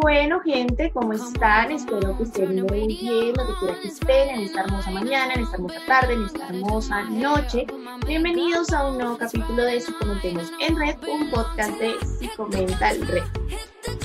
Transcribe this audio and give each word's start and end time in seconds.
Bueno, 0.00 0.40
gente, 0.40 0.90
¿cómo 0.94 1.12
están? 1.12 1.72
Espero 1.72 2.16
que 2.16 2.22
estén 2.22 2.62
muy 2.64 2.86
bien, 2.86 3.34
lo 3.36 3.46
que 3.46 3.52
quiera 3.60 3.80
que 3.82 3.88
estén 3.88 4.30
en 4.30 4.40
esta 4.40 4.60
hermosa 4.62 4.90
mañana, 4.92 5.34
en 5.34 5.42
esta 5.42 5.56
hermosa 5.56 5.80
tarde, 5.86 6.14
en 6.14 6.24
esta 6.24 6.48
hermosa 6.48 7.02
noche. 7.02 7.66
Bienvenidos 8.06 8.72
a 8.72 8.88
un 8.88 8.96
nuevo 8.96 9.18
capítulo 9.18 9.62
de 9.62 9.78
Psicomentemos 9.78 10.50
en 10.60 10.78
Red, 10.78 10.96
un 11.06 11.30
podcast 11.30 11.78
de 11.78 11.96
Psicomental 12.18 13.06
Red. 13.08 13.24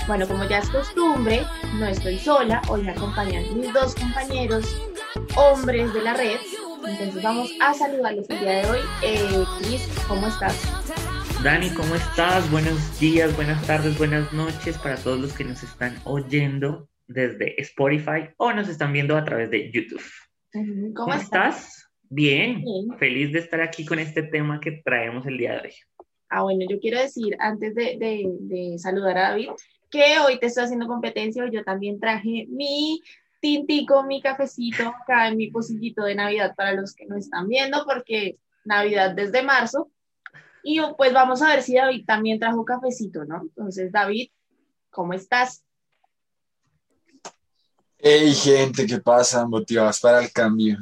Bueno, 0.05 0.27
como 0.27 0.43
ya 0.43 0.57
es 0.57 0.69
costumbre, 0.69 1.45
no 1.75 1.85
estoy 1.85 2.19
sola, 2.19 2.61
hoy 2.67 2.81
me 2.81 2.91
acompañan 2.91 3.57
mis 3.57 3.71
dos 3.71 3.95
compañeros 3.95 4.65
hombres 5.37 5.93
de 5.93 6.01
la 6.01 6.13
red. 6.13 6.37
Entonces 6.85 7.23
vamos 7.23 7.49
a 7.61 7.73
saludarlos 7.73 8.29
el 8.29 8.39
día 8.41 8.51
de 8.51 8.69
hoy. 8.69 8.79
Eh, 9.01 9.45
Chris, 9.59 9.87
¿cómo 10.09 10.27
estás? 10.27 10.74
Dani, 11.43 11.69
¿cómo 11.69 11.95
estás? 11.95 12.49
Buenos 12.49 12.99
días, 12.99 13.35
buenas 13.35 13.65
tardes, 13.67 13.97
buenas 13.97 14.33
noches 14.33 14.77
para 14.77 14.95
todos 14.95 15.19
los 15.19 15.33
que 15.33 15.43
nos 15.43 15.61
están 15.63 15.95
oyendo 16.03 16.89
desde 17.07 17.59
Spotify 17.61 18.29
o 18.37 18.51
nos 18.51 18.67
están 18.67 18.91
viendo 18.93 19.15
a 19.15 19.23
través 19.23 19.51
de 19.51 19.71
YouTube. 19.71 20.01
¿Cómo, 20.95 21.13
estás? 21.13 21.87
Bien, 22.09 22.63
feliz 22.97 23.31
de 23.31 23.39
estar 23.39 23.61
aquí 23.61 23.85
con 23.85 23.99
este 23.99 24.23
tema 24.23 24.59
que 24.59 24.81
traemos 24.83 25.25
el 25.27 25.37
día 25.37 25.53
de 25.53 25.67
hoy. 25.67 25.73
Ah, 26.29 26.43
bueno, 26.43 26.65
yo 26.69 26.79
quiero 26.79 26.99
decir, 26.99 27.35
antes 27.39 27.75
de, 27.75 27.97
de 27.99 28.79
saludar 28.79 29.17
a 29.17 29.29
David, 29.29 29.49
que 29.91 30.19
hoy 30.19 30.39
te 30.39 30.47
estoy 30.47 30.63
haciendo 30.63 30.87
competencia, 30.87 31.47
yo 31.51 31.63
también 31.63 31.99
traje 31.99 32.47
mi 32.49 33.01
tintico, 33.39 34.03
mi 34.03 34.21
cafecito 34.21 34.87
acá 34.87 35.27
en 35.27 35.37
mi 35.37 35.51
pocillito 35.51 36.03
de 36.03 36.15
Navidad 36.15 36.55
para 36.55 36.73
los 36.73 36.95
que 36.95 37.05
no 37.05 37.15
están 37.15 37.47
viendo, 37.47 37.85
porque 37.85 38.37
Navidad 38.63 39.13
desde 39.15 39.43
marzo, 39.43 39.91
y 40.67 40.81
pues 40.97 41.13
vamos 41.13 41.43
a 41.43 41.49
ver 41.49 41.61
si 41.61 41.75
David 41.75 42.05
también 42.07 42.39
trajo 42.39 42.65
cafecito, 42.65 43.23
¿no? 43.23 43.43
Entonces, 43.43 43.91
David, 43.91 44.29
¿cómo 44.89 45.13
estás? 45.13 45.63
Hey, 47.99 48.33
gente, 48.33 48.87
¿qué 48.87 48.99
pasa? 48.99 49.45
Motivados 49.45 49.99
para 49.99 50.23
el 50.23 50.31
cambio. 50.31 50.79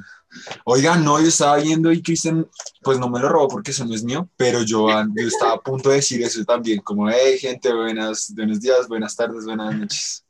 Oigan, 0.64 1.04
no, 1.04 1.20
yo 1.20 1.28
estaba 1.28 1.58
viendo 1.58 1.92
y 1.92 2.02
Cristian, 2.02 2.48
pues 2.82 2.98
no 2.98 3.10
me 3.10 3.20
lo 3.20 3.28
robó 3.28 3.50
porque 3.50 3.72
eso 3.72 3.84
no 3.84 3.94
es 3.94 4.06
mío, 4.06 4.30
pero 4.38 4.64
yo, 4.64 4.88
yo 4.88 5.28
estaba 5.28 5.56
a 5.56 5.62
punto 5.62 5.90
de 5.90 5.98
decir 5.98 6.24
eso 6.24 6.46
también, 6.46 6.80
como, 6.80 7.10
hey, 7.10 7.38
gente, 7.38 7.72
buenas, 7.74 8.34
buenos 8.34 8.62
días, 8.62 8.88
buenas 8.88 9.14
tardes, 9.18 9.44
buenas 9.44 9.76
noches. 9.76 10.26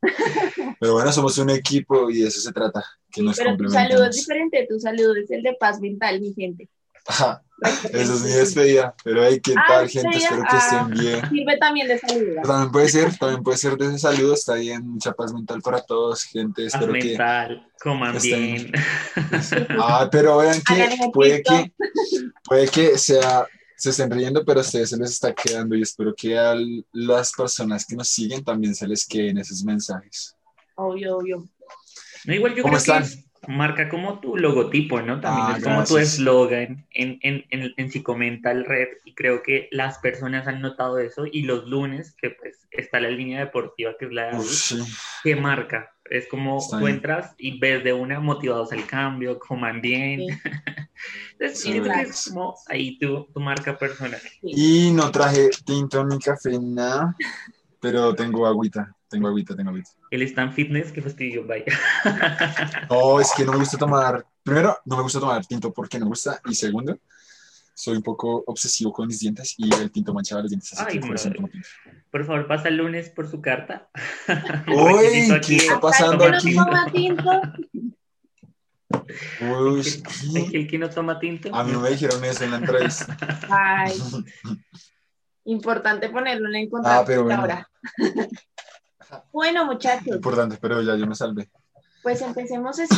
Pero 0.79 0.93
bueno, 0.93 1.11
somos 1.11 1.37
un 1.37 1.51
equipo 1.51 2.09
y 2.09 2.21
de 2.21 2.27
eso 2.27 2.41
se 2.41 2.51
trata, 2.51 2.83
que 3.11 3.21
nos 3.21 3.37
Pero 3.37 3.55
tu 3.55 3.69
saludo 3.69 4.05
es 4.05 4.15
diferente, 4.15 4.65
tu 4.67 4.79
saludo 4.79 5.13
es 5.15 5.29
el 5.29 5.43
de 5.43 5.53
paz 5.53 5.79
mental, 5.79 6.19
mi 6.19 6.33
gente. 6.33 6.67
Eso 7.91 8.13
es 8.13 8.21
mi 8.21 8.31
despedida, 8.31 8.93
pero 9.03 9.23
hay 9.23 9.39
que 9.39 9.53
tal, 9.53 9.87
gente, 9.87 10.17
espero 10.17 10.43
que 10.49 10.57
estén 10.57 10.79
ah, 10.79 10.89
bien. 10.89 11.29
Sirve 11.29 11.57
también 11.57 11.87
de 11.87 11.99
saludo. 11.99 12.41
También 12.43 12.71
puede 12.71 12.89
ser, 12.89 13.17
también 13.17 13.43
puede 13.43 13.57
ser 13.57 13.77
de 13.77 13.87
ese 13.87 13.99
saludo, 13.99 14.33
está 14.33 14.55
bien, 14.55 14.85
mucha 14.85 15.13
paz 15.13 15.33
mental 15.33 15.61
para 15.61 15.81
todos, 15.81 16.23
gente, 16.23 16.65
espero 16.65 16.91
paz 16.91 17.03
mental, 17.03 17.71
coman 17.81 18.17
bien. 18.21 18.71
Ah, 19.79 20.09
pero 20.11 20.37
vean 20.37 20.61
que 20.61 21.09
puede 21.13 21.41
que, 21.41 21.71
puede 22.43 22.67
que 22.67 22.97
sea, 22.97 23.47
se 23.77 23.91
estén 23.91 24.11
riendo, 24.11 24.43
pero 24.43 24.59
a 24.59 24.63
ustedes 24.63 24.89
se 24.89 24.97
les 24.97 25.11
está 25.11 25.33
quedando 25.33 25.75
y 25.75 25.81
espero 25.81 26.13
que 26.15 26.37
a 26.37 26.55
las 26.91 27.31
personas 27.31 27.85
que 27.85 27.95
nos 27.95 28.09
siguen 28.09 28.43
también 28.43 28.75
se 28.75 28.87
les 28.87 29.05
queden 29.05 29.37
esos 29.37 29.63
mensajes. 29.63 30.35
Obvio, 30.75 31.17
obvio. 31.17 31.47
No, 32.25 32.33
igual 32.33 32.55
yo 32.55 32.63
¿Cómo 32.63 32.77
creo 32.77 32.97
están? 32.97 33.03
que 33.03 33.32
marca 33.47 33.89
como 33.89 34.19
tu 34.19 34.37
logotipo, 34.37 35.01
¿no? 35.01 35.19
También 35.19 35.47
ah, 35.47 35.55
es 35.57 35.63
como 35.63 35.83
tu 35.83 35.97
eslogan 35.97 36.85
en, 36.91 37.19
en, 37.21 37.45
en, 37.49 37.73
en 37.75 37.91
Psicomental 37.91 38.65
Red 38.65 38.89
y 39.05 39.13
creo 39.13 39.43
que 39.43 39.69
las 39.71 39.99
personas 39.99 40.47
han 40.47 40.61
notado 40.61 40.99
eso 40.99 41.25
y 41.31 41.43
los 41.43 41.67
lunes, 41.67 42.15
que 42.19 42.31
pues 42.31 42.67
está 42.71 42.99
la 42.99 43.09
línea 43.09 43.39
deportiva 43.39 43.95
que 43.99 44.05
es 44.05 44.11
la 44.11 44.31
de 44.31 44.83
que 45.23 45.35
marca. 45.35 45.89
Es 46.05 46.27
como 46.27 46.59
tú 46.69 46.85
entras 46.87 47.33
y 47.37 47.59
ves 47.59 47.83
de 47.83 47.93
una 47.93 48.19
motivados 48.19 48.71
al 48.71 48.85
cambio, 48.85 49.39
coman 49.39 49.81
bien. 49.81 50.21
Entonces, 51.39 51.65
es 51.65 52.29
como 52.29 52.55
ahí 52.67 52.97
tu, 52.99 53.25
tu 53.33 53.39
marca 53.39 53.77
personal. 53.77 54.21
Y 54.41 54.91
no 54.91 55.11
traje 55.11 55.49
tinto 55.65 56.03
ni 56.05 56.19
café, 56.19 56.57
nada, 56.59 57.15
pero 57.79 58.13
tengo 58.13 58.45
agüita. 58.45 58.95
Tengo 59.09 59.27
agüita, 59.27 59.55
tengo 59.55 59.69
agüita. 59.69 59.91
Está 60.21 60.43
en 60.43 60.53
fitness, 60.53 60.91
qué 60.91 61.01
fastidio, 61.01 61.45
vaya. 61.45 61.65
No, 62.89 63.19
es 63.19 63.31
que 63.35 63.43
no 63.43 63.53
me 63.53 63.57
gusta 63.57 63.77
tomar. 63.77 64.23
Primero, 64.43 64.77
no 64.85 64.97
me 64.97 65.03
gusta 65.03 65.19
tomar 65.19 65.43
tinto 65.45 65.73
porque 65.73 65.97
no 65.97 66.05
me 66.05 66.09
gusta. 66.09 66.39
Y 66.45 66.53
segundo, 66.53 66.99
soy 67.73 67.97
un 67.97 68.03
poco 68.03 68.43
obsesivo 68.45 68.93
con 68.93 69.07
mis 69.07 69.19
dientes 69.19 69.55
y 69.57 69.73
el 69.73 69.91
tinto 69.91 70.13
manchaba 70.13 70.41
los 70.41 70.51
dientes. 70.51 70.79
Así 70.79 70.99
que 70.99 71.07
por, 71.07 71.15
eso 71.15 71.31
tomo 71.31 71.47
tinto. 71.47 71.67
por 72.11 72.25
favor, 72.25 72.47
pasa 72.47 72.67
el 72.67 72.77
lunes 72.77 73.09
por 73.09 73.27
su 73.27 73.41
carta. 73.41 73.89
Uy, 74.67 75.39
¿qué 75.45 75.55
está 75.55 75.79
pasando 75.79 76.25
aquí? 76.25 76.53
No 76.53 76.65
toma 76.65 76.91
tinto? 76.91 77.41
Uy, 79.41 79.81
¿El, 80.35 80.55
el 80.55 80.67
que 80.67 80.77
no 80.77 80.89
toma 80.89 81.19
tinto? 81.19 81.53
A 81.53 81.63
mí 81.63 81.71
no 81.71 81.79
me 81.79 81.89
dijeron 81.89 82.23
eso 82.23 82.43
en 82.43 82.51
la 82.51 82.57
entrevista. 82.57 83.17
Ay. 83.49 83.93
Importante 85.45 86.07
ponerlo 86.09 86.53
en 86.53 86.69
contacto 86.69 87.01
ah, 87.01 87.03
pero 87.05 87.23
bueno. 87.23 87.41
ahora. 87.41 87.69
Bueno, 89.31 89.65
muchachos. 89.65 90.15
Importante, 90.15 90.57
pero 90.61 90.81
ya 90.81 90.95
yo 90.95 91.07
me 91.07 91.15
salvé. 91.15 91.49
Pues 92.01 92.21
empecemos 92.21 92.79
este, 92.79 92.95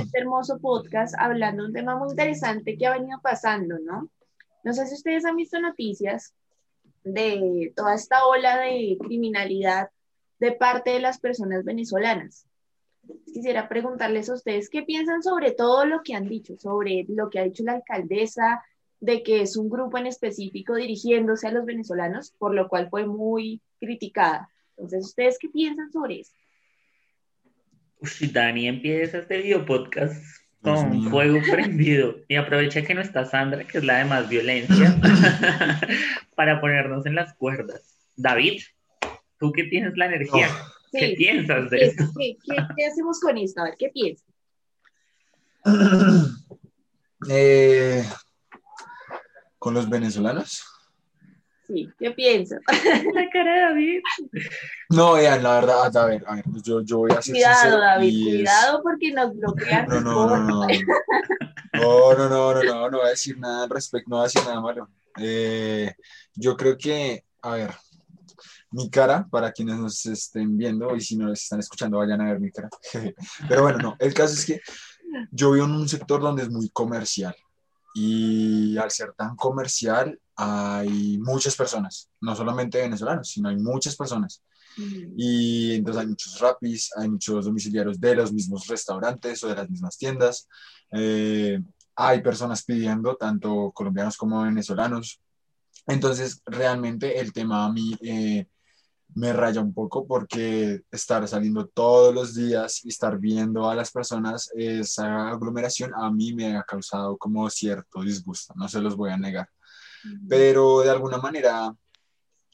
este, 0.00 0.18
hermoso 0.18 0.58
podcast 0.58 1.14
hablando 1.18 1.62
de 1.62 1.68
un 1.68 1.74
tema 1.74 1.96
muy 1.96 2.10
interesante 2.10 2.76
que 2.76 2.86
ha 2.86 2.92
venido 2.92 3.20
pasando, 3.22 3.78
¿no? 3.78 4.08
No 4.64 4.74
sé 4.74 4.86
si 4.86 4.94
ustedes 4.94 5.24
han 5.24 5.36
visto 5.36 5.60
noticias 5.60 6.34
de 7.04 7.72
toda 7.76 7.94
esta 7.94 8.26
ola 8.26 8.58
de 8.58 8.98
criminalidad 9.00 9.90
de 10.40 10.52
parte 10.52 10.90
de 10.90 11.00
las 11.00 11.20
personas 11.20 11.64
venezolanas. 11.64 12.46
Quisiera 13.26 13.68
preguntarles 13.68 14.28
a 14.28 14.34
ustedes 14.34 14.68
qué 14.68 14.82
piensan 14.82 15.22
sobre 15.22 15.52
todo 15.52 15.84
lo 15.86 16.02
que 16.02 16.14
han 16.14 16.28
dicho, 16.28 16.56
sobre 16.58 17.06
lo 17.08 17.30
que 17.30 17.38
ha 17.38 17.44
dicho 17.44 17.62
la 17.62 17.74
alcaldesa, 17.74 18.62
de 19.00 19.22
que 19.22 19.42
es 19.42 19.56
un 19.56 19.70
grupo 19.70 19.98
en 19.98 20.06
específico 20.06 20.74
dirigiéndose 20.74 21.46
a 21.46 21.52
los 21.52 21.64
venezolanos, 21.64 22.32
por 22.38 22.54
lo 22.54 22.68
cual 22.68 22.90
fue 22.90 23.06
muy 23.06 23.62
criticada. 23.78 24.50
Entonces, 24.78 25.06
¿ustedes 25.06 25.36
qué 25.40 25.48
piensan 25.48 25.90
sobre 25.90 26.20
eso? 26.20 26.32
Uy, 28.00 28.28
Dani 28.28 28.68
empieza 28.68 29.18
este 29.18 29.38
video 29.38 29.66
podcast 29.66 30.24
con 30.62 31.10
fuego 31.10 31.40
prendido 31.50 32.16
y 32.28 32.36
aprovecha 32.36 32.82
que 32.82 32.94
no 32.94 33.00
está 33.00 33.24
Sandra, 33.24 33.64
que 33.64 33.78
es 33.78 33.84
la 33.84 33.98
de 33.98 34.04
más 34.04 34.28
violencia, 34.28 34.96
para 36.36 36.60
ponernos 36.60 37.06
en 37.06 37.16
las 37.16 37.34
cuerdas. 37.34 37.96
David, 38.16 38.62
tú 39.38 39.52
que 39.52 39.64
tienes 39.64 39.96
la 39.96 40.06
energía, 40.06 40.48
¿qué 40.92 41.14
piensas 41.16 41.70
de 41.70 41.86
eso? 41.86 42.12
¿qué, 42.16 42.86
hacemos 42.86 43.20
con 43.20 43.36
esto? 43.36 43.60
A 43.60 43.64
ver, 43.64 43.74
¿qué 43.78 43.88
piensas? 43.88 44.26
Eh, 47.28 48.04
¿Con 49.58 49.74
los 49.74 49.90
venezolanos? 49.90 50.77
Sí, 51.68 51.86
¿qué 51.98 52.10
piensas? 52.12 52.60
La 53.14 53.28
cara 53.30 53.54
de 53.54 53.60
David. 53.60 54.00
No, 54.88 55.12
vean, 55.12 55.42
la 55.42 55.60
verdad, 55.60 55.96
a 55.96 56.06
ver, 56.06 56.24
a 56.26 56.36
ver, 56.36 56.44
yo, 56.62 56.80
yo 56.80 56.98
voy 56.98 57.10
a 57.12 57.18
hacer 57.18 57.34
Cuidado, 57.34 57.78
David, 57.78 58.24
cuidado 58.24 58.82
porque 58.82 59.12
nos 59.12 59.36
bloquean. 59.36 59.86
No, 59.86 60.00
no, 60.00 60.26
no, 60.26 60.38
no. 60.38 60.66
No, 61.74 62.14
no, 62.14 62.28
no, 62.28 62.54
no, 62.54 62.62
no, 62.62 62.90
no 62.90 62.98
voy 62.98 63.06
a 63.06 63.10
decir 63.10 63.38
nada 63.38 63.64
al 63.64 63.70
respecto, 63.70 64.08
no 64.08 64.16
voy 64.16 64.24
a 64.24 64.28
decir 64.28 64.42
nada 64.44 64.60
malo. 64.62 64.88
Eh, 65.18 65.92
yo 66.34 66.56
creo 66.56 66.78
que, 66.78 67.24
a 67.42 67.50
ver, 67.50 67.70
mi 68.70 68.88
cara, 68.88 69.26
para 69.30 69.52
quienes 69.52 69.76
nos 69.76 70.06
estén 70.06 70.56
viendo 70.56 70.96
y 70.96 71.02
si 71.02 71.16
no 71.16 71.26
nos 71.26 71.42
están 71.42 71.60
escuchando, 71.60 71.98
vayan 71.98 72.22
a 72.22 72.30
ver 72.30 72.40
mi 72.40 72.50
cara. 72.50 72.70
Pero 73.48 73.62
bueno, 73.62 73.78
no, 73.78 73.96
el 73.98 74.14
caso 74.14 74.32
es 74.32 74.46
que 74.46 74.60
yo 75.30 75.52
vivo 75.52 75.66
en 75.66 75.72
un 75.72 75.88
sector 75.88 76.22
donde 76.22 76.44
es 76.44 76.48
muy 76.48 76.70
comercial 76.70 77.36
y 77.94 78.76
al 78.76 78.90
ser 78.90 79.12
tan 79.14 79.36
comercial 79.36 80.18
hay 80.36 81.18
muchas 81.18 81.56
personas, 81.56 82.10
no 82.20 82.36
solamente 82.36 82.80
venezolanos, 82.80 83.28
sino 83.28 83.48
hay 83.48 83.56
muchas 83.56 83.96
personas. 83.96 84.42
Mm. 84.76 85.14
Y 85.16 85.74
entonces 85.74 86.00
hay 86.02 86.06
muchos 86.06 86.38
rapis, 86.38 86.90
hay 86.96 87.08
muchos 87.08 87.44
domiciliarios 87.44 88.00
de 88.00 88.14
los 88.14 88.32
mismos 88.32 88.66
restaurantes 88.68 89.42
o 89.42 89.48
de 89.48 89.56
las 89.56 89.68
mismas 89.68 89.98
tiendas. 89.98 90.48
Eh, 90.92 91.60
hay 91.96 92.22
personas 92.22 92.62
pidiendo, 92.62 93.16
tanto 93.16 93.72
colombianos 93.72 94.16
como 94.16 94.42
venezolanos. 94.42 95.20
Entonces, 95.86 96.42
realmente 96.46 97.18
el 97.18 97.32
tema 97.32 97.64
a 97.64 97.72
mí 97.72 97.96
eh, 98.02 98.46
me 99.14 99.32
raya 99.32 99.60
un 99.60 99.72
poco 99.72 100.06
porque 100.06 100.82
estar 100.90 101.26
saliendo 101.26 101.66
todos 101.66 102.14
los 102.14 102.34
días 102.34 102.84
y 102.84 102.88
estar 102.88 103.18
viendo 103.18 103.68
a 103.68 103.74
las 103.74 103.90
personas, 103.90 104.50
esa 104.54 105.28
aglomeración 105.28 105.92
a 105.94 106.10
mí 106.10 106.34
me 106.34 106.56
ha 106.56 106.62
causado 106.62 107.16
como 107.16 107.48
cierto 107.50 108.02
disgusto, 108.02 108.54
no 108.56 108.68
se 108.68 108.80
los 108.80 108.96
voy 108.96 109.10
a 109.10 109.16
negar. 109.16 109.48
Pero 110.28 110.80
de 110.80 110.90
alguna 110.90 111.18
manera 111.18 111.74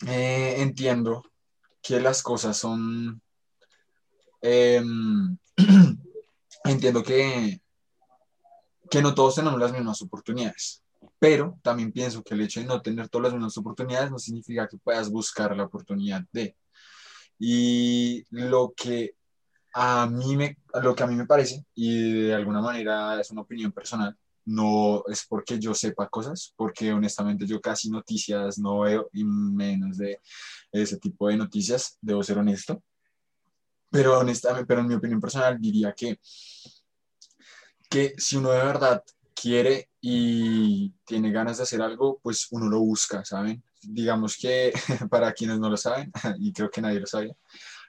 eh, 0.06 0.56
entiendo 0.58 1.22
que 1.82 2.00
las 2.00 2.22
cosas 2.22 2.56
son... 2.56 3.20
Em, 4.40 5.36
entiendo 6.64 7.02
que, 7.02 7.60
que 8.90 9.02
no 9.02 9.14
todos 9.14 9.34
tenemos 9.36 9.58
las 9.60 9.72
mismas 9.72 10.00
oportunidades 10.02 10.83
pero 11.24 11.58
también 11.62 11.90
pienso 11.90 12.22
que 12.22 12.34
el 12.34 12.42
hecho 12.42 12.60
de 12.60 12.66
no 12.66 12.82
tener 12.82 13.08
todas 13.08 13.28
las 13.28 13.32
mismas 13.32 13.56
oportunidades 13.56 14.10
no 14.10 14.18
significa 14.18 14.68
que 14.68 14.76
puedas 14.76 15.08
buscar 15.08 15.56
la 15.56 15.64
oportunidad 15.64 16.22
de. 16.30 16.54
Y 17.38 18.26
lo 18.28 18.74
que 18.76 19.14
a 19.72 20.06
mí 20.06 20.36
me, 20.36 20.58
lo 20.82 20.94
que 20.94 21.02
a 21.02 21.06
mí 21.06 21.16
me 21.16 21.24
parece, 21.24 21.64
y 21.74 22.24
de 22.24 22.34
alguna 22.34 22.60
manera 22.60 23.18
es 23.18 23.30
una 23.30 23.40
opinión 23.40 23.72
personal, 23.72 24.14
no 24.44 25.02
es 25.06 25.24
porque 25.26 25.58
yo 25.58 25.72
sepa 25.72 26.10
cosas, 26.10 26.52
porque 26.56 26.92
honestamente 26.92 27.46
yo 27.46 27.58
casi 27.58 27.88
noticias 27.88 28.58
no 28.58 28.80
veo 28.80 29.08
y 29.14 29.24
menos 29.24 29.96
de 29.96 30.20
ese 30.72 30.98
tipo 30.98 31.28
de 31.28 31.38
noticias, 31.38 31.96
debo 32.02 32.22
ser 32.22 32.36
honesto. 32.36 32.82
Pero 33.90 34.18
honestamente, 34.18 34.66
pero 34.66 34.82
en 34.82 34.88
mi 34.88 34.94
opinión 34.94 35.22
personal 35.22 35.58
diría 35.58 35.94
que, 35.94 36.20
que 37.88 38.12
si 38.18 38.36
uno 38.36 38.50
de 38.50 38.58
verdad 38.58 39.02
quiere 39.44 39.90
y 40.00 40.90
tiene 41.04 41.30
ganas 41.30 41.58
de 41.58 41.64
hacer 41.64 41.82
algo, 41.82 42.18
pues 42.22 42.48
uno 42.50 42.66
lo 42.66 42.80
busca, 42.80 43.22
¿saben? 43.26 43.62
Digamos 43.82 44.38
que 44.38 44.72
para 45.10 45.32
quienes 45.34 45.58
no 45.58 45.68
lo 45.68 45.76
saben, 45.76 46.10
y 46.38 46.50
creo 46.50 46.70
que 46.70 46.80
nadie 46.80 47.00
lo 47.00 47.06
sabe, 47.06 47.36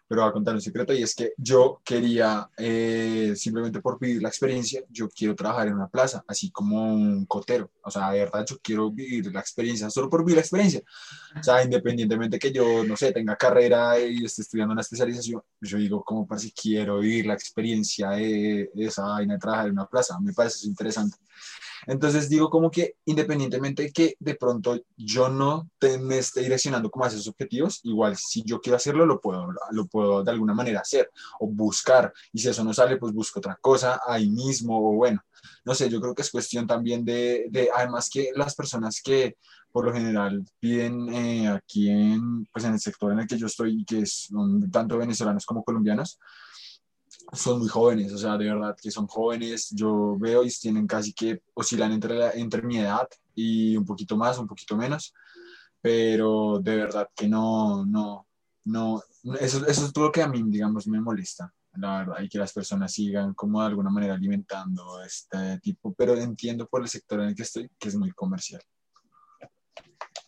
pero 0.07 0.21
voy 0.21 0.29
a 0.29 0.33
contar 0.33 0.53
un 0.53 0.61
secreto 0.61 0.93
y 0.93 1.01
es 1.01 1.15
que 1.15 1.33
yo 1.37 1.81
quería, 1.83 2.49
eh, 2.57 3.33
simplemente 3.35 3.81
por 3.81 3.99
vivir 3.99 4.21
la 4.21 4.29
experiencia, 4.29 4.83
yo 4.89 5.09
quiero 5.09 5.35
trabajar 5.35 5.67
en 5.67 5.75
una 5.75 5.87
plaza, 5.87 6.23
así 6.27 6.51
como 6.51 6.93
un 6.93 7.25
cotero. 7.25 7.71
O 7.83 7.89
sea, 7.89 8.11
de 8.11 8.19
verdad, 8.19 8.45
yo 8.47 8.57
quiero 8.61 8.91
vivir 8.91 9.33
la 9.33 9.39
experiencia, 9.39 9.89
solo 9.89 10.09
por 10.09 10.21
vivir 10.21 10.35
la 10.35 10.41
experiencia. 10.41 10.81
O 11.39 11.43
sea, 11.43 11.63
independientemente 11.63 12.37
que 12.37 12.51
yo, 12.51 12.83
no 12.83 12.95
sé, 12.95 13.11
tenga 13.11 13.35
carrera 13.35 13.99
y 13.99 14.23
esté 14.25 14.43
estudiando 14.43 14.73
una 14.73 14.81
especialización, 14.81 15.41
yo 15.61 15.77
digo, 15.77 16.03
como 16.03 16.27
para 16.27 16.39
si 16.39 16.51
quiero 16.51 16.99
vivir 16.99 17.25
la 17.25 17.33
experiencia 17.33 18.11
de, 18.11 18.69
de 18.73 18.85
esa 18.85 19.03
vaina 19.05 19.33
de 19.33 19.39
trabajar 19.39 19.67
en 19.67 19.73
una 19.73 19.87
plaza, 19.87 20.19
me 20.19 20.33
parece 20.33 20.67
interesante. 20.67 21.17
Entonces 21.87 22.29
digo 22.29 22.49
como 22.49 22.71
que 22.71 22.95
independientemente 23.05 23.83
de 23.83 23.91
que 23.91 24.15
de 24.19 24.35
pronto 24.35 24.79
yo 24.97 25.29
no 25.29 25.69
me 25.99 26.17
esté 26.17 26.41
direccionando 26.41 26.89
como 26.89 27.05
a 27.05 27.07
esos 27.07 27.27
objetivos, 27.27 27.79
igual 27.83 28.17
si 28.17 28.43
yo 28.43 28.59
quiero 28.59 28.77
hacerlo, 28.77 29.05
lo 29.05 29.19
puedo, 29.21 29.47
lo 29.71 29.85
puedo 29.87 30.23
de 30.23 30.31
alguna 30.31 30.53
manera 30.53 30.81
hacer 30.81 31.09
o 31.39 31.47
buscar. 31.47 32.13
Y 32.33 32.39
si 32.39 32.49
eso 32.49 32.63
no 32.63 32.73
sale, 32.73 32.97
pues 32.97 33.13
busco 33.13 33.39
otra 33.39 33.57
cosa 33.61 34.01
ahí 34.07 34.29
mismo 34.29 34.77
o 34.77 34.95
bueno, 34.95 35.23
no 35.63 35.75
sé, 35.75 35.89
yo 35.89 36.01
creo 36.01 36.15
que 36.15 36.21
es 36.21 36.31
cuestión 36.31 36.67
también 36.67 37.05
de, 37.05 37.45
de 37.49 37.69
además 37.73 38.09
que 38.09 38.31
las 38.35 38.55
personas 38.55 39.01
que 39.01 39.37
por 39.71 39.85
lo 39.85 39.93
general 39.93 40.45
piden 40.59 41.13
eh, 41.13 41.49
aquí 41.49 41.89
en, 41.89 42.45
pues 42.45 42.63
en 42.63 42.73
el 42.73 42.79
sector 42.79 43.11
en 43.11 43.19
el 43.19 43.27
que 43.27 43.37
yo 43.37 43.47
estoy 43.47 43.83
que 43.83 44.05
son 44.05 44.71
tanto 44.71 44.97
venezolanos 44.97 45.45
como 45.45 45.63
colombianos, 45.63 46.17
son 47.33 47.59
muy 47.59 47.67
jóvenes, 47.67 48.11
o 48.13 48.17
sea, 48.17 48.37
de 48.37 48.45
verdad 48.45 48.75
que 48.81 48.91
son 48.91 49.07
jóvenes, 49.07 49.69
yo 49.71 50.17
veo 50.17 50.43
y 50.43 50.49
tienen 50.49 50.87
casi 50.87 51.13
que 51.13 51.41
oscilan 51.53 51.91
entre, 51.91 52.39
entre 52.39 52.61
mi 52.61 52.77
edad 52.77 53.07
y 53.33 53.75
un 53.77 53.85
poquito 53.85 54.17
más, 54.17 54.37
un 54.37 54.47
poquito 54.47 54.77
menos, 54.77 55.13
pero 55.81 56.59
de 56.59 56.75
verdad 56.75 57.09
que 57.15 57.27
no, 57.27 57.85
no, 57.85 58.27
no, 58.65 59.01
eso, 59.39 59.65
eso 59.65 59.85
es 59.85 59.97
lo 59.97 60.11
que 60.11 60.21
a 60.21 60.27
mí, 60.27 60.43
digamos, 60.45 60.87
me 60.87 61.01
molesta, 61.01 61.53
la 61.73 61.99
verdad, 61.99 62.21
y 62.21 62.29
que 62.29 62.37
las 62.37 62.53
personas 62.53 62.91
sigan 62.91 63.33
como 63.33 63.61
de 63.61 63.67
alguna 63.67 63.89
manera 63.89 64.13
alimentando 64.13 65.01
este 65.03 65.59
tipo, 65.59 65.93
pero 65.93 66.15
entiendo 66.15 66.67
por 66.67 66.81
el 66.81 66.87
sector 66.87 67.19
en 67.21 67.29
el 67.29 67.35
que 67.35 67.43
estoy 67.43 67.69
que 67.77 67.89
es 67.89 67.95
muy 67.95 68.11
comercial. 68.11 68.61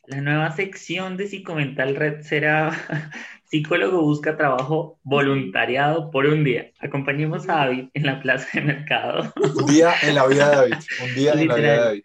La 0.07 0.21
nueva 0.21 0.51
sección 0.55 1.17
de 1.17 1.27
Psicomental 1.27 1.93
Red 1.93 2.21
será 2.21 2.71
Psicólogo 3.49 4.01
busca 4.01 4.37
trabajo 4.37 4.99
voluntariado 5.03 6.11
por 6.11 6.25
un 6.25 6.45
día. 6.45 6.71
Acompañemos 6.79 7.49
a 7.49 7.55
David 7.55 7.89
en 7.93 8.05
la 8.05 8.21
plaza 8.21 8.47
de 8.53 8.61
mercado. 8.61 9.33
Un 9.35 9.65
día 9.65 9.93
en 10.01 10.15
la 10.15 10.25
vida 10.27 10.49
de 10.49 10.55
David. 10.55 10.75
Un 11.03 11.15
día 11.15 11.33
en 11.33 11.47
la 11.47 11.55
vida 11.55 11.71
de 11.71 11.77
David. 11.77 12.01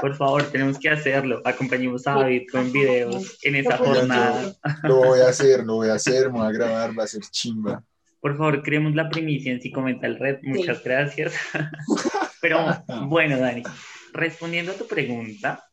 Por 0.00 0.16
favor, 0.16 0.42
tenemos 0.50 0.80
que 0.80 0.90
hacerlo. 0.90 1.42
Acompañemos 1.44 2.04
a 2.08 2.14
David 2.14 2.42
con 2.50 2.72
videos 2.72 3.38
en 3.42 3.54
esa 3.54 3.76
jornada. 3.76 4.52
Lo 4.82 4.96
voy 4.96 5.20
a 5.20 5.28
hacer, 5.28 5.64
lo 5.64 5.76
voy 5.76 5.90
a 5.90 5.94
hacer, 5.94 6.32
me 6.32 6.40
voy 6.40 6.48
a 6.48 6.52
grabar, 6.52 6.98
va 6.98 7.04
a 7.04 7.08
ser 7.08 7.22
chimba. 7.22 7.84
Por 8.20 8.36
favor, 8.36 8.62
creemos 8.62 8.96
la 8.96 9.08
primicia 9.10 9.52
en 9.52 9.60
Psicomental 9.60 10.18
Red. 10.18 10.38
Muchas 10.42 10.82
gracias. 10.82 11.34
Pero 12.40 12.82
bueno, 13.06 13.38
Dani, 13.38 13.62
respondiendo 14.12 14.72
a 14.72 14.74
tu 14.74 14.88
pregunta, 14.88 15.64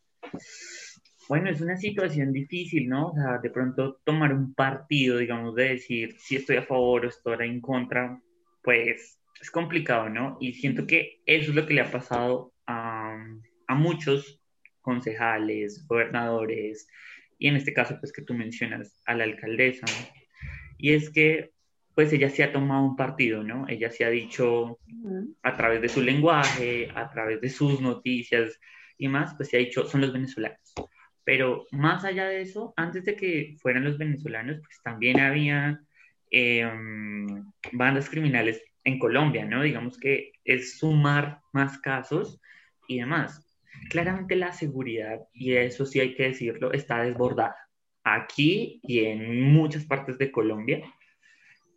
bueno, 1.32 1.50
es 1.50 1.62
una 1.62 1.78
situación 1.78 2.34
difícil, 2.34 2.90
¿no? 2.90 3.12
O 3.12 3.16
sea, 3.16 3.38
de 3.38 3.50
pronto 3.50 4.02
tomar 4.04 4.34
un 4.34 4.54
partido, 4.54 5.18
digamos, 5.18 5.56
de 5.56 5.70
decir 5.70 6.18
si 6.20 6.36
estoy 6.36 6.58
a 6.58 6.64
favor 6.64 7.06
o 7.06 7.08
estoy 7.08 7.48
en 7.48 7.62
contra, 7.62 8.22
pues 8.62 9.18
es 9.42 9.50
complicado, 9.50 10.10
¿no? 10.10 10.36
Y 10.42 10.52
siento 10.52 10.86
que 10.86 11.22
eso 11.26 11.52
es 11.52 11.56
lo 11.56 11.66
que 11.66 11.74
le 11.74 11.80
ha 11.80 11.90
pasado 11.90 12.52
a, 12.68 13.16
a 13.66 13.76
muchos 13.76 14.42
concejales, 14.82 15.88
gobernadores, 15.88 16.90
y 17.40 17.48
en 17.48 17.56
este 17.56 17.74
caso, 17.74 17.96
pues 18.02 18.12
que 18.12 18.24
tú 18.24 18.34
mencionas 18.34 19.02
a 19.06 19.16
la 19.16 19.24
alcaldesa, 19.24 19.86
¿no? 19.86 20.14
Y 20.78 20.92
es 20.92 21.10
que, 21.12 21.52
pues 21.96 22.12
ella 22.12 22.30
se 22.30 22.44
ha 22.44 22.52
tomado 22.52 22.84
un 22.84 22.98
partido, 22.98 23.42
¿no? 23.42 23.70
Ella 23.70 23.90
se 23.90 24.04
ha 24.04 24.10
dicho 24.10 24.80
a 25.44 25.56
través 25.56 25.82
de 25.82 25.88
su 25.88 26.02
lenguaje, 26.02 26.90
a 26.94 27.10
través 27.10 27.40
de 27.40 27.48
sus 27.48 27.80
noticias 27.80 28.60
y 28.98 29.08
más, 29.08 29.34
pues 29.36 29.48
se 29.48 29.56
ha 29.56 29.60
dicho, 29.62 29.88
son 29.88 30.02
los 30.02 30.12
venezolanos. 30.12 30.74
Pero 31.32 31.66
más 31.72 32.04
allá 32.04 32.26
de 32.26 32.42
eso, 32.42 32.74
antes 32.76 33.06
de 33.06 33.16
que 33.16 33.56
fueran 33.62 33.86
los 33.86 33.98
venezolanos, 33.98 34.60
pues 34.60 34.82
también 34.84 35.18
había 35.22 35.80
em, 36.30 37.26
bandas 37.72 38.10
criminales 38.10 38.62
en 38.84 39.00
Colombia, 39.00 39.46
¿no? 39.46 39.64
Digamos 39.64 39.98
que 39.98 40.34
es 40.44 40.78
sumar 40.78 41.40
más 41.54 41.78
casos 41.78 42.42
y 42.86 43.00
demás. 43.00 43.48
Claramente 43.90 44.36
la 44.36 44.52
seguridad, 44.52 45.22
y 45.32 45.54
eso 45.54 45.86
sí 45.86 46.02
hay 46.02 46.16
que 46.16 46.24
decirlo, 46.24 46.74
está 46.74 47.02
desbordada 47.02 47.56
aquí 48.04 48.82
y 48.84 49.06
en 49.06 49.42
muchas 49.54 49.86
partes 49.86 50.18
de 50.18 50.34
Colombia. 50.34 50.82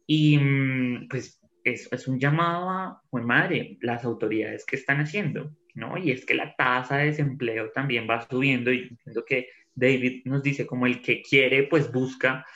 Y 0.05 0.37
mm, 0.37 1.07
pues 1.09 1.41
es, 1.63 1.89
es 1.93 2.09
un 2.09 2.19
llamado 2.19 2.71
a, 2.71 3.03
pues 3.09 3.25
madre, 3.25 3.79
las 3.83 4.05
autoridades 4.05 4.67
que 4.67 4.75
están 4.75 4.99
haciendo 4.99 5.53
¿no? 5.75 5.99
Y 5.99 6.11
es 6.11 6.25
que 6.25 6.35
la 6.35 6.55
tasa 6.55 6.99
de 6.99 7.07
desempleo 7.07 7.71
también 7.71 8.09
va 8.09 8.27
subiendo 8.29 8.73
y 8.73 8.89
entiendo 8.89 9.25
que 9.25 9.49
David 9.75 10.23
nos 10.25 10.43
dice 10.43 10.67
como 10.67 10.87
el 10.87 11.03
que 11.03 11.23
quiere, 11.23 11.65
pues 11.65 11.91
busca, 11.93 12.47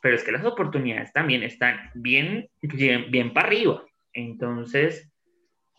pero 0.00 0.16
es 0.16 0.22
que 0.22 0.32
las 0.32 0.44
oportunidades 0.44 1.12
también 1.12 1.42
están 1.42 1.90
bien, 1.94 2.48
bien, 2.62 3.10
bien 3.10 3.32
para 3.32 3.48
arriba. 3.48 3.84
Entonces, 4.12 5.10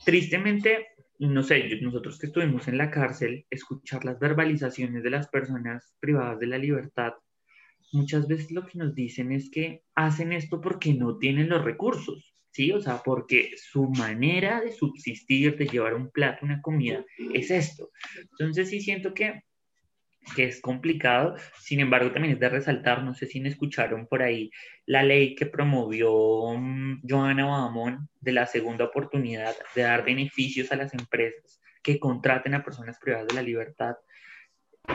tristemente, 0.06 0.88
no 1.20 1.44
sé, 1.44 1.80
nosotros 1.82 2.20
que 2.20 2.28
estuvimos 2.28 2.68
en 2.68 2.78
la 2.78 2.92
cárcel, 2.92 3.46
escuchar 3.50 4.04
las 4.06 4.20
verbalizaciones 4.20 5.04
de 5.04 5.10
las 5.10 5.28
personas 5.30 5.96
privadas 6.00 6.40
de 6.40 6.48
la 6.48 6.58
libertad, 6.58 7.14
muchas 7.94 8.28
veces 8.28 8.52
lo 8.52 8.66
que 8.66 8.78
nos 8.78 8.94
dicen 8.94 9.32
es 9.32 9.50
que 9.50 9.84
hacen 9.96 10.34
esto 10.34 10.62
porque 10.62 10.94
no 10.94 11.18
tienen 11.18 11.50
los 11.50 11.64
recursos. 11.64 12.31
¿Sí? 12.52 12.72
O 12.72 12.82
sea, 12.82 13.02
porque 13.04 13.52
su 13.58 13.90
manera 13.90 14.62
de 14.62 14.72
subsistir, 14.72 15.58
de 15.58 15.68
llevar 15.68 15.94
un 15.96 16.12
plato, 16.12 16.46
una 16.46 16.62
comida, 16.62 17.04
es 17.34 17.52
esto. 17.52 17.92
Entonces 18.20 18.70
sí 18.70 18.82
siento 18.82 19.14
que, 19.14 19.44
que 20.36 20.46
es 20.46 20.62
complicado, 20.62 21.36
sin 21.60 21.80
embargo 21.80 22.12
también 22.12 22.36
es 22.36 22.40
de 22.40 22.50
resaltar, 22.50 23.04
no 23.04 23.14
sé 23.14 23.26
si 23.26 23.40
me 23.40 23.50
escucharon 23.50 24.08
por 24.08 24.22
ahí, 24.22 24.52
la 24.86 25.04
ley 25.04 25.36
que 25.36 25.46
promovió 25.46 26.14
um, 26.14 27.02
Joana 27.08 27.46
Badamón 27.46 28.10
de 28.20 28.34
la 28.34 28.46
segunda 28.46 28.86
oportunidad 28.86 29.56
de 29.76 29.82
dar 29.82 30.06
beneficios 30.06 30.72
a 30.72 30.76
las 30.76 30.94
empresas 30.94 31.60
que 31.82 32.00
contraten 32.00 32.54
a 32.54 32.64
personas 32.64 33.00
privadas 33.00 33.28
de 33.28 33.36
la 33.36 33.42
libertad 33.42 33.96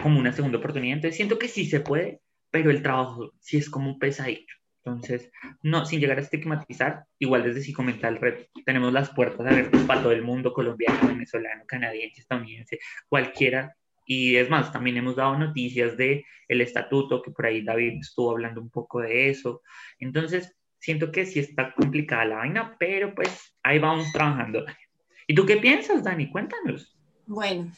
como 0.02 0.20
una 0.20 0.32
segunda 0.32 0.58
oportunidad. 0.58 0.96
Entonces 0.96 1.16
siento 1.16 1.38
que 1.38 1.48
sí 1.48 1.66
se 1.66 1.80
puede, 1.80 2.20
pero 2.50 2.70
el 2.70 2.82
trabajo 2.82 3.32
sí 3.40 3.56
es 3.56 3.68
como 3.68 3.90
un 3.90 3.98
pesadillo. 3.98 4.54
Entonces, 4.86 5.32
no, 5.62 5.84
sin 5.84 5.98
llegar 5.98 6.18
a 6.18 6.20
estigmatizar, 6.20 7.06
igual 7.18 7.42
desde 7.42 7.60
Psicomental 7.60 8.18
Red 8.20 8.46
tenemos 8.64 8.92
las 8.92 9.10
puertas 9.10 9.44
abiertas 9.44 9.82
para 9.82 10.00
todo 10.00 10.12
el 10.12 10.22
mundo, 10.22 10.52
colombiano, 10.52 11.08
venezolano, 11.08 11.64
canadiense, 11.66 12.20
estadounidense, 12.20 12.78
cualquiera. 13.08 13.76
Y 14.06 14.36
es 14.36 14.48
más, 14.48 14.72
también 14.72 14.96
hemos 14.96 15.16
dado 15.16 15.36
noticias 15.36 15.96
de 15.96 16.24
el 16.46 16.60
estatuto, 16.60 17.20
que 17.20 17.32
por 17.32 17.46
ahí 17.46 17.64
David 17.64 17.98
estuvo 18.00 18.30
hablando 18.30 18.60
un 18.60 18.70
poco 18.70 19.00
de 19.00 19.28
eso. 19.28 19.60
Entonces, 19.98 20.56
siento 20.78 21.10
que 21.10 21.26
sí 21.26 21.40
está 21.40 21.74
complicada 21.74 22.24
la 22.24 22.36
vaina, 22.36 22.76
pero 22.78 23.12
pues 23.12 23.56
ahí 23.64 23.80
vamos 23.80 24.12
trabajando. 24.12 24.64
¿Y 25.26 25.34
tú 25.34 25.44
qué 25.46 25.56
piensas, 25.56 26.04
Dani? 26.04 26.30
Cuéntanos. 26.30 26.96
Bueno, 27.26 27.72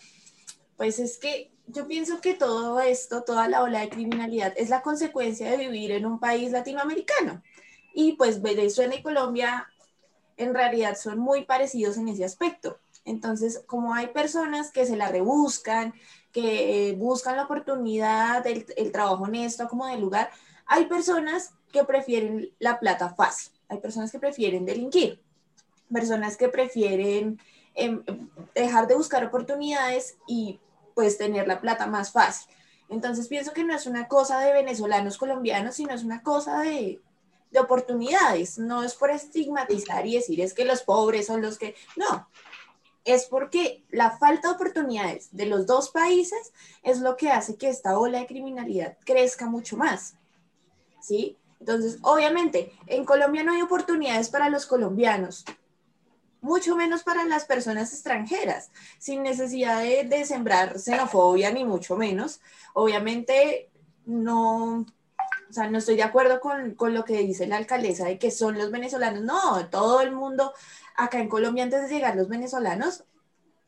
pues 0.77 0.99
es 0.99 1.17
que 1.17 1.53
yo 1.69 1.87
pienso 1.87 2.21
que 2.21 2.35
todo 2.35 2.81
esto, 2.81 3.23
toda 3.23 3.49
la 3.49 3.63
ola 3.63 3.81
de 3.81 3.91
criminalidad 3.91 4.53
es 4.57 4.71
la 4.71 4.83
consecuencia 4.83 5.51
de 5.51 5.57
vivir 5.59 5.93
en 5.93 6.07
un 6.07 6.19
país 6.19 6.51
latinoamericano. 6.51 7.43
Y 7.93 8.13
pues 8.13 8.43
Venezuela 8.43 8.95
y 8.95 9.03
Colombia 9.03 9.69
en 10.37 10.55
realidad 10.55 10.97
son 10.97 11.19
muy 11.19 11.45
parecidos 11.45 11.97
en 11.97 12.09
ese 12.09 12.25
aspecto. 12.25 12.79
Entonces, 13.05 13.63
como 13.67 13.95
hay 13.95 14.09
personas 14.09 14.71
que 14.71 14.87
se 14.87 14.97
la 14.97 15.09
rebuscan, 15.09 15.95
que 16.33 16.95
buscan 16.99 17.37
la 17.37 17.45
oportunidad, 17.45 18.47
el, 18.47 18.67
el 18.77 18.93
trabajo 18.93 19.25
honesto 19.25 19.69
como 19.69 19.87
del 19.87 20.01
lugar, 20.01 20.31
hay 20.67 20.87
personas 20.87 21.53
que 21.73 21.85
prefieren 21.85 22.51
la 22.59 22.79
plata 22.79 23.11
fácil, 23.15 23.53
hay 23.69 23.79
personas 23.79 24.13
que 24.13 24.19
prefieren 24.19 24.65
delinquir, 24.65 25.21
personas 25.93 26.37
que 26.37 26.49
prefieren 26.49 27.41
em, 27.75 28.03
dejar 28.55 28.87
de 28.87 28.95
buscar 28.95 29.25
oportunidades 29.25 30.17
y 30.27 30.61
puedes 30.99 31.17
tener 31.17 31.47
la 31.47 31.61
plata 31.61 31.87
más 31.87 32.11
fácil. 32.11 32.53
Entonces 32.89 33.29
pienso 33.29 33.53
que 33.53 33.63
no 33.63 33.73
es 33.73 33.87
una 33.87 34.09
cosa 34.09 34.41
de 34.41 34.53
venezolanos 34.53 35.17
colombianos, 35.17 35.77
sino 35.77 35.95
es 35.95 36.03
una 36.03 36.25
cosa 36.25 36.59
de, 36.63 37.01
de 37.53 37.61
oportunidades, 37.61 38.59
no 38.59 38.83
es 38.83 38.95
por 38.95 39.13
estigmatizar 39.13 40.09
y 40.09 40.17
decir 40.17 40.41
es 40.41 40.55
que 40.55 40.65
los 40.65 40.83
pobres 40.83 41.27
son 41.27 41.41
los 41.41 41.57
que, 41.57 41.77
no, 41.95 42.29
es 43.05 43.27
porque 43.27 43.85
la 43.91 44.19
falta 44.19 44.49
de 44.49 44.55
oportunidades 44.57 45.29
de 45.31 45.47
los 45.47 45.67
dos 45.67 45.91
países 45.91 46.53
es 46.83 46.99
lo 46.99 47.17
que 47.17 47.31
hace 47.31 47.55
que 47.55 47.69
esta 47.69 47.97
ola 47.97 48.19
de 48.19 48.27
criminalidad 48.27 48.99
crezca 49.05 49.47
mucho 49.47 49.77
más. 49.77 50.17
¿Sí? 51.01 51.37
Entonces, 51.61 51.99
obviamente, 52.03 52.73
en 52.89 53.05
Colombia 53.05 53.45
no 53.45 53.53
hay 53.53 53.63
oportunidades 53.63 54.31
para 54.31 54.51
los 54.51 54.67
colombianos, 54.67 55.45
mucho 56.41 56.77
menos 56.77 57.03
para 57.03 57.25
las 57.25 57.45
personas 57.45 57.93
extranjeras, 57.93 58.71
sin 58.99 59.23
necesidad 59.23 59.83
de, 59.83 60.25
sembrar 60.25 60.79
xenofobia 60.79 61.51
ni 61.51 61.65
mucho 61.65 61.97
menos. 61.97 62.41
Obviamente, 62.75 63.71
no, 64.07 64.81
o 64.81 65.53
sea, 65.53 65.69
no 65.71 65.79
estoy 65.79 65.97
de 65.97 66.03
acuerdo 66.03 66.41
con, 66.41 66.75
con, 66.75 66.95
lo 66.95 67.05
que 67.05 67.19
dice 67.19 67.47
la 67.47 67.57
alcaldesa 67.57 68.05
de 68.05 68.19
que 68.19 68.31
son 68.31 68.59
los 68.59 68.71
venezolanos. 68.71 69.23
No, 69.23 69.69
todo 69.69 70.01
el 70.01 70.13
mundo, 70.13 70.53
acá 70.97 71.21
en 71.21 71.29
Colombia 71.29 71.65
antes 71.65 71.83
de 71.83 71.95
llegar 71.95 72.17
los 72.17 72.29
venezolanos, 72.29 73.05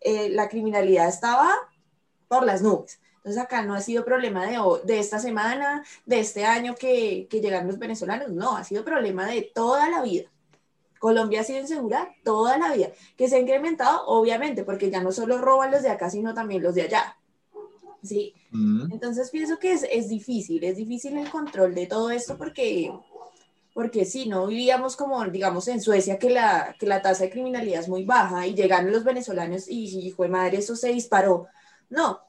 eh, 0.00 0.31
la 0.31 0.49
criminalidad 0.49 1.09
estaba 1.09 1.55
por 2.29 2.45
las 2.45 2.62
nubes. 2.62 3.00
Entonces 3.17 3.43
acá 3.43 3.62
no 3.62 3.75
ha 3.75 3.81
sido 3.81 4.05
problema 4.05 4.47
de, 4.47 4.59
de 4.85 4.99
esta 4.99 5.19
semana, 5.19 5.85
de 6.07 6.21
este 6.21 6.47
año 6.47 6.75
que, 6.75 7.27
que 7.29 7.41
llegaron 7.41 7.67
los 7.67 7.79
venezolanos, 7.79 8.31
no, 8.31 8.57
ha 8.57 8.65
sido 8.65 8.83
problema 8.83 9.27
de 9.27 9.43
toda 9.43 9.91
la 9.91 10.00
vida. 10.03 10.31
Colombia 11.00 11.40
ha 11.40 11.45
sido 11.45 11.61
insegura 11.61 12.14
toda 12.23 12.59
la 12.59 12.75
vida, 12.75 12.90
que 13.16 13.26
se 13.26 13.37
ha 13.37 13.40
incrementado, 13.40 14.07
obviamente, 14.07 14.64
porque 14.64 14.90
ya 14.90 15.02
no 15.02 15.12
solo 15.12 15.38
roban 15.38 15.71
los 15.71 15.83
de 15.83 15.88
acá, 15.88 16.11
sino 16.11 16.35
también 16.35 16.62
los 16.62 16.75
de 16.75 16.83
allá. 16.83 17.16
¿sí? 18.02 18.35
Entonces 18.52 19.30
pienso 19.30 19.59
que 19.59 19.73
es, 19.73 19.87
es, 19.90 20.11
difícil, 20.11 20.62
es 20.62 20.76
difícil 20.76 21.16
el 21.16 21.30
control 21.30 21.75
de 21.75 21.87
todo 21.87 22.11
esto 22.11 22.37
porque, 22.37 22.92
porque 23.73 24.04
sí, 24.04 24.28
no 24.28 24.47
vivíamos 24.47 24.95
como, 24.95 25.25
digamos, 25.25 25.69
en 25.69 25.80
Suecia, 25.80 26.19
que 26.19 26.28
la, 26.28 26.76
que 26.78 26.87
la 26.87 27.00
tasa 27.00 27.25
de 27.25 27.30
criminalidad 27.30 27.80
es 27.80 27.88
muy 27.88 28.04
baja 28.04 28.47
y 28.47 28.54
llegaron 28.54 28.92
los 28.92 29.02
venezolanos 29.02 29.69
y, 29.69 29.85
hijo 30.07 30.23
de 30.23 30.28
madre, 30.28 30.59
eso 30.59 30.76
se 30.76 30.92
disparó. 30.92 31.47
No, 31.88 32.21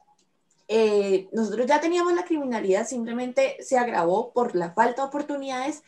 eh, 0.70 1.28
nosotros 1.34 1.68
ya 1.68 1.82
teníamos 1.82 2.14
la 2.14 2.24
criminalidad, 2.24 2.88
simplemente 2.88 3.58
se 3.60 3.78
agravó 3.78 4.32
por 4.32 4.56
la 4.56 4.72
falta 4.72 5.02
de 5.02 5.08
oportunidades 5.10 5.84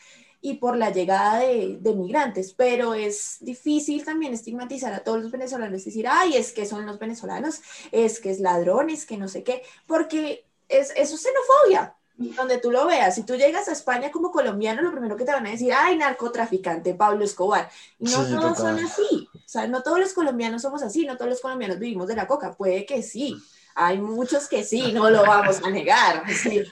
y 0.46 0.56
por 0.56 0.76
la 0.76 0.92
llegada 0.92 1.40
de, 1.40 1.78
de, 1.80 1.96
migrantes, 1.96 2.54
pero 2.54 2.94
es 2.94 3.38
difícil 3.40 4.04
también 4.04 4.34
estigmatizar 4.34 4.92
a 4.92 5.00
todos 5.00 5.24
los 5.24 5.32
venezolanos 5.32 5.82
y 5.82 5.86
decir, 5.86 6.06
ay, 6.06 6.36
es 6.36 6.52
que 6.52 6.66
son 6.66 6.86
los 6.86 7.00
venezolanos, 7.00 7.62
es 7.94 8.20
que 8.20 8.30
es 8.30 8.42
ladrones, 8.42 9.06
que 9.06 9.16
no 9.18 9.30
sé 9.30 9.44
qué, 9.44 9.64
porque 9.88 10.46
es, 10.68 10.92
eso 10.98 11.16
es 11.16 11.22
xenofobia, 11.22 11.96
donde 12.18 12.58
tú 12.58 12.72
lo 12.72 12.86
veas, 12.86 13.16
si 13.16 13.24
tú 13.24 13.36
llegas 13.36 13.70
a 13.70 13.72
España 13.72 14.12
como 14.12 14.32
colombiano, 14.32 14.82
lo 14.82 14.92
primero 14.92 15.16
que 15.16 15.24
te 15.24 15.32
van 15.32 15.48
a 15.48 15.52
decir, 15.52 15.72
ay, 15.74 15.98
narcotraficante, 15.98 16.94
Pablo 16.94 17.24
Escobar, 17.24 17.70
y 17.98 18.10
no 18.10 18.26
todos 18.26 18.58
son 18.58 18.78
así, 18.80 19.30
o 19.34 19.48
sea, 19.48 19.66
no 19.68 19.82
todos 19.82 20.00
los 20.00 20.14
colombianos 20.14 20.62
somos 20.62 20.84
así, 20.84 21.06
no 21.06 21.16
todos 21.16 21.30
los 21.30 21.40
colombianos 21.40 21.80
vivimos 21.80 22.10
de 22.10 22.18
la 22.18 22.28
coca, 22.28 22.52
puede 22.52 22.86
que 22.86 23.02
sí, 23.02 23.38
hay 23.76 23.98
muchos 23.98 24.48
que 24.48 24.64
sí, 24.64 24.92
no 24.92 25.10
lo 25.10 25.24
vamos 25.24 25.62
a 25.64 25.70
negar, 25.70 26.24
sí. 26.30 26.64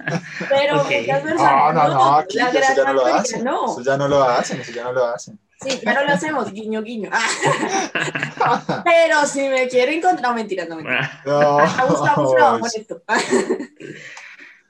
pero 0.49 0.83
muchas 0.83 1.21
personas 1.21 1.73
no, 1.73 1.73
no, 1.73 1.87
no, 1.89 2.17
aquí 2.17 2.37
la 2.37 2.51
gran 2.51 2.75
ya 2.75 2.83
no 2.83 2.93
lo 2.93 3.05
hacen, 3.05 3.43
no. 3.43 3.71
Eso 3.71 3.81
ya 3.81 3.97
no 3.97 4.07
lo 4.07 4.23
hacen, 4.23 4.61
eso 4.61 4.71
ya 4.71 4.83
no 4.83 4.93
lo 4.93 5.05
hacen. 5.05 5.39
Sí, 5.61 5.79
ya 5.83 5.93
no 5.93 6.03
lo 6.05 6.11
hacemos, 6.11 6.51
guiño, 6.51 6.81
guiño. 6.81 7.11
pero 8.83 9.25
si 9.27 9.47
me 9.47 9.67
quieren 9.67 9.99
encontrar, 9.99 10.29
no, 10.29 10.35
mentiras, 10.35 10.67
no, 10.67 10.77
mentiras. 10.77 11.11
No, 11.23 11.59
buscamos 11.87 12.33
con 12.33 12.69
esto. 12.75 13.03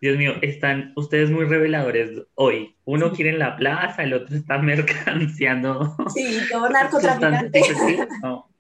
Dios 0.01 0.17
mío, 0.17 0.33
están 0.41 0.91
ustedes 0.97 1.29
muy 1.29 1.45
reveladores 1.45 2.23
hoy. 2.35 2.75
Uno 2.83 3.13
quiere 3.13 3.29
en 3.29 3.39
la 3.39 3.55
plaza, 3.55 4.03
el 4.03 4.13
otro 4.15 4.35
está 4.35 4.57
mercanciando. 4.57 5.95
Sí, 6.13 6.41
todo 6.51 6.67
narcotraficante. 6.67 7.61
No. 8.21 8.50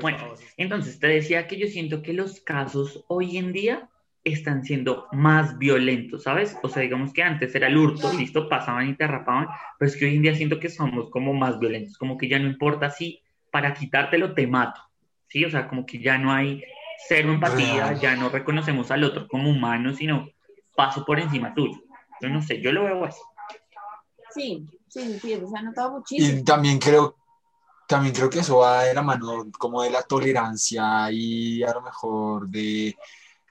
Bueno, 0.00 0.34
entonces 0.56 0.98
te 0.98 1.08
decía 1.08 1.46
que 1.46 1.58
yo 1.58 1.66
siento 1.66 2.02
que 2.02 2.12
los 2.12 2.40
casos 2.40 3.04
hoy 3.08 3.36
en 3.36 3.52
día 3.52 3.88
están 4.24 4.64
siendo 4.64 5.06
más 5.12 5.58
violentos, 5.58 6.24
¿sabes? 6.24 6.56
O 6.62 6.68
sea, 6.68 6.82
digamos 6.82 7.12
que 7.12 7.22
antes 7.22 7.54
era 7.54 7.68
el 7.68 7.76
hurto, 7.76 8.12
listo, 8.12 8.48
pasaban 8.48 8.88
y 8.88 8.96
te 8.96 9.06
rapaban, 9.06 9.48
pero 9.78 9.90
es 9.90 9.96
que 9.96 10.04
hoy 10.04 10.16
en 10.16 10.22
día 10.22 10.34
siento 10.34 10.60
que 10.60 10.68
somos 10.68 11.10
como 11.10 11.32
más 11.32 11.58
violentos, 11.58 11.96
como 11.96 12.18
que 12.18 12.28
ya 12.28 12.38
no 12.38 12.46
importa 12.46 12.90
si 12.90 13.22
para 13.50 13.72
quitártelo 13.74 14.34
te 14.34 14.46
mato, 14.46 14.80
¿sí? 15.28 15.44
O 15.44 15.50
sea, 15.50 15.68
como 15.68 15.86
que 15.86 16.00
ya 16.00 16.18
no 16.18 16.32
hay 16.32 16.62
cero 17.08 17.32
empatía, 17.32 17.94
ya 17.94 18.14
no 18.14 18.28
reconocemos 18.28 18.90
al 18.90 19.04
otro 19.04 19.26
como 19.26 19.50
humano, 19.50 19.94
sino 19.94 20.28
paso 20.76 21.04
por 21.04 21.18
encima 21.18 21.54
tuyo. 21.54 21.80
Yo 22.20 22.28
no 22.28 22.42
sé, 22.42 22.60
yo 22.60 22.72
lo 22.72 22.84
veo 22.84 23.04
así. 23.04 23.20
Sí, 24.34 24.66
sí, 24.88 25.18
sí, 25.18 25.34
se 25.34 25.58
ha 25.58 25.62
notado 25.62 25.92
muchísimo. 25.92 26.40
Y 26.40 26.44
también 26.44 26.78
creo 26.78 27.16
también 27.90 28.14
creo 28.14 28.30
que 28.30 28.38
eso 28.38 28.58
va 28.58 28.84
de 28.84 28.94
la 28.94 29.02
mano 29.02 29.50
como 29.58 29.82
de 29.82 29.90
la 29.90 30.04
tolerancia 30.04 31.10
y 31.10 31.60
a 31.64 31.74
lo 31.74 31.82
mejor 31.82 32.48
de 32.48 32.86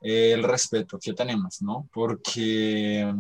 eh, 0.02 0.32
el 0.32 0.44
respeto 0.44 0.98
que 0.98 1.12
tenemos, 1.12 1.62
¿no? 1.62 1.90
Porque, 1.92 3.14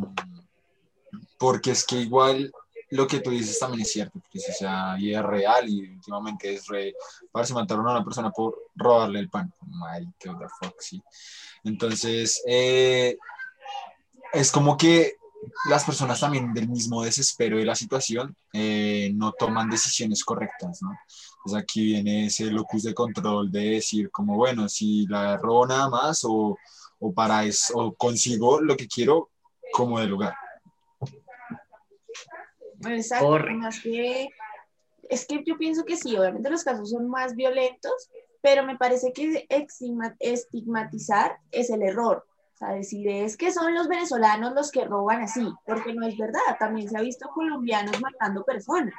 porque 1.38 1.72
es 1.72 1.86
que 1.86 1.98
igual 1.98 2.50
lo 2.92 3.06
que 3.06 3.20
tú 3.20 3.32
dices 3.32 3.60
también 3.60 3.82
es 3.82 3.92
cierto, 3.92 4.18
porque 4.22 4.40
o 4.40 4.54
sea, 4.54 4.96
y 4.98 5.14
es 5.14 5.22
real 5.22 5.68
y 5.68 5.92
últimamente 5.92 6.54
es 6.54 6.66
re, 6.68 6.94
para 7.34 7.46
si 7.46 7.54
mataron 7.54 7.86
a 7.90 7.92
una 7.92 8.06
persona 8.06 8.32
por 8.32 8.58
robarle 8.78 9.20
el 9.20 9.30
pan, 9.30 9.54
ay, 9.90 10.08
qué 10.18 10.30
the 10.30 10.48
fuck, 10.58 10.80
sí. 10.80 11.04
Entonces, 11.66 12.42
eh, 12.48 13.18
es 14.32 14.54
como 14.54 14.78
que 14.78 15.19
las 15.70 15.84
personas 15.84 16.20
también 16.20 16.54
del 16.54 16.68
mismo 16.68 17.04
desespero 17.04 17.58
de 17.58 17.66
la 17.66 17.76
situación 17.76 18.36
eh, 18.54 19.12
no 19.16 19.32
toman 19.34 19.70
decisiones 19.70 20.24
correctas, 20.24 20.82
¿no? 20.82 20.98
Pues 21.44 21.56
aquí 21.56 21.86
viene 21.86 22.26
ese 22.26 22.46
locus 22.46 22.84
de 22.84 22.94
control 22.94 23.52
de 23.52 23.72
decir 23.72 24.12
como, 24.12 24.36
bueno, 24.36 24.68
si 24.68 25.06
la 25.08 25.38
robo 25.38 25.66
nada 25.66 25.90
más 25.90 26.24
o, 26.26 26.58
o 27.00 27.14
para 27.14 27.46
eso, 27.46 27.78
o 27.78 27.94
consigo 27.94 28.60
lo 28.62 28.76
que 28.76 28.88
quiero 28.88 29.30
como 29.72 30.00
de 30.00 30.08
lugar. 30.08 30.36
Exacto, 32.88 33.40
más 33.56 33.80
que, 33.80 34.30
es 35.10 35.26
que 35.26 35.44
yo 35.46 35.58
pienso 35.58 35.84
que 35.84 35.98
sí, 35.98 36.16
obviamente 36.16 36.50
los 36.50 36.64
casos 36.64 36.90
son 36.90 37.10
más 37.10 37.36
violentos, 37.36 38.10
pero 38.42 38.64
me 38.64 38.78
parece 38.78 39.12
que 39.12 39.48
estigmatizar 40.20 41.38
es 41.52 41.70
el 41.70 41.82
error 41.82 42.26
sea, 42.60 42.74
decir 42.76 43.08
es 43.08 43.38
que 43.38 43.52
son 43.52 43.74
los 43.74 43.88
venezolanos 43.88 44.54
los 44.54 44.72
que 44.72 44.86
roban 44.86 45.22
así, 45.24 45.48
porque 45.66 45.94
no 45.94 46.06
es 46.06 46.18
verdad, 46.18 46.58
también 46.60 46.90
se 46.90 46.98
ha 46.98 47.02
visto 47.02 47.30
colombianos 47.34 48.00
matando 48.02 48.44
personas. 48.44 48.94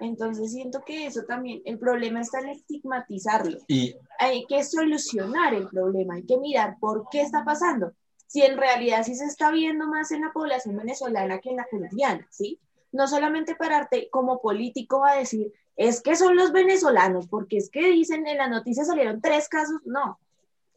Entonces 0.00 0.52
siento 0.52 0.82
que 0.86 1.06
eso 1.06 1.22
también, 1.24 1.60
el 1.64 1.78
problema 1.78 2.20
está 2.20 2.40
en 2.40 2.50
estigmatizarlo. 2.50 3.58
Y 3.66 3.96
hay 4.18 4.46
que 4.46 4.62
solucionar 4.64 5.54
el 5.54 5.68
problema, 5.68 6.14
hay 6.14 6.24
que 6.24 6.38
mirar 6.38 6.76
por 6.80 7.08
qué 7.10 7.22
está 7.22 7.44
pasando. 7.44 7.92
Si 8.26 8.42
en 8.42 8.56
realidad 8.56 9.02
sí 9.04 9.14
se 9.14 9.24
está 9.24 9.50
viendo 9.50 9.86
más 9.86 10.10
en 10.12 10.22
la 10.22 10.32
población 10.32 10.76
venezolana 10.76 11.40
que 11.40 11.50
en 11.50 11.56
la 11.56 11.66
colombiana, 11.68 12.26
¿sí? 12.30 12.60
No 12.92 13.08
solamente 13.08 13.56
pararte 13.56 14.08
como 14.10 14.40
político 14.40 15.04
a 15.04 15.16
decir, 15.16 15.52
es 15.76 16.00
que 16.00 16.16
son 16.16 16.36
los 16.36 16.52
venezolanos, 16.52 17.26
porque 17.28 17.56
es 17.56 17.70
que 17.70 17.90
dicen 17.90 18.26
en 18.26 18.38
la 18.38 18.48
noticia 18.48 18.84
salieron 18.84 19.20
tres 19.20 19.48
casos, 19.48 19.80
no. 19.84 20.18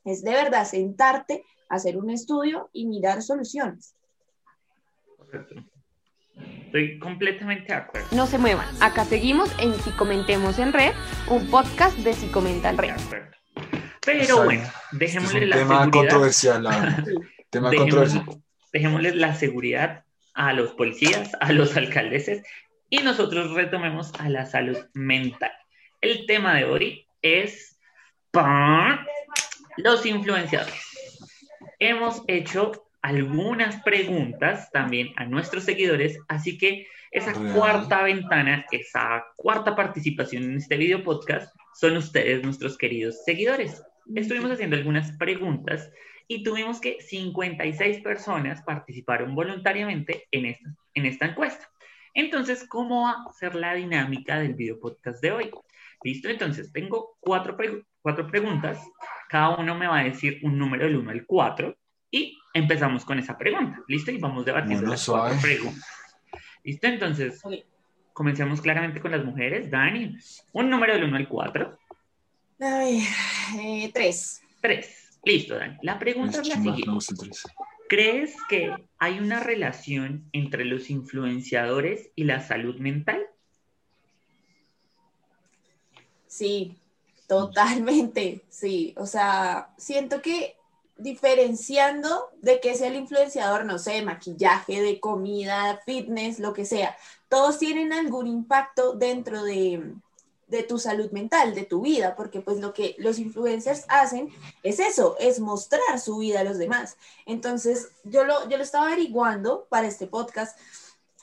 Es 0.03 0.23
de 0.23 0.31
verdad 0.31 0.65
sentarte 0.65 1.43
hacer 1.71 1.97
un 1.97 2.09
estudio 2.09 2.69
y 2.73 2.85
mirar 2.85 3.21
soluciones. 3.21 3.95
Estoy 6.65 6.99
completamente 6.99 7.67
de 7.67 7.73
acuerdo. 7.73 8.07
No 8.11 8.27
se 8.27 8.37
muevan. 8.37 8.67
Acá 8.81 9.05
seguimos 9.05 9.49
en 9.57 9.73
Si 9.75 9.91
Comentemos 9.91 10.59
en 10.59 10.73
Red, 10.73 10.91
un 11.29 11.49
podcast 11.49 11.97
de 11.99 12.13
Si 12.13 12.27
Comenta 12.27 12.69
en 12.69 12.77
Red. 12.77 12.95
Pero 14.05 14.43
bueno, 14.43 14.67
dejémosle 14.91 15.45
la 15.47 15.55
tema 15.55 15.83
seguridad. 15.83 15.91
Controversial, 15.91 16.63
tema 17.49 17.69
dejémosle, 17.69 17.77
controversial. 17.77 18.25
Dejémosle 18.73 19.15
la 19.15 19.35
seguridad 19.35 20.05
a 20.33 20.53
los 20.53 20.73
policías, 20.73 21.31
a 21.39 21.53
los 21.53 21.77
alcaldeses 21.77 22.43
y 22.89 22.97
nosotros 22.99 23.51
retomemos 23.53 24.11
a 24.19 24.27
la 24.27 24.45
salud 24.45 24.77
mental. 24.93 25.51
El 26.01 26.25
tema 26.25 26.55
de 26.55 26.65
hoy 26.65 27.07
es 27.21 27.79
los 29.77 30.05
influenciadores 30.05 30.90
hemos 31.81 32.21
hecho 32.27 32.71
algunas 33.01 33.81
preguntas 33.81 34.69
también 34.71 35.09
a 35.17 35.25
nuestros 35.25 35.63
seguidores, 35.63 36.17
así 36.27 36.57
que 36.57 36.87
esa 37.09 37.33
cuarta 37.53 38.03
ventana, 38.03 38.63
esa 38.71 39.25
cuarta 39.35 39.75
participación 39.75 40.43
en 40.43 40.57
este 40.57 40.77
video 40.77 41.03
podcast 41.03 41.53
son 41.73 41.97
ustedes, 41.97 42.43
nuestros 42.43 42.77
queridos 42.77 43.23
seguidores. 43.25 43.83
Estuvimos 44.15 44.51
haciendo 44.51 44.75
algunas 44.75 45.11
preguntas 45.17 45.91
y 46.27 46.43
tuvimos 46.43 46.79
que 46.79 47.01
56 47.01 48.01
personas 48.01 48.61
participaron 48.61 49.33
voluntariamente 49.33 50.27
en 50.29 50.45
esta, 50.45 50.69
en 50.93 51.05
esta 51.07 51.25
encuesta. 51.25 51.67
Entonces, 52.13 52.65
¿cómo 52.67 53.05
va 53.05 53.25
a 53.27 53.33
ser 53.33 53.55
la 53.55 53.73
dinámica 53.73 54.39
del 54.39 54.53
video 54.53 54.79
podcast 54.79 55.19
de 55.21 55.31
hoy? 55.31 55.51
Listo, 56.03 56.29
entonces 56.29 56.71
tengo 56.71 57.17
cuatro, 57.19 57.57
cuatro 58.01 58.27
preguntas 58.27 58.79
cada 59.31 59.55
uno 59.55 59.75
me 59.75 59.87
va 59.87 59.99
a 59.99 60.03
decir 60.03 60.41
un 60.43 60.57
número 60.57 60.83
del 60.83 60.97
1 60.97 61.09
al 61.09 61.25
4 61.25 61.77
y 62.11 62.37
empezamos 62.53 63.05
con 63.05 63.17
esa 63.17 63.37
pregunta. 63.37 63.81
¿Listo? 63.87 64.11
Y 64.11 64.17
vamos 64.17 64.43
debatiendo 64.43 64.89
las 64.89 65.05
cuatro 65.05 65.39
preguntas. 65.39 65.85
¿Listo? 66.65 66.87
Entonces, 66.87 67.41
comencemos 68.11 68.59
claramente 68.59 68.99
con 68.99 69.11
las 69.11 69.23
mujeres. 69.23 69.71
Dani, 69.71 70.17
un 70.51 70.69
número 70.69 70.95
del 70.95 71.05
1 71.05 71.15
al 71.15 71.29
4. 71.29 71.79
Ay, 72.59 73.07
eh, 73.57 73.89
tres. 73.93 74.41
Tres. 74.59 75.17
Listo, 75.23 75.55
Dani. 75.55 75.77
La 75.81 75.97
pregunta 75.97 76.41
es 76.41 76.47
la 76.49 76.55
siguiente. 76.55 77.05
¿Crees 77.87 78.35
que 78.49 78.75
hay 78.99 79.19
una 79.19 79.39
relación 79.39 80.27
entre 80.33 80.65
los 80.65 80.89
influenciadores 80.89 82.11
y 82.17 82.25
la 82.25 82.41
salud 82.41 82.77
mental? 82.79 83.25
Sí, 86.27 86.80
totalmente, 87.31 88.43
sí. 88.49 88.93
O 88.97 89.05
sea, 89.05 89.73
siento 89.77 90.21
que 90.21 90.57
diferenciando 90.97 92.29
de 92.41 92.59
que 92.59 92.75
sea 92.75 92.89
el 92.89 92.97
influenciador, 92.97 93.63
no 93.63 93.79
sé, 93.79 94.01
maquillaje, 94.01 94.81
de 94.81 94.99
comida, 94.99 95.79
fitness, 95.85 96.39
lo 96.39 96.53
que 96.53 96.65
sea, 96.65 96.97
todos 97.29 97.57
tienen 97.57 97.93
algún 97.93 98.27
impacto 98.27 98.95
dentro 98.95 99.45
de, 99.45 99.93
de 100.47 100.63
tu 100.63 100.77
salud 100.77 101.09
mental, 101.11 101.55
de 101.55 101.63
tu 101.63 101.83
vida, 101.83 102.17
porque 102.17 102.41
pues 102.41 102.59
lo 102.59 102.73
que 102.73 102.97
los 102.97 103.17
influencers 103.17 103.85
hacen 103.87 104.27
es 104.61 104.81
eso, 104.81 105.15
es 105.17 105.39
mostrar 105.39 106.01
su 106.01 106.17
vida 106.17 106.41
a 106.41 106.43
los 106.43 106.57
demás. 106.57 106.97
Entonces, 107.25 107.93
yo 108.03 108.25
lo, 108.25 108.49
yo 108.49 108.57
lo 108.57 108.63
estaba 108.63 108.87
averiguando 108.87 109.67
para 109.69 109.87
este 109.87 110.05
podcast 110.05 110.59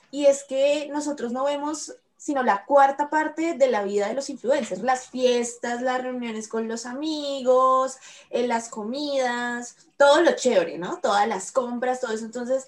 y 0.09 0.25
es 0.25 0.43
que 0.43 0.89
nosotros 0.91 1.31
no 1.31 1.43
vemos 1.43 1.93
sino 2.19 2.43
la 2.43 2.65
cuarta 2.65 3.09
parte 3.09 3.53
de 3.53 3.67
la 3.71 3.81
vida 3.83 4.09
de 4.09 4.13
los 4.13 4.29
influencers, 4.29 4.81
las 4.81 5.07
fiestas, 5.07 5.81
las 5.81 6.03
reuniones 6.03 6.49
con 6.49 6.67
los 6.67 6.85
amigos, 6.85 7.97
eh, 8.29 8.45
las 8.45 8.67
comidas, 8.67 9.87
todo 9.95 10.21
lo 10.21 10.33
chévere, 10.33 10.77
¿no? 10.77 10.99
Todas 11.01 11.25
las 11.29 11.53
compras, 11.53 12.01
todo 12.01 12.11
eso. 12.11 12.25
Entonces, 12.25 12.67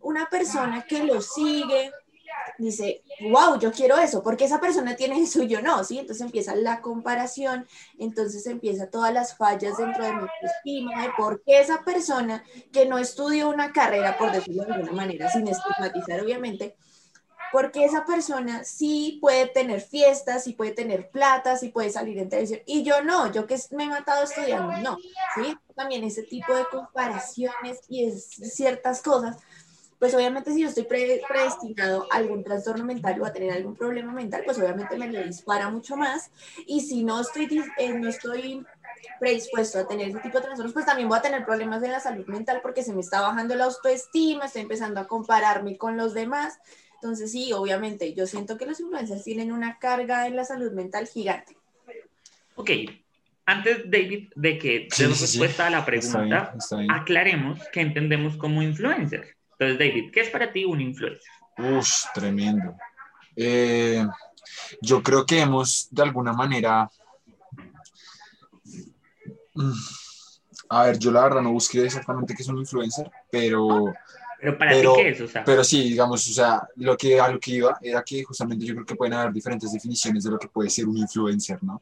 una 0.00 0.30
persona 0.30 0.86
que 0.88 1.02
lo 1.02 1.20
sigue, 1.20 1.90
dice, 2.58 3.02
wow, 3.28 3.58
yo 3.58 3.72
quiero 3.72 3.98
eso, 3.98 4.22
porque 4.22 4.44
esa 4.44 4.60
persona 4.60 4.94
tiene 4.94 5.20
eso 5.20 5.42
y 5.42 5.48
yo 5.48 5.60
no, 5.60 5.82
¿sí? 5.82 5.98
Entonces 5.98 6.24
empieza 6.24 6.54
la 6.54 6.80
comparación, 6.80 7.66
entonces 7.98 8.46
empieza 8.46 8.88
todas 8.88 9.12
las 9.12 9.36
fallas 9.36 9.78
dentro 9.78 10.04
de 10.04 10.12
mi 10.12 10.28
estima, 10.42 11.02
de 11.02 11.10
por 11.16 11.42
qué 11.42 11.60
esa 11.60 11.82
persona 11.82 12.44
que 12.72 12.86
no 12.86 12.98
estudió 12.98 13.48
una 13.48 13.72
carrera, 13.72 14.16
por 14.16 14.30
decirlo 14.30 14.64
de 14.64 14.74
alguna 14.74 14.92
manera, 14.92 15.28
sin 15.28 15.48
estigmatizar 15.48 16.20
obviamente, 16.20 16.76
porque 17.52 17.84
esa 17.84 18.04
persona 18.04 18.64
sí 18.64 19.18
puede 19.20 19.46
tener 19.46 19.80
fiestas, 19.80 20.44
sí 20.44 20.54
puede 20.54 20.72
tener 20.72 21.10
plata, 21.10 21.56
sí 21.56 21.68
puede 21.68 21.90
salir 21.90 22.18
en 22.18 22.28
televisión, 22.28 22.60
y 22.66 22.82
yo 22.82 23.02
no, 23.02 23.30
yo 23.30 23.46
que 23.46 23.56
me 23.72 23.84
he 23.84 23.88
matado 23.88 24.24
estudiando, 24.24 24.76
no, 24.78 24.96
¿sí? 25.34 25.56
También 25.76 26.04
ese 26.04 26.22
tipo 26.22 26.54
de 26.54 26.64
comparaciones 26.66 27.80
y 27.88 28.06
es 28.06 28.24
ciertas 28.26 29.02
cosas 29.02 29.36
pues 30.02 30.16
obviamente 30.16 30.52
si 30.52 30.62
yo 30.62 30.68
estoy 30.68 30.82
predestinado 30.82 32.08
a 32.10 32.16
algún 32.16 32.42
trastorno 32.42 32.84
mental 32.84 33.20
o 33.20 33.24
a 33.24 33.32
tener 33.32 33.52
algún 33.52 33.76
problema 33.76 34.12
mental, 34.12 34.42
pues 34.44 34.58
obviamente 34.58 34.98
me 34.98 35.06
lo 35.06 35.22
dispara 35.22 35.70
mucho 35.70 35.96
más. 35.96 36.32
Y 36.66 36.80
si 36.80 37.04
no 37.04 37.20
estoy, 37.20 37.62
eh, 37.78 37.94
no 37.94 38.08
estoy 38.08 38.66
predispuesto 39.20 39.78
a 39.78 39.86
tener 39.86 40.08
ese 40.08 40.18
tipo 40.18 40.38
de 40.38 40.46
trastornos, 40.46 40.72
pues 40.72 40.86
también 40.86 41.08
voy 41.08 41.18
a 41.18 41.22
tener 41.22 41.44
problemas 41.44 41.80
de 41.82 41.86
la 41.86 42.00
salud 42.00 42.26
mental 42.26 42.58
porque 42.62 42.82
se 42.82 42.92
me 42.92 43.00
está 43.00 43.20
bajando 43.20 43.54
la 43.54 43.66
autoestima, 43.66 44.46
estoy 44.46 44.62
empezando 44.62 44.98
a 44.98 45.06
compararme 45.06 45.78
con 45.78 45.96
los 45.96 46.14
demás. 46.14 46.58
Entonces 47.02 47.32
sí, 47.32 47.52
obviamente, 47.52 48.14
yo 48.14 48.28
siento 48.28 48.56
que 48.56 48.64
los 48.64 48.78
influencers 48.78 49.24
tienen 49.24 49.50
una 49.50 49.80
carga 49.80 50.28
en 50.28 50.36
la 50.36 50.44
salud 50.44 50.70
mental 50.70 51.08
gigante. 51.08 51.56
Ok, 52.54 52.70
antes, 53.44 53.90
David, 53.90 54.30
de 54.36 54.56
que 54.56 54.88
demos 54.96 55.20
respuesta 55.20 55.66
a 55.66 55.70
la 55.70 55.84
pregunta, 55.84 56.54
aclaremos 56.90 57.58
que 57.72 57.80
entendemos 57.80 58.36
como 58.36 58.62
influencer. 58.62 59.36
Entonces, 59.58 59.78
David, 59.80 60.12
¿qué 60.12 60.20
es 60.20 60.30
para 60.30 60.52
ti 60.52 60.64
un 60.64 60.80
influencer? 60.80 61.28
Uf, 61.58 62.04
tremendo. 62.14 62.76
Eh, 63.34 64.06
yo 64.80 65.02
creo 65.02 65.26
que 65.26 65.40
hemos, 65.40 65.88
de 65.90 66.02
alguna 66.04 66.32
manera, 66.32 66.88
mm, 69.54 69.72
a 70.68 70.84
ver, 70.84 71.00
yo 71.00 71.10
la 71.10 71.24
verdad 71.24 71.42
no 71.42 71.50
busqué 71.50 71.84
exactamente 71.84 72.32
qué 72.36 72.42
es 72.44 72.48
un 72.48 72.58
influencer, 72.58 73.10
pero... 73.28 73.92
Pero 74.42 74.58
para 74.58 74.72
ti, 74.72 74.88
¿qué 74.96 75.08
es? 75.10 75.20
O 75.20 75.28
sea, 75.28 75.44
pero 75.44 75.62
sí, 75.62 75.84
digamos, 75.90 76.28
o 76.28 76.32
sea, 76.32 76.66
lo 76.74 76.96
que, 76.96 77.20
a 77.20 77.28
lo 77.28 77.38
que 77.38 77.52
iba 77.52 77.78
era 77.80 78.02
que 78.02 78.24
justamente 78.24 78.66
yo 78.66 78.74
creo 78.74 78.84
que 78.84 78.96
pueden 78.96 79.14
haber 79.14 79.32
diferentes 79.32 79.72
definiciones 79.72 80.24
de 80.24 80.32
lo 80.32 80.38
que 80.38 80.48
puede 80.48 80.68
ser 80.68 80.88
un 80.88 80.96
influencer, 80.96 81.62
¿no? 81.62 81.80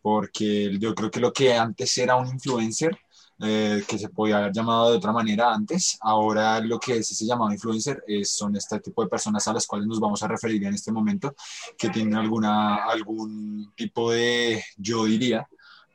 Porque 0.00 0.78
yo 0.78 0.94
creo 0.94 1.10
que 1.10 1.20
lo 1.20 1.30
que 1.34 1.52
antes 1.52 1.98
era 1.98 2.16
un 2.16 2.26
influencer 2.26 2.98
eh, 3.42 3.84
que 3.86 3.98
se 3.98 4.08
podía 4.08 4.38
haber 4.38 4.52
llamado 4.54 4.90
de 4.90 4.96
otra 4.96 5.12
manera 5.12 5.52
antes. 5.52 5.98
Ahora 6.00 6.58
lo 6.60 6.80
que 6.80 6.96
es 6.96 7.10
ese 7.10 7.26
llamado 7.26 7.52
influencer 7.52 8.02
es, 8.06 8.30
son 8.30 8.56
este 8.56 8.80
tipo 8.80 9.02
de 9.02 9.10
personas 9.10 9.46
a 9.46 9.52
las 9.52 9.66
cuales 9.66 9.86
nos 9.86 10.00
vamos 10.00 10.22
a 10.22 10.28
referir 10.28 10.64
en 10.64 10.72
este 10.72 10.90
momento, 10.90 11.36
que 11.76 11.90
tienen 11.90 12.14
alguna, 12.14 12.86
algún 12.86 13.70
tipo 13.76 14.12
de, 14.12 14.64
yo 14.78 15.04
diría, 15.04 15.46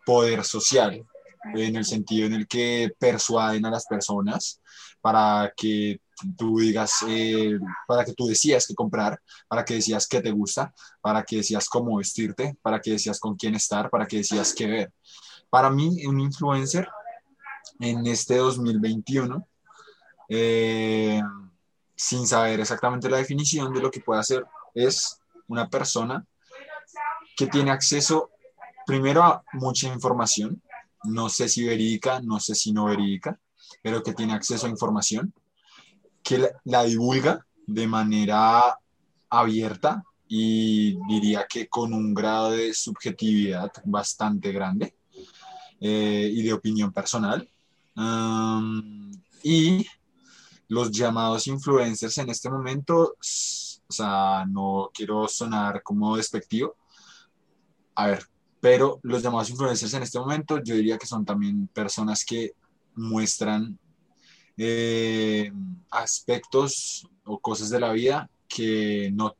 poder 0.06 0.43
social, 0.43 1.04
en 1.56 1.76
el 1.76 1.86
sentido 1.86 2.28
en 2.28 2.34
el 2.34 2.47
que 2.47 2.93
persuaden 2.99 3.65
a 3.65 3.71
las 3.71 3.88
personas 3.88 4.62
para 5.02 5.52
que 5.58 5.99
tú 6.38 6.59
digas, 6.59 7.03
eh, 7.07 7.57
para 7.88 8.05
que 8.05 8.13
tú 8.13 8.27
decías 8.27 8.67
qué 8.67 8.75
comprar, 8.75 9.19
para 9.47 9.63
que 9.63 9.75
decías 9.75 10.07
qué 10.07 10.21
te 10.21 10.31
gusta, 10.31 10.73
para 11.01 11.23
que 11.23 11.38
decías 11.38 11.67
cómo 11.69 11.97
vestirte, 11.97 12.57
para 12.62 12.79
que 12.79 12.91
decías 12.91 13.19
con 13.19 13.36
quién 13.36 13.55
estar, 13.55 13.89
para 13.89 14.05
que 14.05 14.17
decías 14.17 14.53
qué 14.53 14.67
ver. 14.67 14.93
Para 15.49 15.69
mí, 15.69 16.05
un 16.05 16.19
influencer 16.19 16.88
en 17.79 18.05
este 18.07 18.38
2021, 18.38 19.47
eh, 20.29 21.21
sin 21.95 22.27
saber 22.27 22.59
exactamente 22.59 23.09
la 23.09 23.17
definición 23.17 23.73
de 23.73 23.81
lo 23.81 23.91
que 23.91 23.99
puede 23.99 24.19
hacer, 24.19 24.45
es 24.73 25.19
una 25.47 25.69
persona 25.69 26.25
que 27.36 27.47
tiene 27.47 27.71
acceso 27.71 28.31
primero 28.86 29.23
a 29.23 29.43
mucha 29.53 29.88
información, 29.88 30.62
no 31.03 31.29
sé 31.29 31.49
si 31.49 31.65
verídica, 31.65 32.21
no 32.21 32.39
sé 32.39 32.55
si 32.55 32.71
no 32.71 32.86
verídica, 32.86 33.39
pero 33.81 34.03
que 34.03 34.13
tiene 34.13 34.33
acceso 34.33 34.65
a 34.65 34.69
información, 34.69 35.33
que 36.23 36.49
la, 36.63 36.83
divulga 36.83 37.45
de 37.67 37.88
manera 37.88 38.77
abierta 39.29 40.03
y 40.27 40.97
diría 41.07 41.45
que 41.47 41.67
con 41.67 41.93
un 41.93 42.13
grado 42.13 42.51
de 42.51 42.73
subjetividad 42.73 43.71
bastante 43.86 44.51
grande 44.51 44.95
eh, 45.79 46.29
y 46.31 46.41
de 46.43 46.53
opinión 46.53 46.91
personal. 46.91 47.47
Y 49.43 49.86
los 50.69 50.91
llamados 50.91 51.47
influencers 51.47 52.17
en 52.17 52.29
este 52.29 52.49
momento, 52.49 53.15
o 53.19 53.93
sea, 53.93 54.45
no 54.47 54.89
quiero 54.93 55.27
sonar 55.27 55.83
como 55.83 56.17
despectivo, 56.17 56.75
a 57.95 58.07
ver, 58.07 58.25
pero 58.59 58.99
los 59.03 59.21
llamados 59.21 59.49
influencers 59.49 59.93
en 59.93 60.03
este 60.03 60.19
momento 60.19 60.63
yo 60.63 60.75
diría 60.75 60.97
que 60.97 61.05
son 61.05 61.25
también 61.25 61.67
personas 61.67 62.23
que 62.25 62.53
muestran 62.95 63.77
eh, 64.57 65.51
aspectos 65.89 67.07
o 67.25 67.39
cosas 67.39 67.69
de 67.69 67.79
la 67.79 67.91
vida 67.91 68.29
que 68.47 69.11
no 69.13 69.35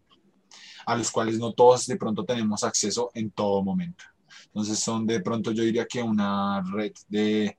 a 0.86 0.98
los 0.98 1.12
cuales 1.12 1.40
no 1.40 1.54
todos 1.54 1.88
de 1.88 1.96
pronto 1.96 2.26
tenemos 2.26 2.64
acceso 2.64 3.10
en 3.14 3.32
todo 3.32 3.64
momento. 3.64 4.04
Entonces 4.48 4.80
son 4.80 5.08
de 5.08 5.22
pronto 5.22 5.52
yo 5.52 5.64
diría 5.64 5.86
que 5.86 6.04
una 6.04 6.62
red 6.74 6.92
de 7.08 7.58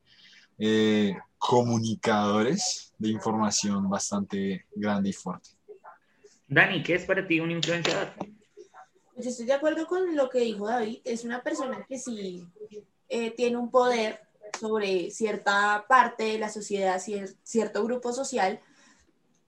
eh, 0.58 1.16
comunicadores 1.38 2.92
de 2.98 3.08
información 3.08 3.88
bastante 3.88 4.66
grande 4.74 5.10
y 5.10 5.12
fuerte. 5.12 5.50
Dani, 6.46 6.82
¿qué 6.82 6.94
es 6.94 7.04
para 7.04 7.26
ti 7.26 7.40
un 7.40 7.50
influenciador? 7.50 8.12
Pues 9.14 9.26
estoy 9.26 9.46
de 9.46 9.54
acuerdo 9.54 9.86
con 9.86 10.14
lo 10.14 10.28
que 10.28 10.40
dijo 10.40 10.68
David. 10.68 10.98
Es 11.04 11.24
una 11.24 11.42
persona 11.42 11.84
que 11.88 11.98
sí 11.98 12.46
eh, 13.08 13.30
tiene 13.30 13.56
un 13.56 13.70
poder 13.70 14.20
sobre 14.58 15.10
cierta 15.10 15.84
parte 15.88 16.24
de 16.24 16.38
la 16.38 16.48
sociedad, 16.48 17.00
cierto 17.42 17.84
grupo 17.84 18.12
social, 18.12 18.60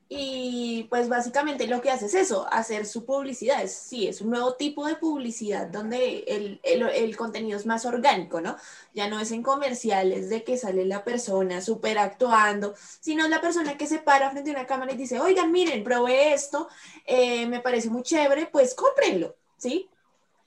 y 0.09 0.85
pues 0.89 1.09
básicamente 1.09 1.67
lo 1.67 1.81
que 1.81 1.91
hace 1.91 2.07
es 2.07 2.15
eso, 2.15 2.47
hacer 2.53 2.87
su 2.87 3.05
publicidad. 3.05 3.63
Es, 3.63 3.75
sí, 3.75 4.07
es 4.07 4.21
un 4.21 4.31
nuevo 4.31 4.55
tipo 4.55 4.87
de 4.87 4.95
publicidad 4.95 5.67
donde 5.67 6.21
el, 6.29 6.61
el, 6.63 6.83
el, 6.83 7.17
contenido 7.17 7.59
es 7.59 7.67
más 7.67 7.85
orgánico, 7.85 8.41
¿no? 8.41 8.57
Ya 8.95 9.09
no 9.09 9.19
es 9.19 9.33
en 9.33 9.43
comerciales 9.43 10.31
de 10.31 10.45
que 10.45 10.59
sale 10.59 10.85
la 10.85 11.03
persona 11.03 11.61
súper 11.61 11.99
actuando, 11.99 12.75
sino 13.01 13.27
la 13.27 13.41
persona 13.41 13.77
que 13.77 13.89
se 13.89 13.99
para 13.99 14.31
frente 14.31 14.51
a 14.51 14.55
una 14.55 14.67
cámara 14.67 14.93
y 14.93 14.97
dice, 14.97 15.19
oigan, 15.19 15.51
miren, 15.51 15.83
probé 15.83 16.33
esto, 16.35 16.69
eh, 17.05 17.47
me 17.47 17.61
parece 17.61 17.91
muy 17.91 18.03
chévere, 18.03 18.47
pues 18.47 18.75
cómprenlo, 18.75 19.35
¿sí? 19.57 19.91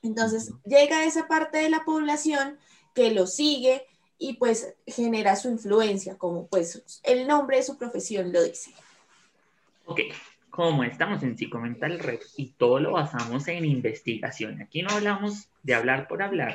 Entonces 0.02 0.52
llega 0.64 1.04
esa 1.04 1.28
parte 1.28 1.58
de 1.58 1.68
la 1.68 1.84
población 1.84 2.58
que 2.94 3.10
lo 3.10 3.26
sigue 3.26 3.86
y 4.20 4.34
pues 4.34 4.74
genera 4.86 5.34
su 5.34 5.48
influencia, 5.48 6.16
como 6.18 6.46
pues 6.46 7.00
el 7.02 7.26
nombre 7.26 7.56
de 7.56 7.62
su 7.62 7.78
profesión 7.78 8.32
lo 8.32 8.42
dice. 8.44 8.70
Ok, 9.86 10.00
como 10.50 10.84
estamos 10.84 11.22
en 11.22 11.36
Psicomental 11.36 11.98
Red 11.98 12.20
y 12.36 12.50
todo 12.52 12.78
lo 12.78 12.92
basamos 12.92 13.48
en 13.48 13.64
investigación, 13.64 14.60
aquí 14.60 14.82
no 14.82 14.90
hablamos 14.90 15.48
de 15.62 15.74
hablar 15.74 16.06
por 16.06 16.22
hablar. 16.22 16.54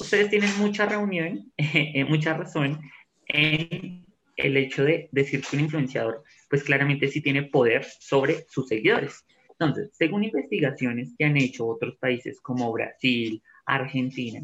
Ustedes 0.00 0.28
tienen 0.28 0.50
mucha 0.58 0.86
reunión, 0.86 1.52
eh, 1.56 2.04
mucha 2.04 2.34
razón 2.34 2.80
en 3.28 4.04
el 4.36 4.56
hecho 4.56 4.82
de 4.82 5.08
decir 5.12 5.42
que 5.42 5.56
un 5.56 5.62
influenciador 5.62 6.24
pues 6.50 6.64
claramente 6.64 7.06
sí 7.08 7.20
tiene 7.20 7.44
poder 7.44 7.84
sobre 7.84 8.44
sus 8.48 8.66
seguidores. 8.68 9.24
Entonces, 9.50 9.90
según 9.96 10.24
investigaciones 10.24 11.14
que 11.16 11.24
han 11.24 11.36
hecho 11.36 11.66
otros 11.66 11.96
países 11.96 12.40
como 12.40 12.72
Brasil, 12.72 13.40
Argentina, 13.66 14.40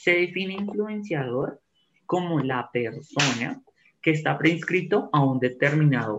se 0.00 0.12
define 0.12 0.54
influenciador 0.54 1.60
como 2.06 2.40
la 2.40 2.70
persona 2.72 3.60
que 4.00 4.12
está 4.12 4.38
preinscrito 4.38 5.10
a 5.12 5.22
un 5.22 5.38
determinado 5.38 6.18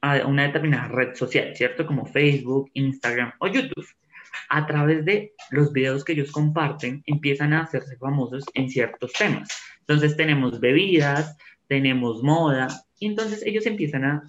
a 0.00 0.26
una 0.26 0.44
determinada 0.44 0.88
red 0.88 1.14
social, 1.14 1.54
¿cierto? 1.56 1.86
Como 1.86 2.06
Facebook, 2.06 2.70
Instagram 2.74 3.32
o 3.40 3.48
YouTube. 3.48 3.86
A 4.48 4.66
través 4.66 5.04
de 5.04 5.32
los 5.50 5.72
videos 5.72 6.04
que 6.04 6.12
ellos 6.12 6.30
comparten, 6.30 7.02
empiezan 7.06 7.52
a 7.52 7.62
hacerse 7.62 7.96
famosos 7.96 8.44
en 8.54 8.70
ciertos 8.70 9.12
temas. 9.12 9.48
Entonces 9.80 10.16
tenemos 10.16 10.60
bebidas, 10.60 11.36
tenemos 11.66 12.22
moda, 12.22 12.68
y 12.98 13.06
entonces 13.06 13.42
ellos 13.44 13.66
empiezan 13.66 14.04
a 14.04 14.22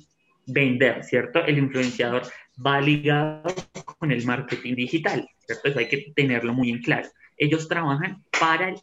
vender, 0.48 1.04
¿cierto? 1.04 1.46
El 1.46 1.58
influenciador 1.58 2.24
va 2.66 2.82
ligado 2.82 3.54
con 4.00 4.12
el 4.12 4.26
marketing 4.26 4.76
digital, 4.76 5.30
¿cierto? 5.46 5.70
Eso 5.70 5.80
hay 5.80 5.90
que 5.90 6.12
tenerlo 6.16 6.54
muy 6.54 6.72
en 6.72 6.82
claro. 6.82 7.08
Ellos 7.38 7.68
trabajan 7.68 8.24
para 8.40 8.74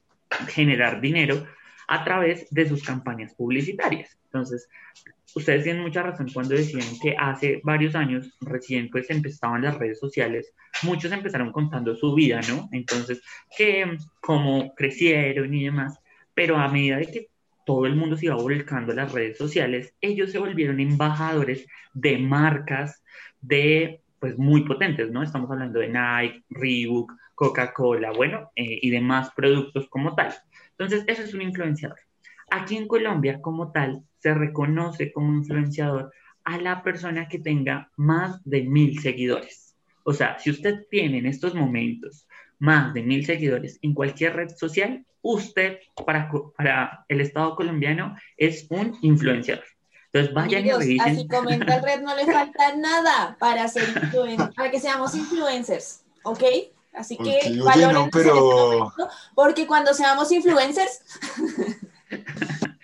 generar 0.48 1.00
dinero 1.00 1.46
a 1.88 2.04
través 2.04 2.48
de 2.50 2.68
sus 2.68 2.82
campañas 2.82 3.34
publicitarias. 3.34 4.18
Entonces, 4.26 4.68
ustedes 5.34 5.64
tienen 5.64 5.82
mucha 5.82 6.02
razón 6.02 6.28
cuando 6.32 6.54
decían 6.54 6.86
que 7.02 7.14
hace 7.18 7.60
varios 7.64 7.94
años, 7.94 8.32
recién 8.40 8.88
pues 8.90 9.10
empezaban 9.10 9.62
las 9.62 9.76
redes 9.76 9.98
sociales, 9.98 10.52
muchos 10.82 11.12
empezaron 11.12 11.52
contando 11.52 11.94
su 11.94 12.14
vida, 12.14 12.40
¿no? 12.48 12.68
Entonces, 12.72 13.22
que 13.56 13.96
cómo 14.20 14.74
crecieron 14.74 15.52
y 15.54 15.64
demás, 15.64 15.98
pero 16.34 16.56
a 16.56 16.68
medida 16.68 16.96
de 16.98 17.06
que 17.06 17.28
todo 17.66 17.86
el 17.86 17.96
mundo 17.96 18.16
se 18.16 18.26
iba 18.26 18.36
volcando 18.36 18.92
a 18.92 18.96
las 18.96 19.12
redes 19.12 19.38
sociales, 19.38 19.94
ellos 20.00 20.30
se 20.30 20.38
volvieron 20.38 20.80
embajadores 20.80 21.66
de 21.94 22.18
marcas 22.18 23.02
de 23.40 24.00
pues 24.20 24.38
muy 24.38 24.64
potentes, 24.64 25.10
¿no? 25.10 25.22
Estamos 25.22 25.50
hablando 25.50 25.80
de 25.80 25.88
Nike, 25.88 26.44
Reebok, 26.48 27.12
Coca-Cola, 27.34 28.12
bueno, 28.12 28.50
eh, 28.56 28.78
y 28.82 28.90
demás 28.90 29.30
productos 29.34 29.88
como 29.88 30.14
tal. 30.14 30.34
Entonces, 30.70 31.04
eso 31.06 31.22
es 31.22 31.34
un 31.34 31.42
influenciador. 31.42 31.98
Aquí 32.50 32.76
en 32.76 32.88
Colombia, 32.88 33.40
como 33.40 33.72
tal, 33.72 34.02
se 34.18 34.34
reconoce 34.34 35.12
como 35.12 35.32
influenciador 35.34 36.12
a 36.44 36.58
la 36.58 36.82
persona 36.82 37.28
que 37.28 37.38
tenga 37.38 37.90
más 37.96 38.42
de 38.44 38.62
mil 38.62 38.98
seguidores. 39.00 39.74
O 40.04 40.12
sea, 40.12 40.38
si 40.38 40.50
usted 40.50 40.86
tiene 40.90 41.18
en 41.18 41.26
estos 41.26 41.54
momentos 41.54 42.26
más 42.58 42.94
de 42.94 43.02
mil 43.02 43.24
seguidores 43.24 43.78
en 43.82 43.94
cualquier 43.94 44.36
red 44.36 44.50
social, 44.50 45.04
usted 45.22 45.78
para, 46.06 46.30
para 46.56 47.04
el 47.08 47.20
Estado 47.20 47.56
colombiano 47.56 48.16
es 48.36 48.66
un 48.70 48.96
influenciador. 49.00 49.64
Entonces 50.12 50.32
vayan 50.32 50.66
y 50.66 50.70
revisen. 50.70 51.00
Así 51.00 51.26
comenta 51.26 51.76
el 51.76 51.82
red, 51.82 52.00
no 52.02 52.14
le 52.14 52.26
falta 52.26 52.76
nada 52.76 53.36
para 53.40 53.66
ser 53.66 53.84
para 54.56 54.70
que 54.70 54.78
seamos 54.78 55.14
influencers, 55.14 56.04
¿ok? 56.22 56.42
Así 56.94 57.16
que 57.16 57.60
valoren 57.60 58.08
pero... 58.10 58.92
porque 59.34 59.66
cuando 59.66 59.92
seamos 59.94 60.30
influencers 60.30 61.00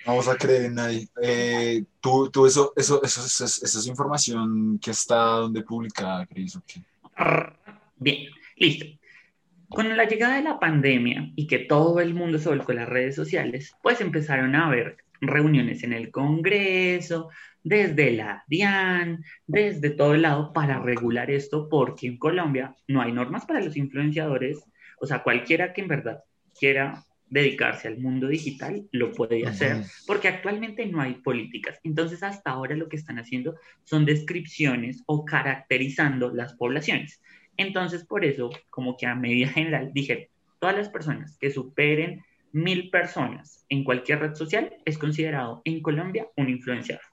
Vamos 0.06 0.28
a 0.28 0.36
creer 0.36 0.64
en 0.64 0.74
nadie. 0.74 1.08
Eh, 1.22 1.84
¿tú, 2.00 2.30
tú 2.30 2.46
eso, 2.46 2.72
eso, 2.74 3.02
eso, 3.02 3.44
eso, 3.44 3.78
es 3.78 3.86
información 3.86 4.78
que 4.78 4.90
está 4.90 5.16
donde 5.16 5.62
publicada, 5.62 6.26
Cris? 6.26 6.58
Bien, 7.96 8.26
listo. 8.56 8.99
Con 9.70 9.96
la 9.96 10.04
llegada 10.04 10.36
de 10.36 10.42
la 10.42 10.58
pandemia 10.58 11.30
y 11.36 11.46
que 11.46 11.60
todo 11.60 12.00
el 12.00 12.12
mundo 12.12 12.38
se 12.38 12.48
volcó 12.48 12.72
a 12.72 12.74
las 12.74 12.88
redes 12.88 13.14
sociales, 13.14 13.72
pues 13.82 14.00
empezaron 14.00 14.54
a 14.56 14.66
haber 14.66 14.96
reuniones 15.20 15.84
en 15.84 15.92
el 15.92 16.10
Congreso, 16.10 17.30
desde 17.62 18.10
la 18.10 18.44
DIAN, 18.48 19.24
desde 19.46 19.90
todo 19.90 20.14
el 20.14 20.22
lado 20.22 20.52
para 20.52 20.80
regular 20.80 21.30
esto, 21.30 21.68
porque 21.68 22.06
en 22.08 22.18
Colombia 22.18 22.74
no 22.88 23.00
hay 23.00 23.12
normas 23.12 23.46
para 23.46 23.60
los 23.60 23.76
influenciadores, 23.76 24.64
o 24.98 25.06
sea, 25.06 25.22
cualquiera 25.22 25.72
que 25.72 25.82
en 25.82 25.88
verdad 25.88 26.24
quiera 26.58 27.04
dedicarse 27.28 27.86
al 27.86 27.98
mundo 27.98 28.26
digital, 28.26 28.88
lo 28.90 29.12
puede 29.12 29.46
hacer, 29.46 29.84
porque 30.06 30.26
actualmente 30.26 30.84
no 30.86 31.00
hay 31.00 31.14
políticas. 31.14 31.78
Entonces, 31.84 32.24
hasta 32.24 32.50
ahora 32.50 32.74
lo 32.74 32.88
que 32.88 32.96
están 32.96 33.20
haciendo 33.20 33.54
son 33.84 34.04
descripciones 34.04 35.04
o 35.06 35.24
caracterizando 35.24 36.34
las 36.34 36.54
poblaciones. 36.54 37.22
Entonces, 37.60 38.06
por 38.06 38.24
eso, 38.24 38.48
como 38.70 38.96
que 38.96 39.06
a 39.06 39.14
medida 39.14 39.48
general, 39.48 39.90
dije, 39.92 40.30
todas 40.58 40.74
las 40.74 40.88
personas 40.88 41.36
que 41.38 41.50
superen 41.50 42.24
mil 42.52 42.88
personas 42.88 43.66
en 43.68 43.84
cualquier 43.84 44.20
red 44.20 44.34
social 44.34 44.72
es 44.86 44.96
considerado 44.96 45.60
en 45.66 45.82
Colombia 45.82 46.26
un 46.36 46.48
influenciador. 46.48 47.04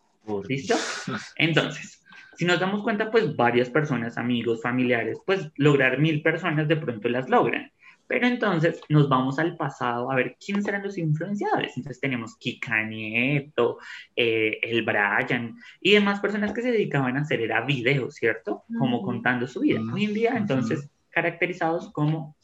¿Listo? 0.47 0.75
Entonces, 1.35 2.01
si 2.37 2.45
nos 2.45 2.61
damos 2.61 2.81
cuenta, 2.81 3.11
pues 3.11 3.35
varias 3.35 3.69
personas, 3.69 4.17
amigos, 4.17 4.61
familiares, 4.61 5.19
pues 5.25 5.51
lograr 5.57 5.99
mil 5.99 6.21
personas 6.21 6.69
de 6.69 6.77
pronto 6.77 7.09
las 7.09 7.27
logran. 7.27 7.69
Pero 8.07 8.27
entonces 8.27 8.81
nos 8.89 9.09
vamos 9.09 9.37
al 9.37 9.55
pasado 9.57 10.09
a 10.11 10.15
ver 10.15 10.37
quiénes 10.43 10.67
eran 10.67 10.83
los 10.83 10.97
influenciadores. 10.97 11.75
Entonces 11.75 11.99
tenemos 11.99 12.37
Kika 12.37 12.83
Nieto, 12.83 13.79
eh, 14.15 14.59
el 14.61 14.83
Brian 14.83 15.55
y 15.81 15.91
demás 15.91 16.19
personas 16.19 16.53
que 16.53 16.61
se 16.61 16.71
dedicaban 16.71 17.17
a 17.17 17.21
hacer 17.21 17.41
era 17.41 17.65
videos, 17.65 18.15
¿cierto? 18.15 18.63
Como 18.79 19.01
contando 19.01 19.47
su 19.47 19.61
vida. 19.61 19.81
Hoy 19.93 20.05
en 20.05 20.13
día, 20.13 20.37
entonces, 20.37 20.89
caracterizados 21.09 21.91
como 21.91 22.35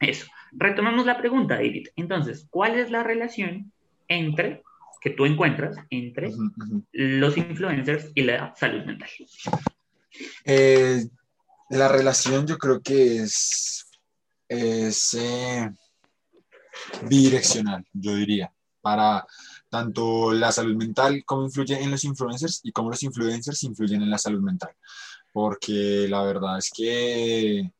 eso. 0.00 0.26
Retomamos 0.52 1.06
la 1.06 1.18
pregunta, 1.18 1.56
David. 1.56 1.88
Entonces, 1.96 2.46
¿cuál 2.50 2.78
es 2.78 2.90
la 2.90 3.02
relación 3.02 3.72
entre 4.08 4.62
que 5.00 5.10
tú 5.10 5.26
encuentras 5.26 5.76
entre 5.90 6.30
los 6.92 7.36
influencers 7.36 8.10
y 8.14 8.22
la 8.22 8.54
salud 8.54 8.84
mental? 8.84 9.08
Eh, 10.44 11.04
la 11.70 11.88
relación 11.88 12.46
yo 12.46 12.56
creo 12.58 12.80
que 12.80 13.18
es 13.18 13.83
es 14.48 15.14
eh, 15.14 15.70
bidireccional, 17.08 17.84
yo 17.92 18.14
diría, 18.14 18.52
para 18.80 19.26
tanto 19.70 20.32
la 20.32 20.52
salud 20.52 20.76
mental, 20.76 21.22
cómo 21.24 21.44
influye 21.44 21.82
en 21.82 21.90
los 21.90 22.04
influencers 22.04 22.60
y 22.62 22.72
cómo 22.72 22.90
los 22.90 23.02
influencers 23.02 23.62
influyen 23.64 24.02
en 24.02 24.10
la 24.10 24.18
salud 24.18 24.40
mental. 24.40 24.70
Porque 25.32 26.06
la 26.08 26.22
verdad 26.22 26.58
es 26.58 26.70
que 26.70 27.72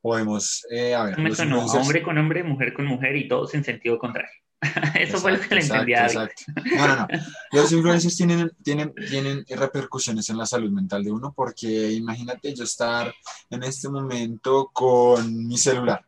podemos, 0.00 0.66
eh, 0.70 0.94
a 0.94 1.04
ver, 1.04 1.18
hombre 1.18 2.02
con 2.02 2.18
hombre, 2.18 2.42
mujer 2.42 2.74
con 2.74 2.86
mujer 2.86 3.16
y 3.16 3.28
todos 3.28 3.54
en 3.54 3.64
sentido 3.64 3.98
contrario. 3.98 4.30
Eso 4.98 5.18
fue 5.18 5.32
lo 5.32 5.40
que 5.40 5.54
le 5.54 5.60
entendía. 5.60 6.06
Exacto. 6.06 6.44
No, 6.76 6.88
no, 6.88 6.96
no. 6.96 7.08
Los 7.52 7.72
influencers 7.72 8.16
tienen, 8.16 8.50
tienen, 8.62 8.94
tienen 9.08 9.44
repercusiones 9.48 10.28
en 10.30 10.38
la 10.38 10.46
salud 10.46 10.70
mental 10.70 11.04
de 11.04 11.12
uno 11.12 11.32
porque 11.34 11.92
imagínate 11.92 12.54
yo 12.54 12.64
estar 12.64 13.14
en 13.50 13.62
este 13.62 13.88
momento 13.88 14.70
con 14.72 15.46
mi 15.46 15.58
celular 15.58 16.04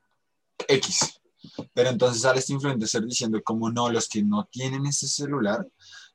X. 0.66 1.20
Pero 1.72 1.90
entonces 1.90 2.22
sale 2.22 2.40
este 2.40 2.52
influencer 2.52 3.04
diciendo 3.04 3.40
como 3.42 3.70
no, 3.70 3.90
los 3.90 4.08
que 4.08 4.22
no 4.22 4.44
tienen 4.50 4.86
ese 4.86 5.06
celular, 5.06 5.66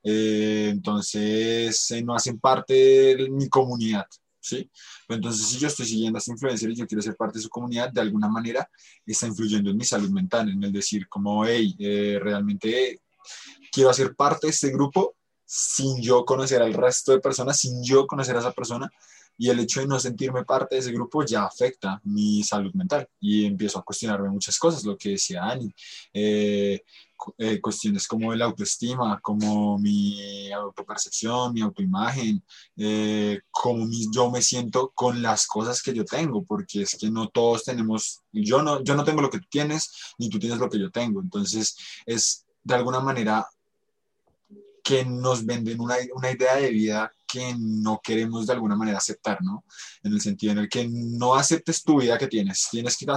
eh, 0.03 0.69
entonces 0.71 1.91
eh, 1.91 2.03
no 2.03 2.15
hacen 2.15 2.39
parte 2.39 2.73
de 2.73 3.29
mi 3.29 3.47
comunidad. 3.47 4.05
¿Sí? 4.43 4.69
Entonces, 5.07 5.47
si 5.47 5.57
yo 5.57 5.67
estoy 5.67 5.85
siguiendo 5.85 6.17
a 6.17 6.19
este 6.19 6.31
influencer 6.31 6.69
y 6.69 6.75
yo 6.75 6.85
quiero 6.85 7.01
ser 7.01 7.15
parte 7.15 7.39
de 7.39 7.43
su 7.43 7.49
comunidad, 7.49 7.91
de 7.91 8.01
alguna 8.01 8.27
manera 8.27 8.69
está 9.05 9.25
influyendo 9.25 9.71
en 9.71 9.77
mi 9.77 9.85
salud 9.85 10.09
mental, 10.09 10.49
en 10.49 10.61
el 10.63 10.71
decir 10.71 11.07
como, 11.07 11.45
hey, 11.45 11.75
eh, 11.79 12.19
realmente 12.21 13.01
quiero 13.71 13.89
hacer 13.89 14.15
parte 14.15 14.47
de 14.47 14.51
este 14.51 14.69
grupo 14.69 15.15
sin 15.45 16.01
yo 16.01 16.25
conocer 16.25 16.61
al 16.61 16.73
resto 16.73 17.13
de 17.13 17.19
personas, 17.19 17.57
sin 17.57 17.83
yo 17.83 18.05
conocer 18.05 18.35
a 18.35 18.39
esa 18.39 18.51
persona, 18.51 18.91
y 19.37 19.49
el 19.49 19.59
hecho 19.59 19.81
de 19.81 19.87
no 19.87 19.99
sentirme 19.99 20.45
parte 20.45 20.75
de 20.75 20.81
ese 20.81 20.91
grupo 20.91 21.23
ya 21.25 21.45
afecta 21.45 21.99
mi 22.03 22.43
salud 22.43 22.73
mental 22.73 23.07
y 23.19 23.45
empiezo 23.45 23.79
a 23.79 23.83
cuestionarme 23.83 24.29
muchas 24.29 24.57
cosas, 24.57 24.83
lo 24.83 24.97
que 24.97 25.09
decía 25.09 25.43
Ani, 25.43 25.73
eh, 26.13 26.83
eh, 27.37 27.61
cuestiones 27.61 28.07
como 28.07 28.33
la 28.35 28.45
autoestima, 28.45 29.19
como 29.21 29.77
mi 29.79 30.51
autopercepción, 30.51 31.53
mi 31.53 31.61
autoimagen, 31.61 32.43
eh, 32.75 33.41
como 33.49 33.87
yo 34.13 34.29
me 34.29 34.41
siento 34.41 34.91
con 34.93 35.21
las 35.21 35.47
cosas 35.47 35.81
que 35.81 35.93
yo 35.93 36.03
tengo, 36.03 36.43
porque 36.43 36.81
es 36.81 36.97
que 36.99 37.09
no 37.09 37.29
todos 37.29 37.63
tenemos, 37.63 38.21
yo 38.31 38.61
no, 38.61 38.83
yo 38.83 38.95
no 38.95 39.03
tengo 39.03 39.21
lo 39.21 39.29
que 39.29 39.39
tú 39.39 39.47
tienes, 39.49 40.13
ni 40.17 40.29
tú 40.29 40.37
tienes 40.37 40.59
lo 40.59 40.69
que 40.69 40.79
yo 40.79 40.91
tengo, 40.91 41.21
entonces 41.21 41.77
es 42.05 42.45
de 42.63 42.75
alguna 42.75 42.99
manera 42.99 43.47
que 44.83 45.05
nos 45.05 45.45
venden 45.45 45.79
una, 45.79 45.95
una 46.13 46.31
idea 46.31 46.55
de 46.57 46.69
vida 46.69 47.11
que 47.33 47.55
no 47.57 47.99
queremos 48.03 48.45
de 48.45 48.53
alguna 48.53 48.75
manera 48.75 48.99
aceptar, 48.99 49.41
¿no? 49.41 49.65
En 50.03 50.13
el 50.13 50.21
sentido 50.21 50.51
en 50.51 50.59
el 50.59 50.69
que 50.69 50.87
no 50.87 51.33
aceptes 51.33 51.83
tu 51.83 51.99
vida 51.99 52.15
que 52.15 52.27
tienes, 52.27 52.67
tienes 52.69 52.95
que 52.95 53.07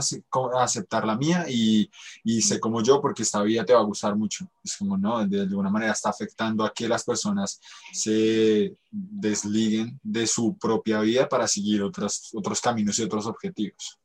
aceptar 0.59 1.07
la 1.07 1.19
mía 1.19 1.45
y, 1.47 1.91
y 2.25 2.41
sé 2.41 2.59
como 2.59 2.83
yo 2.83 3.03
porque 3.03 3.25
esta 3.25 3.43
vida 3.43 3.67
te 3.67 3.75
va 3.75 3.81
a 3.81 3.85
gustar 3.85 4.17
mucho. 4.17 4.51
Es 4.65 4.75
como, 4.79 4.97
¿no? 4.97 5.27
De, 5.27 5.43
alguna 5.43 5.69
manera 5.69 5.93
está 5.93 6.09
afectando 6.09 6.65
a 6.65 6.73
que 6.73 6.89
las 6.89 7.05
personas 7.05 7.61
se 7.93 8.75
desliguen 8.91 10.01
de 10.03 10.27
su 10.27 10.57
propia 10.57 11.01
vida 11.01 11.29
para 11.29 11.47
seguir 11.47 11.83
otros, 11.83 12.31
otros 12.33 12.59
caminos 12.63 12.99
y 12.99 13.03
otros 13.03 13.27
objetivos. 13.27 13.99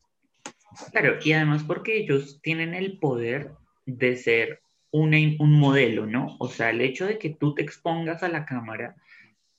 Claro, 0.92 1.20
y 1.24 1.32
además 1.32 1.64
porque 1.66 2.00
ellos 2.02 2.40
tienen 2.42 2.74
el 2.74 3.00
poder 3.00 3.54
de 3.86 4.18
ser 4.18 4.62
un 4.92 5.38
modelo, 5.58 6.06
¿no? 6.06 6.36
O 6.40 6.50
sea, 6.50 6.72
el 6.72 6.82
hecho 6.82 7.06
de 7.06 7.18
que 7.18 7.30
tú 7.30 7.56
te 7.56 7.62
expongas 7.62 8.24
a 8.24 8.28
la 8.28 8.44
cámara 8.44 8.98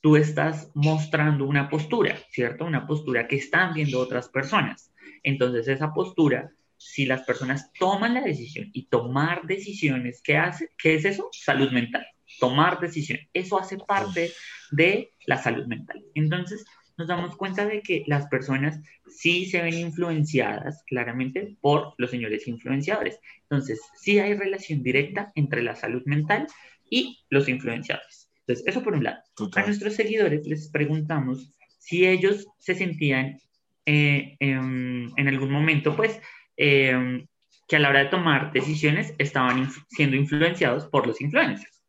tú 0.02 0.16
estás 0.16 0.70
mostrando 0.74 1.46
una 1.46 1.70
postura, 1.70 2.18
¿cierto? 2.30 2.66
Una 2.66 2.86
postura 2.86 3.28
que 3.28 3.36
están 3.36 3.72
viendo 3.72 4.00
otras 4.00 4.28
personas. 4.28 4.92
Entonces 5.22 5.68
esa 5.68 5.94
postura, 5.94 6.50
si 6.76 7.06
las 7.06 7.22
personas 7.22 7.72
toman 7.78 8.14
la 8.14 8.20
decisión 8.20 8.68
y 8.72 8.86
tomar 8.86 9.46
decisiones, 9.46 10.20
¿qué 10.22 10.36
hace? 10.36 10.70
¿Qué 10.76 10.96
es 10.96 11.04
eso? 11.04 11.28
Salud 11.32 11.70
mental. 11.70 12.04
Tomar 12.40 12.80
decisiones. 12.80 13.28
Eso 13.32 13.58
hace 13.58 13.78
parte 13.78 14.32
de 14.72 15.12
la 15.26 15.38
salud 15.38 15.66
mental. 15.66 16.02
Entonces, 16.14 16.64
nos 16.98 17.06
damos 17.06 17.36
cuenta 17.36 17.64
de 17.64 17.80
que 17.80 18.02
las 18.06 18.26
personas 18.26 18.80
sí 19.08 19.46
se 19.46 19.62
ven 19.62 19.74
influenciadas 19.74 20.82
claramente 20.86 21.56
por 21.60 21.94
los 21.96 22.10
señores 22.10 22.48
influenciadores. 22.48 23.20
Entonces, 23.42 23.80
sí 24.00 24.18
hay 24.18 24.34
relación 24.34 24.82
directa 24.82 25.30
entre 25.36 25.62
la 25.62 25.76
salud 25.76 26.02
mental 26.06 26.48
y 26.90 27.24
los 27.30 27.48
influenciadores. 27.48 28.21
Entonces, 28.52 28.66
eso 28.66 28.84
por 28.84 28.94
un 28.94 29.04
lado. 29.04 29.22
A 29.56 29.62
nuestros 29.62 29.94
seguidores 29.94 30.46
les 30.46 30.68
preguntamos 30.68 31.50
si 31.78 32.06
ellos 32.06 32.46
se 32.58 32.74
sentían 32.74 33.38
eh, 33.86 34.36
em, 34.40 35.10
en 35.16 35.28
algún 35.28 35.50
momento, 35.50 35.96
pues, 35.96 36.20
em, 36.56 37.26
que 37.66 37.76
a 37.76 37.78
la 37.78 37.88
hora 37.88 38.04
de 38.04 38.10
tomar 38.10 38.52
decisiones 38.52 39.14
estaban 39.18 39.70
siendo 39.88 40.16
influenciados 40.16 40.86
por 40.86 41.06
los 41.06 41.20
influencers. 41.22 41.82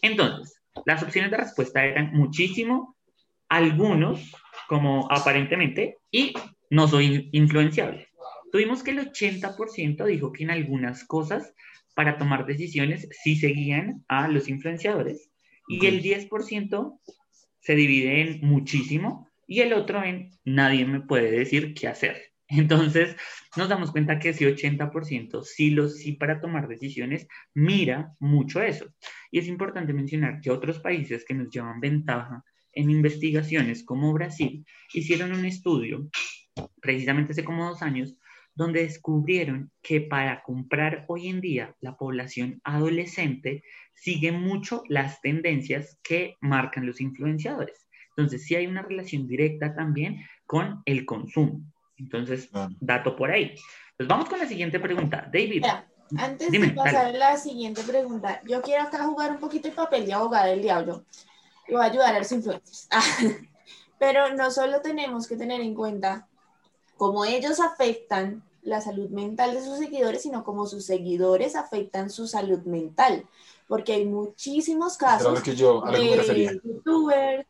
Entonces, 0.00 0.60
las 0.84 1.02
opciones 1.02 1.32
de 1.32 1.38
respuesta 1.38 1.84
eran 1.84 2.12
muchísimo, 2.12 2.96
algunos, 3.48 4.32
como 4.68 5.08
aparentemente, 5.10 5.96
y 6.10 6.34
no 6.70 6.86
soy 6.86 7.30
influenciable. 7.32 8.08
Tuvimos 8.52 8.82
que 8.84 8.92
el 8.92 9.00
80% 9.10 10.04
dijo 10.04 10.32
que 10.32 10.44
en 10.44 10.52
algunas 10.52 11.04
cosas 11.04 11.52
para 11.94 12.16
tomar 12.16 12.46
decisiones 12.46 13.08
sí 13.24 13.36
seguían 13.36 14.04
a 14.08 14.28
los 14.28 14.48
influenciadores 14.48 15.30
y 15.68 15.86
el 15.86 16.02
10% 16.02 17.00
se 17.60 17.74
divide 17.74 18.20
en 18.20 18.46
muchísimo 18.46 19.28
y 19.46 19.60
el 19.60 19.72
otro 19.72 20.02
en 20.02 20.30
nadie 20.44 20.84
me 20.84 21.00
puede 21.00 21.30
decir 21.30 21.74
qué 21.74 21.88
hacer. 21.88 22.32
Entonces, 22.48 23.16
nos 23.56 23.68
damos 23.68 23.90
cuenta 23.90 24.18
que 24.18 24.28
ese 24.28 24.46
80% 24.46 25.42
sí 25.42 25.70
lo 25.70 25.88
sí 25.88 26.12
para 26.12 26.40
tomar 26.40 26.68
decisiones 26.68 27.26
mira 27.54 28.14
mucho 28.20 28.62
eso. 28.62 28.86
Y 29.30 29.40
es 29.40 29.48
importante 29.48 29.92
mencionar 29.92 30.40
que 30.40 30.50
otros 30.50 30.78
países 30.78 31.24
que 31.24 31.34
nos 31.34 31.50
llevan 31.50 31.80
ventaja 31.80 32.44
en 32.72 32.90
investigaciones 32.90 33.84
como 33.84 34.12
Brasil 34.12 34.64
hicieron 34.92 35.32
un 35.32 35.44
estudio 35.44 36.08
precisamente 36.80 37.32
hace 37.32 37.44
como 37.44 37.68
dos 37.68 37.82
años 37.82 38.16
donde 38.56 38.82
descubrieron 38.82 39.70
que 39.82 40.00
para 40.00 40.42
comprar 40.42 41.04
hoy 41.08 41.28
en 41.28 41.40
día 41.40 41.76
la 41.80 41.96
población 41.96 42.60
adolescente 42.64 43.62
sigue 43.94 44.32
mucho 44.32 44.82
las 44.88 45.20
tendencias 45.20 45.98
que 46.02 46.36
marcan 46.40 46.86
los 46.86 47.00
influenciadores. 47.00 47.86
Entonces, 48.10 48.44
sí 48.44 48.54
hay 48.54 48.66
una 48.66 48.82
relación 48.82 49.28
directa 49.28 49.74
también 49.74 50.24
con 50.46 50.82
el 50.86 51.04
consumo. 51.04 51.60
Entonces, 51.98 52.50
dato 52.80 53.14
por 53.14 53.30
ahí. 53.30 53.54
Pues 53.96 54.08
vamos 54.08 54.28
con 54.28 54.38
la 54.38 54.46
siguiente 54.46 54.80
pregunta. 54.80 55.28
David. 55.30 55.64
antes 56.16 56.50
de 56.50 56.68
pasar 56.70 57.06
a 57.06 57.12
la 57.12 57.36
siguiente 57.36 57.82
pregunta, 57.82 58.40
yo 58.46 58.62
quiero 58.62 58.84
acá 58.84 59.04
jugar 59.04 59.32
un 59.32 59.38
poquito 59.38 59.68
el 59.68 59.74
papel 59.74 60.06
de 60.06 60.14
abogado 60.14 60.50
del 60.50 60.62
diablo 60.62 61.04
y 61.68 61.72
voy 61.72 61.82
a 61.82 61.90
ayudar 61.90 62.14
a 62.14 62.18
los 62.18 62.32
influencers. 62.32 62.88
Pero 63.98 64.34
no 64.34 64.50
solo 64.50 64.80
tenemos 64.80 65.26
que 65.26 65.36
tener 65.36 65.60
en 65.60 65.74
cuenta 65.74 66.26
cómo 66.96 67.24
ellos 67.24 67.60
afectan 67.60 68.42
la 68.66 68.80
salud 68.80 69.08
mental 69.10 69.54
de 69.54 69.64
sus 69.64 69.78
seguidores, 69.78 70.22
sino 70.22 70.44
cómo 70.44 70.66
sus 70.66 70.84
seguidores 70.84 71.56
afectan 71.56 72.10
su 72.10 72.26
salud 72.26 72.60
mental. 72.64 73.24
Porque 73.68 73.94
hay 73.94 74.04
muchísimos 74.04 74.96
casos 74.96 75.40
que 75.40 75.54
yo, 75.56 75.82
de 75.82 76.60
youtubers, 76.62 77.46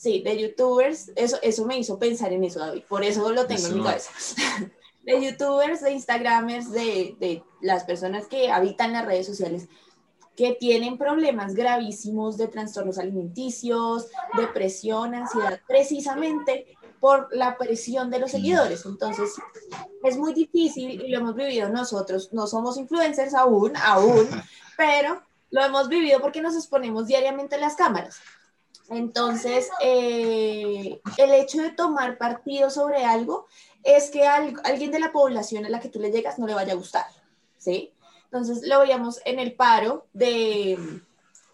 Sí, 0.00 0.22
de 0.22 0.40
youtubers, 0.40 1.12
eso, 1.14 1.36
eso 1.42 1.66
me 1.66 1.78
hizo 1.78 1.98
pensar 1.98 2.32
en 2.32 2.42
eso, 2.42 2.58
David, 2.58 2.84
por 2.88 3.04
eso 3.04 3.30
lo 3.32 3.46
tengo 3.46 3.66
en 3.66 3.74
mi 3.74 3.84
cabeza. 3.84 4.10
de 5.02 5.22
youtubers, 5.22 5.82
de 5.82 5.92
instagramers, 5.92 6.72
de, 6.72 7.16
de 7.20 7.42
las 7.60 7.84
personas 7.84 8.26
que 8.26 8.50
habitan 8.50 8.94
las 8.94 9.04
redes 9.04 9.26
sociales, 9.26 9.68
que 10.36 10.54
tienen 10.54 10.96
problemas 10.96 11.54
gravísimos 11.54 12.38
de 12.38 12.48
trastornos 12.48 12.96
alimenticios, 12.96 14.06
depresión, 14.38 15.14
ansiedad, 15.14 15.60
precisamente 15.68 16.78
por 17.00 17.34
la 17.34 17.56
presión 17.56 18.10
de 18.10 18.18
los 18.18 18.30
seguidores. 18.30 18.84
Entonces, 18.84 19.32
es 20.04 20.16
muy 20.16 20.34
difícil 20.34 21.02
y 21.02 21.08
lo 21.08 21.18
hemos 21.18 21.34
vivido 21.34 21.68
nosotros. 21.70 22.32
No 22.32 22.46
somos 22.46 22.76
influencers 22.76 23.34
aún, 23.34 23.76
aún, 23.76 24.28
pero 24.76 25.22
lo 25.50 25.64
hemos 25.64 25.88
vivido 25.88 26.20
porque 26.20 26.42
nos 26.42 26.54
exponemos 26.54 27.06
diariamente 27.06 27.56
en 27.56 27.62
las 27.62 27.74
cámaras. 27.74 28.20
Entonces, 28.90 29.68
eh, 29.82 31.00
el 31.16 31.30
hecho 31.32 31.62
de 31.62 31.70
tomar 31.70 32.18
partido 32.18 32.70
sobre 32.70 33.04
algo 33.04 33.46
es 33.82 34.10
que 34.10 34.26
a 34.26 34.36
alguien 34.64 34.90
de 34.90 35.00
la 35.00 35.12
población 35.12 35.64
a 35.64 35.70
la 35.70 35.80
que 35.80 35.88
tú 35.88 36.00
le 36.00 36.10
llegas 36.10 36.38
no 36.38 36.46
le 36.46 36.54
vaya 36.54 36.72
a 36.72 36.76
gustar, 36.76 37.06
¿sí? 37.56 37.94
Entonces, 38.24 38.66
lo 38.66 38.80
veíamos 38.80 39.20
en 39.24 39.38
el 39.38 39.54
paro 39.54 40.06
de, 40.12 40.76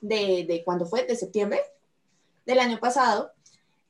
de, 0.01 0.45
de 0.49 0.63
cuando 0.65 0.87
fue, 0.87 1.05
de 1.05 1.15
septiembre 1.15 1.61
del 2.47 2.59
año 2.59 2.81
pasado, 2.81 3.33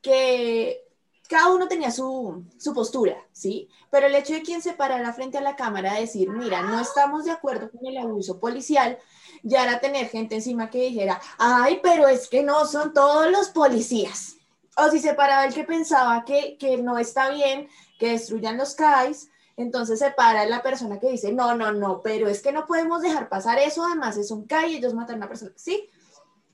que 0.01 0.86
cada 1.27 1.51
uno 1.53 1.67
tenía 1.67 1.91
su, 1.91 2.45
su, 2.57 2.73
postura, 2.73 3.15
¿sí? 3.31 3.69
Pero 3.89 4.07
el 4.07 4.15
hecho 4.15 4.33
de 4.33 4.41
quien 4.41 4.61
se 4.61 4.73
parara 4.73 5.13
frente 5.13 5.37
a 5.37 5.41
la 5.41 5.55
cámara 5.55 5.93
a 5.93 5.99
decir, 5.99 6.29
mira, 6.29 6.61
no 6.61 6.79
estamos 6.79 7.25
de 7.25 7.31
acuerdo 7.31 7.69
con 7.71 7.85
el 7.85 7.97
abuso 7.97 8.39
policial, 8.39 8.97
ya 9.43 9.63
era 9.63 9.79
tener 9.79 10.09
gente 10.09 10.35
encima 10.35 10.69
que 10.69 10.83
dijera, 10.83 11.19
ay, 11.37 11.79
pero 11.83 12.07
es 12.07 12.27
que 12.27 12.43
no 12.43 12.65
son 12.65 12.93
todos 12.93 13.29
los 13.31 13.49
policías. 13.49 14.37
O 14.77 14.89
si 14.89 14.99
se 14.99 15.13
paraba 15.13 15.45
el 15.45 15.53
que 15.53 15.63
pensaba 15.63 16.23
que, 16.23 16.57
que 16.57 16.77
no 16.77 16.97
está 16.97 17.29
bien 17.29 17.67
que 17.99 18.11
destruyan 18.11 18.57
los 18.57 18.75
CAIs, 18.75 19.29
entonces 19.57 19.97
se 19.99 20.11
para 20.11 20.45
la 20.45 20.61
persona 20.61 20.99
que 20.99 21.09
dice, 21.09 21.33
no, 21.33 21.55
no, 21.55 21.71
no, 21.71 22.01
pero 22.03 22.29
es 22.29 22.41
que 22.41 22.51
no 22.51 22.65
podemos 22.67 23.01
dejar 23.01 23.27
pasar 23.27 23.57
eso, 23.57 23.83
además 23.83 24.15
es 24.17 24.29
un 24.29 24.45
CAI, 24.45 24.75
ellos 24.75 24.93
matan 24.93 25.15
a 25.15 25.17
una 25.17 25.27
persona, 25.27 25.51
¿sí? 25.55 25.89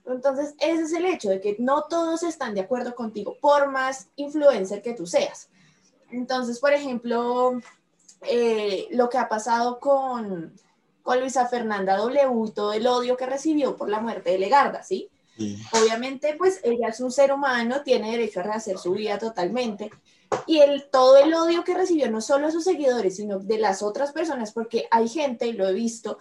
Entonces, 0.05 0.53
ese 0.59 0.83
es 0.83 0.93
el 0.93 1.05
hecho 1.05 1.29
de 1.29 1.39
que 1.39 1.55
no 1.59 1.83
todos 1.83 2.23
están 2.23 2.53
de 2.53 2.61
acuerdo 2.61 2.93
contigo, 2.95 3.37
por 3.39 3.71
más 3.71 4.09
influencer 4.15 4.81
que 4.81 4.93
tú 4.93 5.07
seas. 5.07 5.49
Entonces, 6.11 6.59
por 6.59 6.73
ejemplo, 6.73 7.59
eh, 8.21 8.87
lo 8.91 9.09
que 9.09 9.17
ha 9.17 9.29
pasado 9.29 9.79
con, 9.79 10.53
con 11.01 11.19
Luisa 11.19 11.47
Fernanda 11.47 11.97
W, 11.97 12.51
todo 12.53 12.73
el 12.73 12.85
odio 12.85 13.17
que 13.17 13.25
recibió 13.25 13.75
por 13.75 13.89
la 13.89 13.99
muerte 13.99 14.31
de 14.31 14.39
Legarda, 14.39 14.83
¿sí? 14.83 15.09
Obviamente, 15.71 16.35
pues 16.37 16.59
ella 16.63 16.89
es 16.89 16.99
un 16.99 17.11
ser 17.11 17.31
humano, 17.33 17.81
tiene 17.83 18.11
derecho 18.11 18.41
a 18.41 18.43
rehacer 18.43 18.77
su 18.77 18.91
vida 18.91 19.17
totalmente. 19.17 19.89
Y 20.45 20.59
el, 20.59 20.89
todo 20.91 21.17
el 21.17 21.33
odio 21.33 21.63
que 21.63 21.73
recibió, 21.73 22.09
no 22.11 22.21
solo 22.21 22.47
a 22.47 22.51
sus 22.51 22.63
seguidores, 22.63 23.15
sino 23.15 23.39
de 23.39 23.57
las 23.57 23.81
otras 23.81 24.11
personas, 24.11 24.51
porque 24.51 24.87
hay 24.91 25.09
gente, 25.09 25.51
lo 25.53 25.67
he 25.67 25.73
visto, 25.73 26.19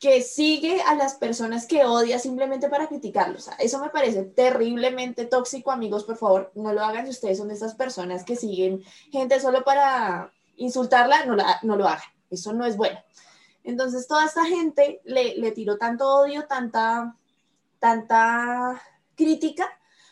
que 0.00 0.22
sigue 0.22 0.80
a 0.80 0.94
las 0.94 1.14
personas 1.16 1.66
que 1.66 1.84
odia 1.84 2.18
simplemente 2.18 2.70
para 2.70 2.88
criticarlos. 2.88 3.50
eso 3.58 3.78
me 3.80 3.90
parece 3.90 4.22
terriblemente 4.22 5.26
tóxico, 5.26 5.70
amigos, 5.70 6.04
por 6.04 6.16
favor, 6.16 6.50
no 6.54 6.72
lo 6.72 6.80
hagan 6.80 7.04
si 7.04 7.10
ustedes 7.10 7.36
son 7.36 7.48
de 7.48 7.54
esas 7.54 7.74
personas 7.74 8.24
que 8.24 8.34
siguen 8.34 8.82
gente 9.12 9.38
solo 9.40 9.62
para 9.62 10.32
insultarla, 10.56 11.26
no, 11.26 11.36
no 11.62 11.76
lo 11.76 11.86
hagan. 11.86 12.08
Eso 12.30 12.54
no 12.54 12.64
es 12.64 12.78
bueno. 12.78 12.98
Entonces, 13.62 14.08
toda 14.08 14.24
esta 14.24 14.46
gente 14.46 15.02
le, 15.04 15.36
le 15.36 15.52
tiró 15.52 15.76
tanto 15.76 16.08
odio, 16.08 16.46
tanta, 16.46 17.14
tanta 17.78 18.80
crítica, 19.14 19.68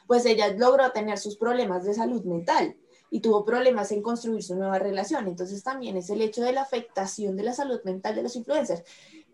pues 0.07 0.27
ella 0.27 0.49
logró 0.49 0.93
tener 0.93 1.17
sus 1.17 1.37
problemas 1.37 1.85
de 1.85 1.95
salud 1.95 2.25
mental 2.25 2.77
y 3.11 3.21
tuvo 3.21 3.45
problemas 3.45 3.91
en 3.93 4.03
construir 4.03 4.43
su 4.43 4.55
nueva 4.55 4.79
relación. 4.79 5.27
Entonces 5.29 5.63
también 5.63 5.97
es 5.97 6.11
el 6.11 6.21
hecho 6.21 6.43
de 6.43 6.53
la 6.53 6.63
afectación 6.63 7.37
de 7.37 7.43
la 7.43 7.55
salud 7.55 7.81
mental 7.85 8.15
de 8.15 8.23
los 8.23 8.37
influencers. 8.37 8.83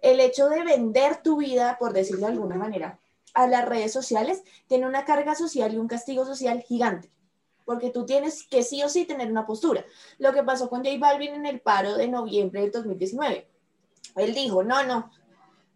El 0.05 0.21
hecho 0.21 0.49
de 0.49 0.63
vender 0.65 1.23
tu 1.23 1.39
vida, 1.39 1.77
por 1.79 1.93
decirlo 1.93 2.27
de 2.27 2.33
alguna 2.33 2.57
manera, 2.57 2.99
a 3.35 3.47
las 3.47 3.65
redes 3.65 3.93
sociales, 3.93 4.43
tiene 4.69 4.87
una 4.87 5.05
carga 5.05 5.35
social 5.35 5.75
y 5.75 5.79
un 5.79 5.89
castigo 5.89 6.25
social 6.25 6.63
gigante. 6.63 7.11
Porque 7.65 7.91
tú 7.91 8.05
tienes 8.07 8.47
que 8.47 8.63
sí 8.63 8.83
o 8.83 8.89
sí 8.89 9.05
tener 9.07 9.31
una 9.31 9.47
postura. 9.47 9.85
Lo 10.19 10.33
que 10.33 10.43
pasó 10.43 10.69
con 10.69 10.85
J 10.85 10.97
Balvin 10.99 11.35
en 11.35 11.47
el 11.47 11.61
paro 11.61 11.97
de 11.97 12.09
noviembre 12.09 12.61
del 12.61 12.71
2019 12.71 13.49
él 14.17 14.35
dijo, 14.35 14.63
no, 14.63 14.83
no, 14.85 15.11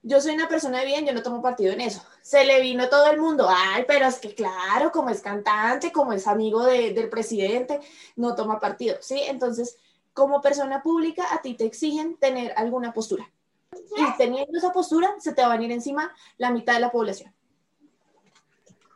yo 0.02 0.20
soy 0.20 0.34
una 0.34 0.48
persona 0.48 0.80
de 0.80 0.86
bien, 0.86 1.06
yo 1.06 1.12
no 1.12 1.22
tomo 1.22 1.42
partido 1.42 1.72
en 1.72 1.80
eso. 1.80 2.02
Se 2.22 2.44
le 2.44 2.60
vino 2.60 2.88
todo 2.88 3.10
el 3.10 3.18
mundo, 3.18 3.48
ay, 3.50 3.84
pero 3.86 4.06
es 4.06 4.18
que 4.18 4.34
claro, 4.34 4.92
como 4.92 5.10
es 5.10 5.20
cantante, 5.20 5.92
como 5.92 6.12
es 6.12 6.26
amigo 6.26 6.64
del 6.64 7.08
presidente, 7.08 7.80
no 8.16 8.34
toma 8.34 8.60
partido, 8.60 8.96
¿sí? 9.00 9.20
Entonces, 9.26 9.76
como 10.12 10.40
persona 10.40 10.82
pública, 10.82 11.26
a 11.32 11.42
ti 11.42 11.54
te 11.54 11.64
exigen 11.64 12.16
tener 12.16 12.52
alguna 12.56 12.92
postura. 12.92 13.30
Y 13.72 14.16
teniendo 14.16 14.56
esa 14.56 14.72
postura, 14.72 15.14
se 15.18 15.32
te 15.32 15.42
va 15.42 15.48
a 15.48 15.56
venir 15.56 15.72
encima 15.72 16.12
la 16.36 16.50
mitad 16.50 16.74
de 16.74 16.80
la 16.80 16.90
población. 16.90 17.34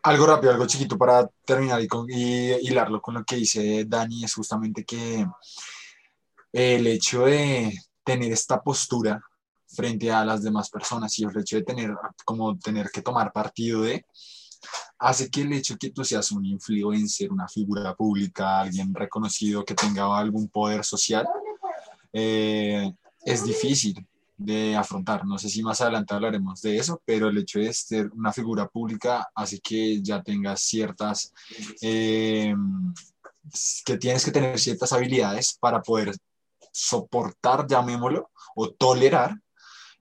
Algo 0.04 0.26
rápido, 0.26 0.52
algo 0.52 0.66
chiquito 0.66 0.98
para 0.98 1.28
terminar 1.44 1.80
y, 1.80 1.88
y 2.08 2.68
hilarlo 2.68 3.00
con 3.00 3.14
lo 3.14 3.24
que 3.24 3.36
dice 3.36 3.84
Dani, 3.86 4.24
es 4.24 4.34
justamente 4.34 4.84
que 4.84 5.26
el 6.52 6.86
hecho 6.86 7.26
de 7.26 7.72
tener 8.04 8.32
esta 8.32 8.60
postura 8.60 9.22
frente 9.68 10.10
a 10.10 10.24
las 10.24 10.42
demás 10.42 10.68
personas 10.70 11.18
y 11.18 11.24
el 11.24 11.38
hecho 11.38 11.56
de 11.56 11.62
tener 11.62 11.94
como 12.24 12.58
tener 12.58 12.90
que 12.90 13.00
tomar 13.00 13.32
partido 13.32 13.82
de 13.82 14.04
hace 14.98 15.30
que 15.30 15.42
el 15.42 15.52
hecho 15.52 15.76
que 15.76 15.90
tú 15.90 16.04
seas 16.04 16.30
un 16.30 16.44
influencer, 16.46 17.32
una 17.32 17.48
figura 17.48 17.94
pública, 17.94 18.60
alguien 18.60 18.94
reconocido 18.94 19.64
que 19.64 19.74
tenga 19.74 20.16
algún 20.16 20.48
poder 20.48 20.84
social, 20.84 21.26
eh, 22.12 22.92
es 23.24 23.44
difícil 23.44 24.06
de 24.36 24.76
afrontar. 24.76 25.24
No 25.24 25.38
sé 25.38 25.48
si 25.48 25.62
más 25.62 25.80
adelante 25.80 26.14
hablaremos 26.14 26.60
de 26.62 26.76
eso, 26.76 27.00
pero 27.04 27.28
el 27.28 27.38
hecho 27.38 27.58
de 27.58 27.72
ser 27.72 28.10
una 28.12 28.32
figura 28.32 28.68
pública 28.68 29.28
hace 29.34 29.60
que 29.60 30.02
ya 30.02 30.22
tengas 30.22 30.62
ciertas, 30.62 31.32
eh, 31.80 32.54
que 33.84 33.96
tienes 33.98 34.24
que 34.24 34.30
tener 34.30 34.58
ciertas 34.58 34.92
habilidades 34.92 35.56
para 35.60 35.82
poder 35.82 36.14
soportar, 36.72 37.66
llamémoslo, 37.66 38.30
o 38.54 38.70
tolerar 38.70 39.36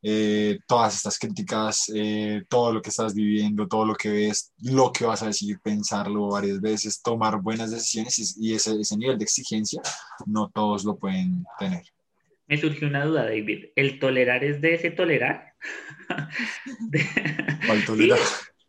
eh, 0.04 0.60
todas 0.67 0.96
estas 0.96 1.20
críticas, 1.20 1.91
eh, 1.94 2.44
todo 2.50 2.74
lo 2.74 2.82
que 2.82 2.89
estás 2.89 3.13
viviendo, 3.13 3.67
todo 3.67 3.86
lo 3.86 3.96
que 3.96 4.10
ves, 4.10 4.52
lo 4.58 4.91
que 4.91 5.06
vas 5.06 5.22
a 5.22 5.28
decir, 5.28 5.60
pensarlo 5.62 6.30
varias 6.30 6.60
veces, 6.60 7.02
tomar 7.02 7.39
buenas 7.39 7.70
decisiones 7.70 8.36
y, 8.38 8.56
ese, 8.56 8.80
ese 8.80 8.98
nivel 8.98 9.20
de 9.20 9.26
exigencia 9.26 9.82
no 10.26 10.50
todos 10.50 10.86
lo 10.86 10.98
pueden 10.98 11.46
tener. 11.60 11.84
Me 12.52 12.58
surgió 12.58 12.90
una 12.90 13.06
duda, 13.06 13.24
David. 13.24 13.68
¿El 13.78 13.98
tolerar 13.98 14.44
es 14.44 14.60
de 14.60 14.74
ese 14.74 14.92
tolerar? 14.92 15.54
¿Cuál 17.66 17.86
tolerar? 17.86 18.20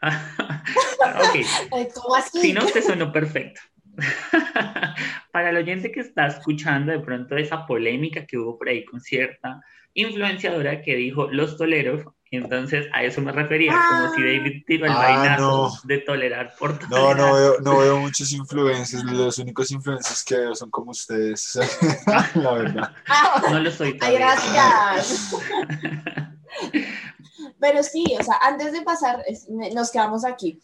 ¿Cómo 1.93 2.15
así? 2.15 2.41
Si 2.41 2.53
no, 2.53 2.65
te 2.65 2.81
sonó 2.81 3.11
perfecto. 3.11 3.61
Para 5.33 5.51
el 5.51 5.57
oyente 5.57 5.91
que 5.91 5.99
está 5.99 6.29
escuchando 6.29 6.93
de 6.93 7.01
pronto 7.01 7.37
esa 7.37 7.67
polémica 7.67 8.25
que 8.25 8.39
hubo 8.39 8.57
por 8.57 8.69
ahí 8.69 8.85
con 8.85 9.01
cierta 9.01 9.61
influenciadora 9.95 10.81
que 10.81 10.95
dijo 10.95 11.27
los 11.33 11.57
toleros, 11.57 12.05
entonces 12.39 12.87
a 12.95 13.05
eso 13.05 13.21
me 13.21 13.31
refería, 13.31 13.73
como 13.73 14.15
si 14.15 14.23
David 14.23 14.63
tiró 14.67 14.87
el 14.87 14.93
ah, 14.93 14.97
vainazo 14.97 15.71
de 15.85 15.99
tolerar 15.99 16.55
por 16.59 16.79
tolerar. 16.79 17.19
No, 17.19 17.27
no 17.27 17.35
veo, 17.35 17.61
no 17.61 17.79
veo 17.81 17.99
muchos 17.99 18.33
influencers, 18.33 19.05
los 19.05 19.39
únicos 19.39 19.71
influencers 19.71 20.25
que 20.25 20.37
veo 20.37 20.55
son 20.55 20.71
como 20.71 20.93
ustedes, 20.93 21.57
la 22.35 22.53
verdad. 22.53 22.95
No 23.51 23.61
lo 23.61 23.71
soy 23.71 23.99
Ay, 24.01 24.15
gracias. 24.15 25.31
Pero 27.61 27.83
sí, 27.83 28.17
o 28.19 28.23
sea, 28.23 28.39
antes 28.41 28.73
de 28.73 28.81
pasar, 28.81 29.23
nos 29.75 29.91
quedamos 29.91 30.25
aquí. 30.25 30.59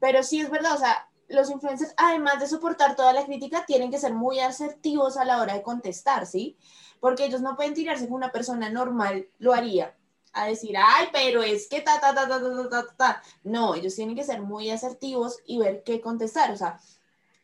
Pero 0.00 0.22
sí 0.22 0.40
es 0.40 0.50
verdad, 0.50 0.74
o 0.74 0.78
sea, 0.78 1.06
los 1.28 1.50
influencers, 1.50 1.92
además 1.98 2.40
de 2.40 2.46
soportar 2.46 2.96
toda 2.96 3.12
la 3.12 3.26
crítica, 3.26 3.66
tienen 3.66 3.90
que 3.90 3.98
ser 3.98 4.14
muy 4.14 4.40
asertivos 4.40 5.18
a 5.18 5.26
la 5.26 5.42
hora 5.42 5.52
de 5.52 5.62
contestar, 5.62 6.26
¿sí? 6.26 6.56
Porque 6.98 7.26
ellos 7.26 7.42
no 7.42 7.56
pueden 7.56 7.74
tirarse 7.74 8.06
con 8.06 8.14
una 8.14 8.32
persona 8.32 8.70
normal, 8.70 9.26
lo 9.38 9.52
haría, 9.52 9.94
a 10.32 10.46
decir, 10.46 10.76
ay, 10.76 11.08
pero 11.12 11.42
es 11.42 11.68
que 11.68 11.80
ta, 11.80 12.00
ta, 12.00 12.14
ta, 12.14 12.28
ta, 12.28 12.40
ta, 12.40 12.68
ta, 12.68 12.86
ta, 12.96 13.22
No, 13.44 13.74
ellos 13.74 13.94
tienen 13.94 14.16
que 14.16 14.24
ser 14.24 14.42
muy 14.42 14.70
asertivos 14.70 15.38
y 15.46 15.58
ver 15.58 15.82
qué 15.84 16.00
contestar. 16.00 16.50
O 16.52 16.56
sea, 16.56 16.80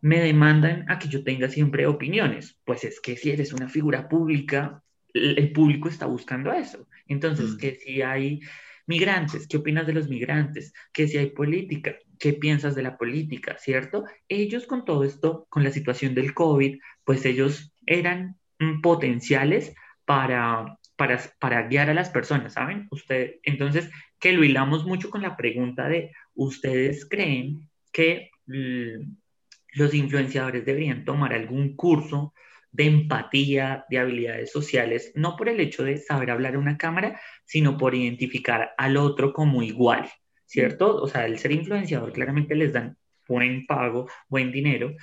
me 0.00 0.20
demandan 0.20 0.84
a 0.90 0.98
que 0.98 1.08
yo 1.08 1.24
tenga 1.24 1.48
siempre 1.48 1.86
opiniones. 1.86 2.58
Pues 2.64 2.84
es 2.84 3.00
que 3.00 3.16
si 3.16 3.30
eres 3.30 3.52
una 3.52 3.68
figura 3.68 4.08
pública, 4.08 4.82
el 5.14 5.52
público 5.52 5.88
está 5.88 6.06
buscando 6.06 6.52
eso. 6.52 6.86
Entonces, 7.06 7.52
mm. 7.52 7.56
que 7.56 7.74
si 7.76 8.02
hay 8.02 8.40
migrantes, 8.86 9.46
¿qué 9.48 9.56
opinas 9.56 9.86
de 9.86 9.94
los 9.94 10.08
migrantes? 10.08 10.72
Que 10.92 11.08
si 11.08 11.16
hay 11.18 11.30
política, 11.30 11.96
¿qué 12.18 12.34
piensas 12.34 12.74
de 12.74 12.82
la 12.82 12.96
política? 12.96 13.56
¿Cierto? 13.58 14.04
Ellos 14.28 14.66
con 14.66 14.84
todo 14.84 15.04
esto, 15.04 15.46
con 15.48 15.64
la 15.64 15.70
situación 15.70 16.14
del 16.14 16.34
COVID, 16.34 16.78
pues 17.04 17.24
ellos 17.24 17.72
eran 17.86 18.38
mm, 18.58 18.80
potenciales 18.80 19.74
para, 20.04 20.77
para, 20.98 21.62
guiar 21.68 21.90
a 21.90 21.94
las 21.94 22.10
personas, 22.10 22.54
¿saben? 22.54 22.88
Usted, 22.90 23.36
entonces, 23.44 23.88
que 24.18 24.32
lo 24.32 24.44
hilamos 24.44 24.84
mucho 24.84 25.10
con 25.10 25.22
la 25.22 25.36
pregunta 25.36 25.88
de, 25.88 26.12
¿ustedes 26.34 27.08
creen 27.08 27.68
que 27.92 28.30
los 28.46 29.94
influenciadores 29.94 30.64
deberían 30.64 31.04
tomar 31.04 31.32
algún 31.32 31.76
curso 31.76 32.34
de 32.72 32.86
empatía, 32.86 33.84
de 33.88 33.98
habilidades 33.98 34.50
sociales, 34.50 35.12
no 35.14 35.36
por 35.36 35.48
el 35.48 35.60
hecho 35.60 35.84
de 35.84 35.98
saber 35.98 36.30
hablar 36.30 36.56
a 36.56 36.58
una 36.58 36.76
cámara, 36.76 37.20
sino 37.44 37.78
por 37.78 37.94
identificar 37.94 38.72
al 38.76 38.96
otro 38.96 39.32
como 39.32 39.62
igual, 39.62 40.10
¿cierto? 40.46 40.96
O 40.96 41.06
sea, 41.06 41.26
el 41.26 41.38
ser 41.38 41.52
influenciador 41.52 42.12
claramente 42.12 42.54
les 42.56 42.72
dan 42.72 42.96
buen 43.26 43.66
pago, 43.66 44.08
buen 44.28 44.50
dinero, 44.50 44.94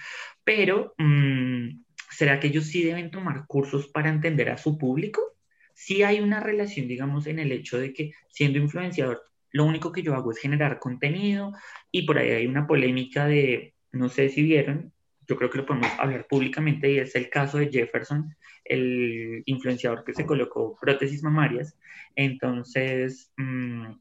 pero 0.44 0.94
mm, 0.98 1.70
¿será 2.12 2.40
que 2.40 2.48
ellos 2.48 2.66
sí 2.66 2.84
deben 2.84 3.12
tomar 3.12 3.46
cursos 3.48 3.88
para 3.88 4.10
entender 4.10 4.50
a 4.50 4.58
su 4.58 4.78
público? 4.78 5.35
Sí 5.76 6.02
hay 6.02 6.22
una 6.22 6.40
relación, 6.40 6.88
digamos, 6.88 7.28
en 7.28 7.38
el 7.38 7.52
hecho 7.52 7.78
de 7.78 7.94
que 7.94 8.14
siendo 8.30 8.58
influenciador, 8.58 9.22
lo 9.52 9.66
único 9.66 9.92
que 9.92 10.02
yo 10.02 10.16
hago 10.16 10.32
es 10.32 10.40
generar 10.40 10.80
contenido 10.80 11.54
y 11.92 12.08
por 12.08 12.18
ahí 12.18 12.32
hay 12.32 12.48
una 12.48 12.66
polémica 12.66 13.28
de, 13.28 13.76
no 13.92 14.10
sé 14.10 14.30
si 14.30 14.42
vieron, 14.42 14.92
yo 15.28 15.36
creo 15.38 15.50
que 15.50 15.60
lo 15.60 15.66
podemos 15.66 15.92
hablar 16.00 16.28
públicamente 16.28 16.92
y 16.92 17.00
es 17.00 17.16
el 17.16 17.30
caso 17.30 17.58
de 17.58 17.70
Jefferson, 17.70 18.36
el 18.64 19.44
influenciador 19.46 20.04
que 20.04 20.14
se 20.14 20.26
colocó 20.26 20.78
prótesis 20.80 21.24
mamarias. 21.24 21.78
Entonces, 22.16 23.32
mm, 23.38 23.92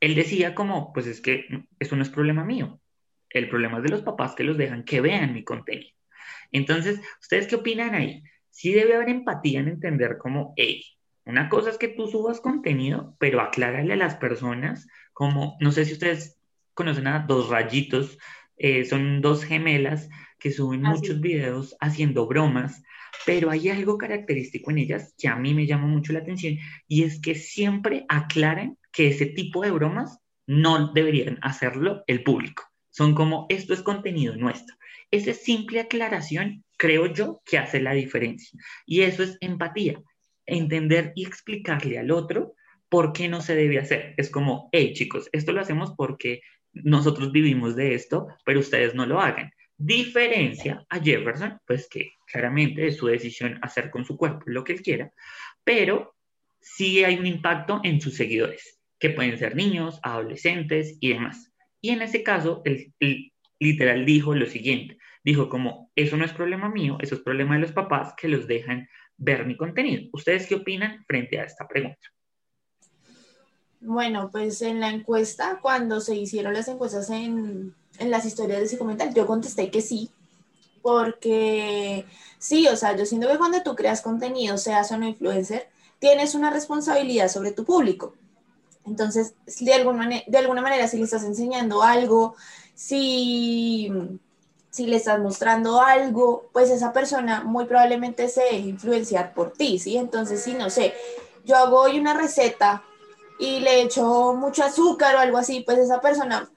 él 0.00 0.14
decía 0.14 0.54
como, 0.54 0.92
pues 0.92 1.06
es 1.06 1.20
que 1.20 1.46
eso 1.78 1.96
no 1.96 2.02
es 2.02 2.10
problema 2.10 2.44
mío, 2.44 2.80
el 3.30 3.48
problema 3.48 3.78
es 3.78 3.84
de 3.84 3.90
los 3.90 4.02
papás 4.02 4.34
que 4.34 4.44
los 4.44 4.58
dejan 4.58 4.84
que 4.84 5.00
vean 5.00 5.34
mi 5.34 5.44
contenido. 5.44 5.94
Entonces, 6.52 7.00
¿ustedes 7.20 7.46
qué 7.46 7.56
opinan 7.56 7.94
ahí? 7.94 8.22
Sí 8.50 8.72
debe 8.72 8.94
haber 8.94 9.08
empatía 9.08 9.60
en 9.60 9.68
entender 9.68 10.18
como, 10.18 10.52
hey, 10.56 10.82
una 11.24 11.48
cosa 11.48 11.70
es 11.70 11.78
que 11.78 11.88
tú 11.88 12.08
subas 12.08 12.40
contenido, 12.40 13.14
pero 13.18 13.40
aclárale 13.40 13.92
a 13.92 13.96
las 13.96 14.16
personas 14.16 14.86
como, 15.12 15.56
no 15.60 15.72
sé 15.72 15.84
si 15.84 15.92
ustedes 15.92 16.38
conocen 16.74 17.06
a 17.06 17.26
dos 17.26 17.50
rayitos, 17.50 18.18
eh, 18.56 18.84
son 18.84 19.20
dos 19.20 19.44
gemelas 19.44 20.08
que 20.38 20.50
suben 20.50 20.82
muchos 20.82 21.20
videos 21.20 21.76
haciendo 21.80 22.26
bromas, 22.26 22.82
pero 23.26 23.50
hay 23.50 23.68
algo 23.68 23.98
característico 23.98 24.70
en 24.70 24.78
ellas 24.78 25.14
que 25.18 25.28
a 25.28 25.36
mí 25.36 25.54
me 25.54 25.66
llama 25.66 25.86
mucho 25.86 26.12
la 26.12 26.20
atención 26.20 26.56
y 26.86 27.02
es 27.02 27.20
que 27.20 27.34
siempre 27.34 28.06
aclaran 28.08 28.78
que 28.92 29.08
ese 29.08 29.26
tipo 29.26 29.62
de 29.62 29.70
bromas 29.70 30.20
no 30.46 30.92
deberían 30.92 31.38
hacerlo 31.42 32.04
el 32.06 32.22
público. 32.22 32.64
Son 32.90 33.14
como, 33.14 33.46
esto 33.48 33.74
es 33.74 33.82
contenido 33.82 34.34
nuestro. 34.36 34.76
Esa 35.10 35.34
simple 35.34 35.80
aclaración 35.80 36.64
creo 36.78 37.12
yo 37.12 37.42
que 37.44 37.58
hace 37.58 37.80
la 37.80 37.92
diferencia. 37.92 38.58
Y 38.86 39.02
eso 39.02 39.22
es 39.22 39.36
empatía, 39.40 40.00
entender 40.46 41.12
y 41.14 41.26
explicarle 41.26 41.98
al 41.98 42.10
otro 42.10 42.54
por 42.88 43.12
qué 43.12 43.28
no 43.28 43.42
se 43.42 43.54
debe 43.54 43.78
hacer. 43.78 44.14
Es 44.16 44.30
como, 44.30 44.70
hey 44.72 44.94
chicos, 44.94 45.28
esto 45.32 45.52
lo 45.52 45.60
hacemos 45.60 45.92
porque 45.94 46.40
nosotros 46.72 47.32
vivimos 47.32 47.76
de 47.76 47.94
esto, 47.94 48.28
pero 48.44 48.60
ustedes 48.60 48.94
no 48.94 49.04
lo 49.04 49.20
hagan. 49.20 49.50
Diferencia 49.76 50.84
a 50.88 50.98
Jefferson, 51.00 51.60
pues 51.66 51.88
que 51.88 52.12
claramente 52.26 52.86
es 52.86 52.96
su 52.96 53.06
decisión 53.06 53.58
hacer 53.62 53.90
con 53.90 54.04
su 54.04 54.16
cuerpo 54.16 54.44
lo 54.46 54.64
que 54.64 54.72
él 54.72 54.82
quiera, 54.82 55.12
pero 55.62 56.16
sí 56.60 57.04
hay 57.04 57.16
un 57.18 57.26
impacto 57.26 57.80
en 57.84 58.00
sus 58.00 58.14
seguidores, 58.14 58.80
que 58.98 59.10
pueden 59.10 59.38
ser 59.38 59.54
niños, 59.54 60.00
adolescentes 60.02 60.96
y 61.00 61.12
demás. 61.12 61.52
Y 61.80 61.90
en 61.90 62.02
ese 62.02 62.22
caso, 62.22 62.62
él, 62.64 62.92
literal 63.60 64.04
dijo 64.04 64.34
lo 64.34 64.46
siguiente, 64.46 64.98
dijo 65.28 65.50
como, 65.50 65.90
eso 65.94 66.16
no 66.16 66.24
es 66.24 66.32
problema 66.32 66.70
mío, 66.70 66.96
eso 67.00 67.14
es 67.14 67.20
problema 67.20 67.54
de 67.54 67.60
los 67.60 67.72
papás 67.72 68.14
que 68.16 68.28
los 68.28 68.46
dejan 68.46 68.88
ver 69.18 69.44
mi 69.44 69.58
contenido. 69.58 70.08
¿Ustedes 70.14 70.46
qué 70.46 70.54
opinan 70.54 71.04
frente 71.06 71.38
a 71.38 71.44
esta 71.44 71.68
pregunta? 71.68 72.00
Bueno, 73.78 74.30
pues 74.32 74.62
en 74.62 74.80
la 74.80 74.88
encuesta, 74.88 75.58
cuando 75.60 76.00
se 76.00 76.16
hicieron 76.16 76.54
las 76.54 76.68
encuestas 76.68 77.10
en, 77.10 77.74
en 77.98 78.10
las 78.10 78.24
historias 78.24 78.60
de 78.60 78.68
Psicomental, 78.68 79.12
yo 79.12 79.26
contesté 79.26 79.70
que 79.70 79.82
sí, 79.82 80.08
Porque 80.80 82.06
sí, 82.38 82.66
o 82.66 82.76
sea, 82.76 82.96
yo 82.96 83.04
siento 83.04 83.28
que 83.28 83.36
cuando 83.36 83.62
tú 83.62 83.74
creas 83.74 84.00
contenido, 84.00 84.56
seas 84.56 84.90
o 84.92 84.96
no 84.96 85.06
influencer, 85.06 85.68
tienes 85.98 86.34
una 86.34 86.48
responsabilidad 86.50 87.28
sobre 87.28 87.52
tu 87.52 87.64
público. 87.66 88.14
Entonces, 88.86 89.34
de 89.60 89.74
alguna, 89.74 90.08
de 90.26 90.38
alguna 90.38 90.62
manera, 90.62 90.88
si 90.88 90.96
le 90.96 91.04
estás 91.04 91.24
enseñando 91.24 91.82
algo, 91.82 92.34
si, 92.74 93.92
si 94.78 94.86
le 94.86 94.98
estás 94.98 95.18
mostrando 95.18 95.80
algo, 95.80 96.50
pues 96.52 96.70
esa 96.70 96.92
persona 96.92 97.42
muy 97.42 97.64
probablemente 97.64 98.28
se 98.28 98.42
deje 98.42 98.58
influenciar 98.58 99.34
por 99.34 99.52
ti, 99.52 99.80
¿sí? 99.80 99.96
Entonces, 99.96 100.40
si 100.40 100.54
no 100.54 100.70
sé, 100.70 100.94
yo 101.44 101.56
hago 101.56 101.80
hoy 101.80 101.98
una 101.98 102.14
receta 102.14 102.84
y 103.40 103.58
le 103.58 103.82
echo 103.82 104.34
mucho 104.34 104.62
azúcar 104.62 105.16
o 105.16 105.18
algo 105.18 105.36
así, 105.36 105.64
pues 105.66 105.78
esa 105.78 106.00
persona 106.00 106.48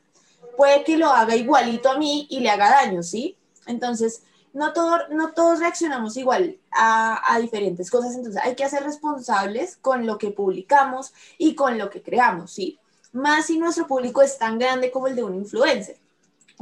puede 0.56 0.84
que 0.84 0.98
lo 0.98 1.10
haga 1.10 1.36
igualito 1.36 1.90
a 1.90 1.98
mí 1.98 2.28
y 2.30 2.42
le 2.42 2.52
haga 2.52 2.70
daño, 2.70 3.02
¿sí? 3.02 3.38
Entonces, 3.66 4.22
no, 4.54 4.72
todo, 4.72 5.08
no 5.10 5.32
todos 5.34 5.60
reaccionamos 5.60 6.16
igual 6.16 6.60
a, 6.70 7.34
a, 7.34 7.40
diferentes 7.40 7.90
cosas, 7.90 8.14
entonces 8.14 8.40
hay 8.44 8.54
que 8.54 8.70
ser 8.70 8.84
responsables 8.84 9.78
con 9.78 10.06
lo 10.06 10.20
que 10.20 10.30
publicamos 10.30 11.12
y 11.40 11.56
con 11.56 11.80
lo 11.80 11.90
que 11.90 12.04
creamos, 12.04 12.52
¿sí? 12.52 12.78
Más 13.14 13.48
si 13.48 13.58
nuestro 13.58 13.88
público 13.88 14.22
es 14.22 14.38
tan 14.38 14.60
grande 14.60 14.92
como 14.92 15.08
el 15.08 15.16
de 15.16 15.24
un 15.24 15.34
influencer. 15.34 15.98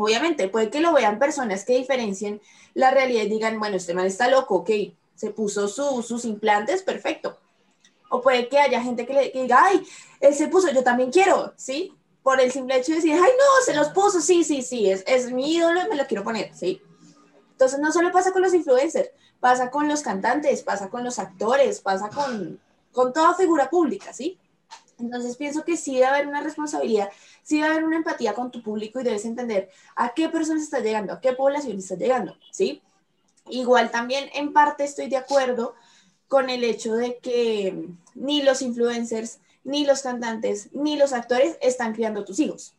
Obviamente, 0.02 0.48
puede 0.48 0.70
que 0.70 0.80
lo 0.80 0.94
vean 0.94 1.20
personas 1.20 1.66
que 1.66 1.78
diferencien 1.78 2.42
la 2.74 2.90
realidad 2.90 3.24
y 3.24 3.30
digan, 3.30 3.60
bueno, 3.60 3.76
este 3.76 3.94
man 3.94 4.06
está 4.06 4.30
loco, 4.30 4.56
ok, 4.56 4.70
se 5.14 5.32
puso 5.32 5.68
sus 5.68 6.24
implantes, 6.24 6.84
perfecto. 6.84 7.38
O 8.10 8.22
puede 8.22 8.48
que 8.48 8.58
haya 8.60 8.82
gente 8.82 9.06
que 9.06 9.14
le 9.14 9.30
diga, 9.30 9.62
ay, 9.62 9.86
él 10.22 10.34
se 10.34 10.48
puso, 10.48 10.72
yo 10.72 10.84
también 10.84 11.12
quiero, 11.12 11.52
¿sí? 11.58 11.94
Por 12.24 12.40
el 12.40 12.50
simple 12.50 12.78
hecho 12.78 12.94
de 12.94 13.00
decir, 13.00 13.14
ay, 13.14 13.20
no, 13.20 13.66
se 13.66 13.76
los 13.76 13.90
puso, 13.90 14.22
sí, 14.22 14.46
sí, 14.46 14.62
sí, 14.62 14.90
es, 14.90 15.04
es 15.06 15.34
mi 15.34 15.54
ídolo 15.56 15.82
y 15.86 15.90
me 15.90 15.98
lo 15.98 16.08
quiero 16.08 16.24
poner, 16.24 16.56
¿sí? 16.56 16.82
Entonces 17.52 17.80
no 17.80 17.92
solo 17.92 18.14
pasa 18.14 18.32
con 18.32 18.42
los 18.42 18.54
influencers, 18.54 19.10
pasa 19.42 19.70
con 19.70 19.90
los 19.90 20.02
cantantes, 20.02 20.64
pasa 20.64 20.90
con 20.90 21.04
los 21.04 21.20
actores, 21.20 21.82
pasa 21.82 22.10
con, 22.10 22.58
con 22.94 23.12
toda 23.12 23.34
figura 23.36 23.70
pública, 23.70 24.14
¿sí? 24.14 24.40
Entonces 24.98 25.36
pienso 25.38 25.64
que 25.64 25.78
sí 25.78 25.96
debe 25.96 26.06
haber 26.06 26.28
una 26.28 26.42
responsabilidad, 26.42 27.10
sí 27.50 27.58
debe 27.58 27.70
haber 27.70 27.84
una 27.84 27.98
empatía 27.98 28.36
con 28.36 28.52
tu 28.52 28.62
público 28.62 29.00
y 29.00 29.04
debes 29.04 29.26
entender 29.26 29.70
a 29.96 30.14
qué 30.14 30.30
personas 30.30 30.62
estás 30.62 30.84
llegando, 30.84 31.14
a 31.14 31.20
qué 31.20 31.34
población 31.34 31.80
estás 31.80 31.98
llegando, 31.98 32.38
¿sí? 32.52 32.82
Igual 33.50 33.90
también 33.90 34.30
en 34.34 34.54
parte 34.54 34.84
estoy 34.84 35.10
de 35.10 35.18
acuerdo 35.18 35.74
con 36.28 36.52
el 36.52 36.64
hecho 36.64 36.94
de 36.94 37.18
que 37.18 37.88
ni 38.14 38.44
los 38.44 38.62
influencers, 38.62 39.40
ni 39.64 39.84
los 39.84 40.04
cantantes, 40.04 40.70
ni 40.74 40.96
los 40.96 41.12
actores 41.12 41.58
están 41.60 41.94
criando 41.94 42.24
tus 42.24 42.40
hijos, 42.40 42.76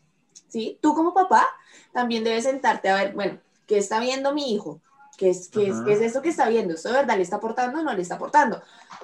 ¿sí? 0.49 0.79
Tú 0.81 0.95
como 0.95 1.12
papá 1.12 1.49
también 1.93 2.23
debes 2.23 2.45
sentarte 2.45 2.89
a 2.89 2.95
ver, 2.95 3.12
bueno, 3.12 3.41
¿Qué 3.71 3.79
está 3.79 4.01
viendo 4.01 4.35
mi 4.35 4.53
hijo? 4.53 4.81
¿Qué 5.16 5.31
es, 5.31 5.49
qué 5.49 5.68
es, 5.68 5.77
qué 5.85 5.93
es 5.93 6.01
esto 6.01 6.23
que 6.23 6.31
está 6.31 6.49
viendo? 6.49 6.75
¿Esto 6.75 6.89
de 6.89 6.97
verdad 6.97 7.14
le 7.14 7.23
está 7.23 7.37
aportando 7.37 7.79
o 7.79 7.83
no 7.85 7.95
le 7.95 8.03
está 8.03 8.16
aportando? 8.16 8.61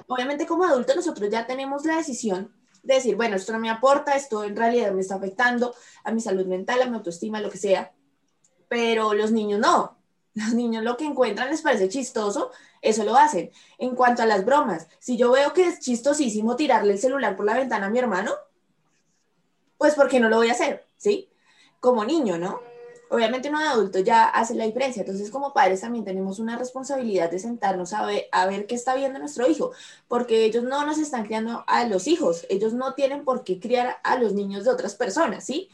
Obviamente 0.07 0.45
como 0.45 0.65
adultos 0.65 0.93
nosotros 0.93 1.29
ya 1.29 1.47
tenemos 1.47 1.85
la 1.85 1.95
decisión 1.95 2.51
de 2.51 2.56
decir, 2.95 3.15
bueno, 3.15 3.35
esto 3.35 3.53
no 3.53 3.59
me 3.59 3.69
aporta, 3.69 4.13
esto 4.13 4.43
en 4.43 4.55
realidad 4.55 4.91
me 4.91 5.01
está 5.01 5.15
afectando 5.15 5.75
a 6.03 6.11
mi 6.11 6.21
salud 6.21 6.45
mental, 6.45 6.81
a 6.81 6.87
mi 6.87 6.95
autoestima, 6.95 7.41
lo 7.41 7.49
que 7.49 7.57
sea. 7.57 7.91
Pero 8.67 9.13
los 9.13 9.31
niños 9.31 9.59
no. 9.59 9.97
Los 10.37 10.53
niños 10.53 10.83
lo 10.83 10.97
que 10.97 11.05
encuentran 11.05 11.49
les 11.49 11.63
parece 11.63 11.89
chistoso, 11.89 12.51
eso 12.83 13.03
lo 13.03 13.15
hacen. 13.15 13.51
En 13.79 13.95
cuanto 13.95 14.21
a 14.21 14.27
las 14.27 14.45
bromas, 14.45 14.87
si 14.99 15.17
yo 15.17 15.31
veo 15.31 15.51
que 15.51 15.67
es 15.67 15.79
chistosísimo 15.79 16.55
tirarle 16.55 16.93
el 16.93 16.99
celular 16.99 17.35
por 17.35 17.47
la 17.47 17.55
ventana 17.55 17.87
a 17.87 17.89
mi 17.89 17.97
hermano, 17.97 18.33
pues 19.79 19.95
porque 19.95 20.19
no 20.19 20.29
lo 20.29 20.37
voy 20.37 20.49
a 20.49 20.51
hacer, 20.51 20.85
¿sí? 20.95 21.31
Como 21.79 22.05
niño, 22.05 22.37
¿no? 22.37 22.61
Obviamente 23.09 23.49
uno 23.49 23.59
de 23.59 23.67
adulto 23.67 23.99
ya 23.99 24.25
hace 24.25 24.55
la 24.55 24.65
diferencia, 24.65 25.01
entonces 25.01 25.31
como 25.31 25.53
padres 25.53 25.81
también 25.81 26.05
tenemos 26.05 26.39
una 26.39 26.57
responsabilidad 26.57 27.29
de 27.31 27.39
sentarnos 27.39 27.93
a 27.93 28.05
ver, 28.05 28.27
a 28.31 28.45
ver 28.45 28.65
qué 28.67 28.75
está 28.75 28.95
viendo 28.95 29.19
nuestro 29.19 29.49
hijo, 29.49 29.71
porque 30.07 30.45
ellos 30.45 30.63
no 30.63 30.85
nos 30.85 30.97
están 30.97 31.25
criando 31.25 31.63
a 31.67 31.85
los 31.85 32.07
hijos, 32.07 32.45
ellos 32.49 32.73
no 32.73 32.93
tienen 32.93 33.23
por 33.23 33.43
qué 33.43 33.59
criar 33.59 33.97
a 34.03 34.17
los 34.17 34.33
niños 34.33 34.65
de 34.65 34.71
otras 34.71 34.95
personas, 34.95 35.45
¿sí? 35.45 35.69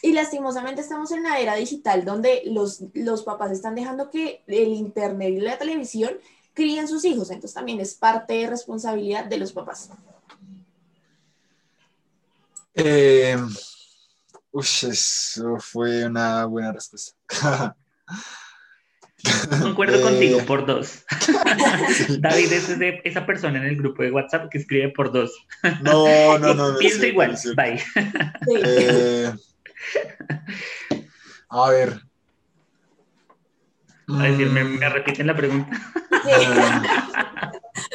Y 0.00 0.12
lastimosamente 0.12 0.80
estamos 0.80 1.10
en 1.10 1.24
la 1.24 1.40
era 1.40 1.54
digital 1.54 2.04
donde 2.04 2.42
los, 2.46 2.82
los 2.94 3.24
papás 3.24 3.50
están 3.50 3.74
dejando 3.74 4.10
que 4.10 4.42
el 4.46 4.68
internet 4.68 5.30
y 5.30 5.40
la 5.40 5.58
televisión 5.58 6.12
críen 6.54 6.88
sus 6.88 7.04
hijos, 7.04 7.30
entonces 7.30 7.54
también 7.54 7.80
es 7.80 7.94
parte 7.94 8.34
de 8.34 8.46
responsabilidad 8.48 9.24
de 9.24 9.38
los 9.38 9.52
papás. 9.52 9.90
Eh, 12.74 13.36
Uy, 14.58 14.66
eso 14.90 15.56
fue 15.60 16.04
una 16.04 16.44
buena 16.46 16.72
respuesta. 16.72 17.76
Concuerdo 19.62 20.00
contigo 20.02 20.40
por 20.46 20.66
dos. 20.66 21.04
David 22.18 22.52
es 22.52 22.68
esa 23.04 23.24
persona 23.24 23.58
en 23.58 23.66
el 23.66 23.76
grupo 23.76 24.02
de 24.02 24.10
WhatsApp 24.10 24.48
que 24.50 24.58
escribe 24.58 24.88
por 24.88 25.12
dos. 25.12 25.32
No, 25.80 26.40
no, 26.40 26.54
no. 26.72 26.76
Pienso 26.76 27.06
igual. 27.06 27.38
Bye. 27.54 27.80
Eh, 28.52 29.32
a 31.50 31.70
ver. 31.70 32.02
A 34.08 34.22
decir, 34.24 34.50
¿me, 34.50 34.64
¿me, 34.64 34.88
repiten 34.88 35.28
la 35.28 35.36
pregunta? 35.36 35.70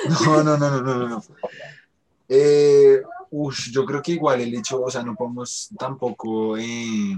no, 0.07 0.43
no, 0.43 0.57
no, 0.57 0.69
no, 0.69 0.81
no, 0.81 1.09
no. 1.09 1.23
Eh, 2.29 3.01
Uf, 3.35 3.71
yo 3.71 3.83
creo 3.83 3.99
que 4.01 4.11
igual 4.11 4.41
el 4.41 4.53
hecho, 4.53 4.79
o 4.83 4.91
sea, 4.91 5.01
no 5.01 5.15
podemos 5.15 5.69
tampoco 5.77 6.55
eh, 6.55 7.17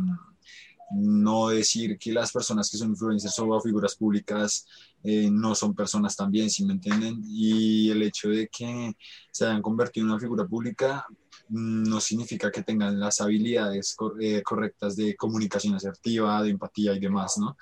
no 0.91 1.49
decir 1.49 1.97
que 1.97 2.13
las 2.13 2.32
personas 2.32 2.72
que 2.72 2.78
son 2.78 2.91
influencers 2.91 3.38
o 3.39 3.59
figuras 3.59 3.95
públicas 3.97 4.66
eh, 5.06 5.30
no 5.32 5.53
son 5.56 5.76
personas 5.76 6.16
también, 6.16 6.49
si 6.49 6.66
me 6.66 6.74
entienden? 6.74 7.22
Y 7.28 7.89
el 7.91 8.01
hecho 8.01 8.30
de 8.30 8.47
que 8.47 8.93
se 9.32 9.45
hayan 9.45 9.62
convertido 9.62 10.06
en 10.06 10.12
una 10.12 10.20
figura 10.20 10.45
pública 10.45 11.06
no 11.49 11.99
significa 11.99 12.51
que 12.51 12.64
tengan 12.64 12.99
las 12.99 13.22
habilidades 13.22 13.95
eh, 14.20 14.41
correctas 14.41 14.95
de 14.95 15.16
comunicación 15.16 15.76
asertiva, 15.76 16.41
de 16.41 16.49
empatía 16.49 16.93
y 16.93 16.99
demás, 16.99 17.38
¿no? 17.38 17.56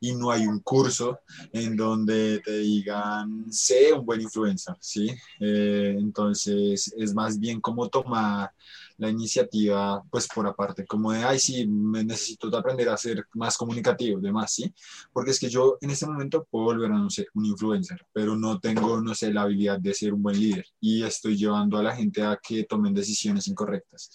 Y 0.00 0.14
no 0.14 0.30
hay 0.30 0.46
un 0.46 0.60
curso 0.60 1.20
en 1.52 1.76
donde 1.76 2.40
te 2.40 2.58
digan, 2.58 3.46
sé 3.52 3.92
un 3.92 4.04
buen 4.04 4.20
influencer, 4.20 4.74
¿sí? 4.80 5.10
Eh, 5.40 5.96
entonces 5.98 6.92
es 6.96 7.14
más 7.14 7.38
bien 7.38 7.60
como 7.60 7.88
tomar 7.88 8.50
la 8.98 9.08
iniciativa, 9.08 10.02
pues 10.10 10.26
por 10.26 10.46
aparte, 10.46 10.84
como 10.84 11.12
de, 11.12 11.22
ay, 11.22 11.38
sí, 11.38 11.66
me 11.66 12.04
necesito 12.04 12.54
aprender 12.56 12.88
a 12.88 12.96
ser 12.96 13.24
más 13.34 13.56
comunicativo, 13.56 14.20
demás, 14.20 14.52
¿sí? 14.52 14.74
Porque 15.12 15.30
es 15.30 15.38
que 15.38 15.48
yo 15.48 15.78
en 15.80 15.90
este 15.90 16.06
momento 16.06 16.46
puedo 16.50 16.66
volver 16.66 16.90
a, 16.90 16.98
no 16.98 17.08
sé, 17.08 17.28
un 17.34 17.46
influencer, 17.46 18.04
pero 18.12 18.36
no 18.36 18.58
tengo, 18.58 19.00
no 19.00 19.14
sé, 19.14 19.32
la 19.32 19.42
habilidad 19.42 19.78
de 19.78 19.94
ser 19.94 20.12
un 20.12 20.22
buen 20.22 20.38
líder 20.38 20.66
y 20.80 21.04
estoy 21.04 21.36
llevando 21.36 21.78
a 21.78 21.82
la 21.82 21.94
gente 21.94 22.22
a 22.22 22.38
que 22.42 22.64
tomen 22.64 22.92
decisiones 22.92 23.46
incorrectas. 23.46 24.10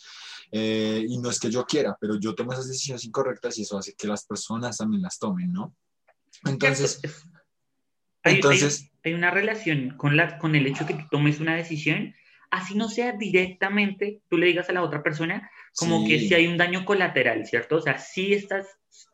Eh, 0.51 1.05
y 1.07 1.17
no 1.17 1.29
es 1.29 1.39
que 1.39 1.49
yo 1.49 1.65
quiera, 1.65 1.97
pero 1.99 2.19
yo 2.19 2.35
tomo 2.35 2.51
esas 2.51 2.67
decisiones 2.67 3.05
incorrectas 3.05 3.57
y 3.57 3.61
eso 3.61 3.77
hace 3.77 3.95
que 3.95 4.07
las 4.07 4.25
personas 4.25 4.77
también 4.77 5.01
las 5.01 5.17
tomen, 5.17 5.51
¿no? 5.51 5.73
Entonces... 6.45 6.99
Hay, 8.25 8.35
entonces, 8.35 8.89
hay, 9.03 9.11
hay 9.11 9.17
una 9.17 9.31
relación 9.31 9.97
con, 9.97 10.15
la, 10.15 10.37
con 10.37 10.55
el 10.55 10.65
hecho 10.65 10.85
que 10.85 10.93
tú 10.93 11.03
tomes 11.11 11.41
una 11.41 11.55
decisión 11.55 12.15
así 12.53 12.75
no 12.75 12.87
sea 12.87 13.13
directamente, 13.13 14.21
tú 14.29 14.37
le 14.37 14.45
digas 14.45 14.69
a 14.69 14.73
la 14.73 14.83
otra 14.83 15.01
persona 15.01 15.49
como 15.75 16.05
que 16.05 16.19
si 16.19 16.35
hay 16.35 16.45
un 16.45 16.55
daño 16.55 16.85
colateral, 16.85 17.47
¿cierto? 17.47 17.77
O 17.77 17.81
sea, 17.81 17.97
sí 17.97 18.31
estás 18.31 18.67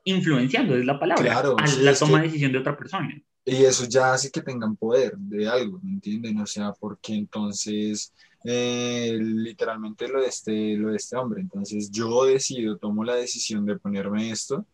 influenciando, 0.03 0.75
es 0.75 0.85
la 0.85 0.99
palabra, 0.99 1.23
claro, 1.23 1.55
a 1.57 1.65
la 1.77 1.95
toma 1.95 2.19
de 2.19 2.27
decisión 2.27 2.51
de 2.51 2.57
otra 2.57 2.77
persona. 2.77 3.09
Y 3.45 3.63
eso 3.63 3.85
ya 3.87 4.13
hace 4.13 4.29
que 4.29 4.41
tengan 4.41 4.75
poder 4.75 5.13
de 5.17 5.47
algo, 5.47 5.79
¿me 5.81 5.91
entienden? 5.91 6.37
O 6.41 6.45
sea, 6.45 6.73
porque 6.73 7.13
entonces 7.13 8.13
eh, 8.43 9.17
literalmente 9.21 10.09
lo 10.09 10.21
de, 10.21 10.27
este, 10.27 10.75
lo 10.75 10.89
de 10.89 10.97
este 10.97 11.15
hombre, 11.15 11.39
entonces 11.39 11.89
yo 11.91 12.25
decido, 12.25 12.77
tomo 12.77 13.05
la 13.05 13.15
decisión 13.15 13.65
de 13.65 13.79
ponerme 13.79 14.31
esto. 14.31 14.65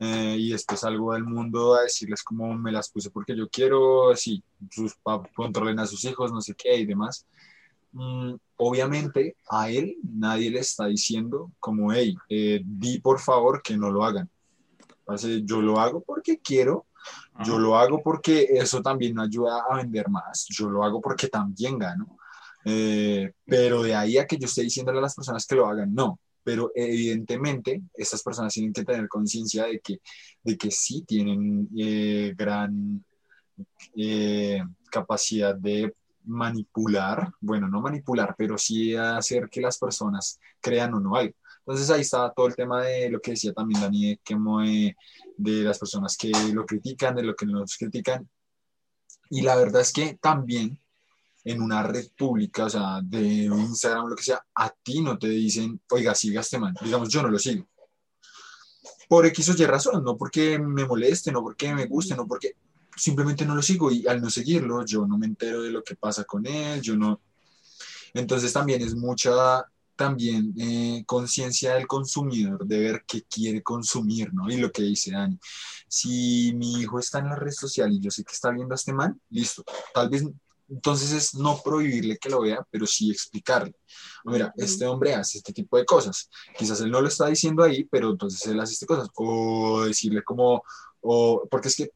Eh, 0.00 0.36
y 0.36 0.52
esto 0.52 0.74
es 0.74 0.82
algo 0.82 1.12
del 1.12 1.24
mundo 1.24 1.74
a 1.74 1.82
decirles 1.82 2.22
cómo 2.22 2.54
me 2.54 2.72
las 2.72 2.88
puse 2.90 3.10
porque 3.10 3.36
yo 3.36 3.50
quiero, 3.50 4.16
sí, 4.16 4.42
sus 4.70 4.96
controlen 5.34 5.78
a 5.78 5.86
sus 5.86 6.04
hijos, 6.06 6.32
no 6.32 6.40
sé 6.40 6.54
qué 6.54 6.74
y 6.78 6.86
demás, 6.86 7.26
obviamente 8.56 9.36
a 9.48 9.70
él 9.70 9.96
nadie 10.02 10.50
le 10.50 10.60
está 10.60 10.86
diciendo 10.86 11.52
como, 11.58 11.92
hey, 11.92 12.14
eh, 12.28 12.60
di 12.64 13.00
por 13.00 13.18
favor 13.18 13.62
que 13.62 13.76
no 13.76 13.90
lo 13.90 14.04
hagan. 14.04 14.28
yo 15.44 15.60
lo 15.60 15.80
hago 15.80 16.00
porque 16.00 16.38
quiero, 16.38 16.86
yo 17.44 17.58
lo 17.58 17.76
hago 17.76 18.02
porque 18.02 18.46
eso 18.50 18.82
también 18.82 19.14
me 19.14 19.22
ayuda 19.22 19.64
a 19.68 19.76
vender 19.76 20.08
más, 20.08 20.46
yo 20.50 20.68
lo 20.68 20.84
hago 20.84 21.00
porque 21.00 21.28
también 21.28 21.78
gano. 21.78 22.16
Eh, 22.64 23.32
pero 23.46 23.82
de 23.82 23.94
ahí 23.94 24.18
a 24.18 24.26
que 24.26 24.36
yo 24.36 24.44
esté 24.44 24.62
diciéndole 24.62 24.98
a 24.98 25.02
las 25.02 25.14
personas 25.14 25.46
que 25.46 25.56
lo 25.56 25.66
hagan, 25.66 25.94
no. 25.94 26.20
Pero 26.42 26.70
evidentemente 26.74 27.82
estas 27.94 28.22
personas 28.22 28.52
tienen 28.52 28.72
que 28.72 28.84
tener 28.84 29.08
conciencia 29.08 29.64
de 29.64 29.80
que, 29.80 30.00
de 30.42 30.56
que 30.56 30.70
sí 30.70 31.02
tienen 31.06 31.68
eh, 31.76 32.34
gran 32.36 33.04
capacidad 34.90 35.54
de 35.54 35.94
manipular, 36.24 37.32
bueno, 37.40 37.68
no 37.68 37.80
manipular, 37.80 38.34
pero 38.36 38.58
sí 38.58 38.94
hacer 38.94 39.48
que 39.48 39.60
las 39.60 39.78
personas 39.78 40.38
crean 40.60 40.94
o 40.94 41.00
no 41.00 41.16
algo. 41.16 41.34
Entonces 41.60 41.90
ahí 41.90 42.00
está 42.00 42.32
todo 42.32 42.46
el 42.46 42.56
tema 42.56 42.82
de 42.82 43.10
lo 43.10 43.20
que 43.20 43.32
decía 43.32 43.52
también 43.52 43.80
Dani, 43.80 44.16
como 44.18 44.60
de 44.60 44.94
las 45.36 45.78
personas 45.78 46.16
que 46.16 46.30
lo 46.52 46.66
critican, 46.66 47.14
de 47.14 47.22
lo 47.22 47.34
que 47.34 47.46
nos 47.46 47.76
critican. 47.76 48.28
Y 49.28 49.42
la 49.42 49.56
verdad 49.56 49.82
es 49.82 49.92
que 49.92 50.18
también 50.20 50.80
en 51.44 51.62
una 51.62 51.82
red 51.82 52.06
pública, 52.16 52.64
o 52.64 52.70
sea, 52.70 53.00
de 53.02 53.44
Instagram 53.44 54.08
lo 54.08 54.16
que 54.16 54.22
sea, 54.22 54.44
a 54.54 54.70
ti 54.70 55.00
no 55.00 55.18
te 55.18 55.28
dicen, 55.28 55.80
oiga, 55.90 56.14
siga 56.14 56.40
este 56.40 56.58
man. 56.58 56.74
Digamos, 56.82 57.08
yo 57.08 57.22
no 57.22 57.28
lo 57.28 57.38
sigo. 57.38 57.66
Por 59.08 59.26
X 59.26 59.48
o 59.48 59.54
Y 59.60 59.66
razón, 59.66 60.04
no 60.04 60.16
porque 60.16 60.58
me 60.58 60.84
moleste, 60.84 61.32
no 61.32 61.42
porque 61.42 61.74
me 61.74 61.86
guste, 61.86 62.14
no 62.14 62.26
porque 62.26 62.56
simplemente 63.00 63.46
no 63.46 63.54
lo 63.54 63.62
sigo 63.62 63.90
y 63.90 64.06
al 64.06 64.20
no 64.20 64.30
seguirlo, 64.30 64.84
yo 64.84 65.06
no 65.06 65.16
me 65.16 65.26
entero 65.26 65.62
de 65.62 65.70
lo 65.70 65.82
que 65.82 65.96
pasa 65.96 66.24
con 66.24 66.46
él, 66.46 66.80
yo 66.82 66.96
no. 66.96 67.20
Entonces 68.12 68.52
también 68.52 68.82
es 68.82 68.94
mucha 68.94 69.64
también 69.96 70.54
eh, 70.58 71.04
conciencia 71.06 71.74
del 71.74 71.86
consumidor 71.86 72.66
de 72.66 72.78
ver 72.78 73.04
qué 73.06 73.22
quiere 73.22 73.62
consumir, 73.62 74.32
¿no? 74.32 74.50
Y 74.50 74.56
lo 74.56 74.72
que 74.72 74.82
dice 74.82 75.10
Dani. 75.10 75.38
Si 75.88 76.54
mi 76.54 76.80
hijo 76.80 76.98
está 76.98 77.18
en 77.18 77.26
la 77.26 77.36
red 77.36 77.52
social 77.52 77.92
y 77.92 78.00
yo 78.00 78.10
sé 78.10 78.24
que 78.24 78.32
está 78.32 78.50
viendo 78.50 78.72
a 78.72 78.76
este 78.76 78.94
man, 78.94 79.20
listo. 79.28 79.62
Tal 79.92 80.08
vez 80.08 80.24
entonces 80.70 81.12
es 81.12 81.34
no 81.34 81.60
prohibirle 81.62 82.16
que 82.16 82.30
lo 82.30 82.42
vea, 82.42 82.66
pero 82.70 82.86
sí 82.86 83.10
explicarle. 83.10 83.74
Mira, 84.24 84.54
este 84.56 84.86
hombre 84.86 85.14
hace 85.14 85.38
este 85.38 85.52
tipo 85.52 85.76
de 85.76 85.84
cosas. 85.84 86.30
Quizás 86.56 86.80
él 86.80 86.90
no 86.90 87.00
lo 87.00 87.08
está 87.08 87.26
diciendo 87.26 87.64
ahí, 87.64 87.84
pero 87.84 88.10
entonces 88.10 88.46
él 88.46 88.60
hace 88.60 88.74
estas 88.74 88.86
cosas. 88.86 89.08
O 89.16 89.82
decirle 89.84 90.22
como, 90.22 90.62
o, 91.02 91.46
porque 91.50 91.68
es 91.68 91.76
que 91.76 91.90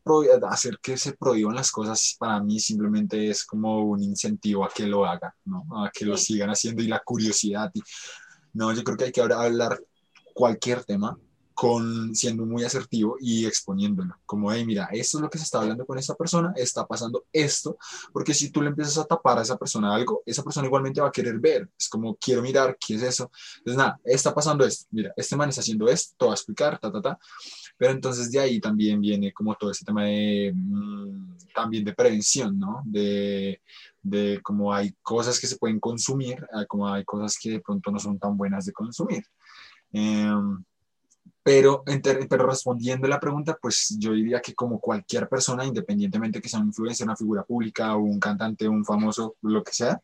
hacer 0.49 0.79
que 0.83 0.97
se 0.97 1.13
prohíban 1.13 1.55
las 1.55 1.71
cosas 1.71 2.17
para 2.19 2.41
mí 2.41 2.59
simplemente 2.59 3.29
es 3.29 3.45
como 3.45 3.83
un 3.83 4.03
incentivo 4.03 4.65
a 4.65 4.71
que 4.71 4.87
lo 4.87 5.05
haga, 5.05 5.35
¿no? 5.45 5.67
A 5.85 5.91
que 5.91 6.05
lo 6.05 6.17
sigan 6.17 6.51
haciendo 6.51 6.83
y 6.83 6.89
la 6.89 7.01
curiosidad. 7.01 7.71
Y, 7.75 7.83
no, 8.55 8.73
yo 8.73 8.83
creo 8.85 8.97
que 8.97 9.05
hay 9.05 9.13
que 9.13 9.21
hablar 9.21 9.81
cualquier 10.35 10.85
tema 10.85 11.19
con 11.55 12.15
siendo 12.17 12.45
muy 12.45 12.65
asertivo 12.65 13.17
y 13.21 13.47
exponiéndolo, 13.47 14.17
como, 14.27 14.53
hey, 14.53 14.67
mira, 14.67 14.89
esto 14.93 15.19
es 15.19 15.23
lo 15.23 15.31
que 15.31 15.39
se 15.39 15.45
está 15.45 15.61
hablando 15.61 15.87
con 15.87 15.97
esta 15.97 16.15
persona, 16.15 16.53
está 16.57 16.85
pasando 16.85 17.27
esto, 17.33 17.79
porque 18.13 18.35
si 18.35 18.51
tú 18.51 18.61
le 18.61 18.71
empiezas 18.71 18.99
a 18.99 19.05
tapar 19.05 19.39
a 19.39 19.43
esa 19.43 19.57
persona 19.57 19.95
algo, 19.95 20.23
esa 20.27 20.43
persona 20.43 20.67
igualmente 20.67 21.01
va 21.01 21.09
a 21.09 21.13
querer 21.13 21.39
ver, 21.39 21.71
es 21.79 21.89
como, 21.89 22.17
quiero 22.17 22.43
mirar, 22.43 22.77
¿qué 22.85 22.97
es 22.97 23.03
eso? 23.03 23.31
Entonces, 23.59 23.79
nada, 23.79 24.01
está 24.05 24.35
pasando 24.35 24.67
esto, 24.67 24.87
mira, 24.91 25.13
este 25.17 25.37
man 25.37 25.49
está 25.49 25.61
haciendo 25.61 25.89
esto, 25.89 26.15
te 26.19 26.25
va 26.27 26.33
a 26.33 26.35
explicar, 26.35 26.79
ta, 26.81 26.91
ta, 26.91 27.01
ta, 27.01 27.19
pero 27.77 27.93
entonces 27.93 28.31
de 28.31 28.41
ahí 28.41 28.61
también 28.61 29.01
viene 29.01 29.33
como 29.33 29.55
todo 29.55 29.71
ese 29.71 29.85
tema 29.85 30.05
de, 30.05 30.53
mm, 30.55 31.37
también 31.55 31.85
de 31.85 31.93
prevención, 31.93 32.59
¿no? 32.59 32.83
De, 32.85 33.61
de 34.03 34.41
cómo 34.43 34.73
hay 34.73 34.95
cosas 35.03 35.41
que 35.41 35.47
se 35.47 35.57
pueden 35.57 35.81
consumir, 35.81 36.47
como 36.69 36.89
hay 36.89 37.05
cosas 37.05 37.39
que 37.41 37.51
de 37.51 37.61
pronto 37.61 37.91
no 37.91 37.99
son 37.99 38.19
tan 38.19 38.37
buenas 38.37 38.67
de 38.67 38.73
consumir. 38.73 39.25
Eh, 39.93 40.33
pero, 41.43 41.85
pero 42.29 42.47
respondiendo 42.47 43.07
la 43.07 43.21
pregunta, 43.21 43.59
pues 43.61 43.95
yo 43.99 44.13
diría 44.13 44.41
que 44.41 44.55
como 44.55 44.81
cualquier 44.81 45.29
persona, 45.29 45.65
independientemente 45.65 46.41
que 46.41 46.49
sea 46.49 46.61
un 46.61 46.69
influencer, 46.69 47.07
una 47.07 47.17
figura 47.17 47.45
pública, 47.45 47.95
o 47.97 48.01
un 48.01 48.19
cantante, 48.19 48.67
un 48.67 48.85
famoso, 48.85 49.37
lo 49.43 49.63
que 49.63 49.73
sea, 49.73 50.01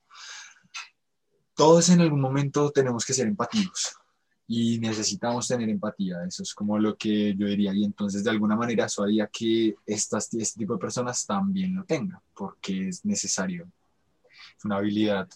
todos 1.54 1.88
en 1.88 2.00
algún 2.02 2.20
momento 2.20 2.70
tenemos 2.70 3.04
que 3.04 3.14
ser 3.14 3.26
empatíos 3.26 3.99
y 4.52 4.80
necesitamos 4.80 5.46
tener 5.46 5.68
empatía. 5.68 6.24
Eso 6.26 6.42
es 6.42 6.52
como 6.54 6.76
lo 6.76 6.96
que 6.96 7.36
yo 7.36 7.46
diría. 7.46 7.72
Y 7.72 7.84
entonces, 7.84 8.24
de 8.24 8.30
alguna 8.30 8.56
manera, 8.56 8.86
eso 8.86 9.04
haría 9.04 9.28
que 9.28 9.76
estas, 9.86 10.34
este 10.34 10.58
tipo 10.58 10.72
de 10.74 10.80
personas 10.80 11.24
también 11.24 11.76
lo 11.76 11.84
tengan, 11.84 12.18
porque 12.34 12.88
es 12.88 13.04
necesario. 13.04 13.70
Es 14.58 14.64
una 14.64 14.78
habilidad 14.78 15.28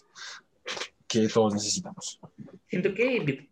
que 1.07 1.29
todos 1.29 1.53
necesitamos. 1.53 2.19
Siento 2.67 2.93
que 2.93 3.47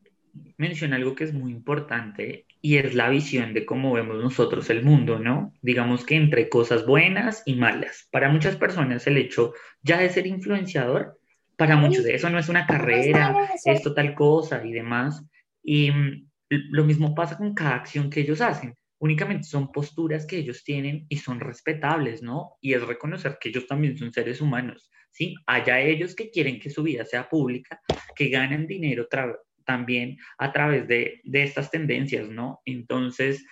menciona 0.57 0.97
algo 0.97 1.16
que 1.16 1.24
es 1.24 1.34
muy 1.34 1.53
importante 1.53 2.45
y 2.61 2.76
es 2.76 2.93
la 2.93 3.07
visión 3.07 3.53
de 3.53 3.66
cómo 3.66 3.93
vemos 3.93 4.22
nosotros 4.22 4.70
el 4.70 4.84
mundo, 4.84 5.18
¿no? 5.18 5.53
Digamos 5.61 6.03
que 6.03 6.18
entre 6.18 6.49
cosas 6.49 6.86
buenas 6.86 7.41
y 7.45 7.55
malas. 7.55 8.09
Para 8.11 8.28
muchas 8.28 8.57
personas 8.57 9.07
el 9.07 9.16
hecho 9.16 9.53
ya 9.82 9.97
de 9.99 10.09
ser 10.09 10.28
influenciador, 10.28 11.18
para 11.55 11.78
muchos 11.78 12.03
de 12.03 12.16
eso 12.16 12.30
no 12.30 12.38
es 12.38 12.49
una 12.49 12.66
carrera, 12.66 13.49
esto 13.64 13.93
tal 13.93 14.14
cosa 14.14 14.61
y 14.66 14.74
demás. 14.74 15.24
Y 15.64 15.91
mm, 15.91 16.30
lo 16.49 16.84
mismo 16.84 17.16
pasa 17.16 17.38
con 17.38 17.53
cada 17.53 17.76
acción 17.76 18.09
que 18.09 18.22
ellos 18.22 18.41
hacen. 18.41 18.76
Únicamente 18.99 19.43
son 19.43 19.72
posturas 19.72 20.26
que 20.26 20.38
ellos 20.38 20.64
tienen 20.64 21.05
y 21.09 21.18
son 21.18 21.39
respetables, 21.39 22.22
¿no? 22.22 22.53
Y 22.61 22.74
es 22.74 22.82
reconocer 22.84 23.38
que 23.39 23.49
ellos 23.49 23.68
también 23.68 23.97
son 23.97 24.14
seres 24.14 24.39
humanos, 24.39 24.89
¿sí? 25.11 25.36
Haya 25.45 25.80
ellos 25.80 26.16
que 26.16 26.30
quieren 26.30 26.59
que 26.59 26.70
su 26.70 26.84
vida 26.84 27.03
sea 27.03 27.28
pública, 27.28 27.82
que 28.16 28.30
ganen 28.30 28.66
dinero 28.66 29.07
también 29.66 30.18
a 30.38 30.51
través 30.53 30.88
de, 30.88 31.22
estas 31.34 31.70
tendencias, 31.70 32.30
¿no? 32.30 32.61
Entonces, 32.66 33.45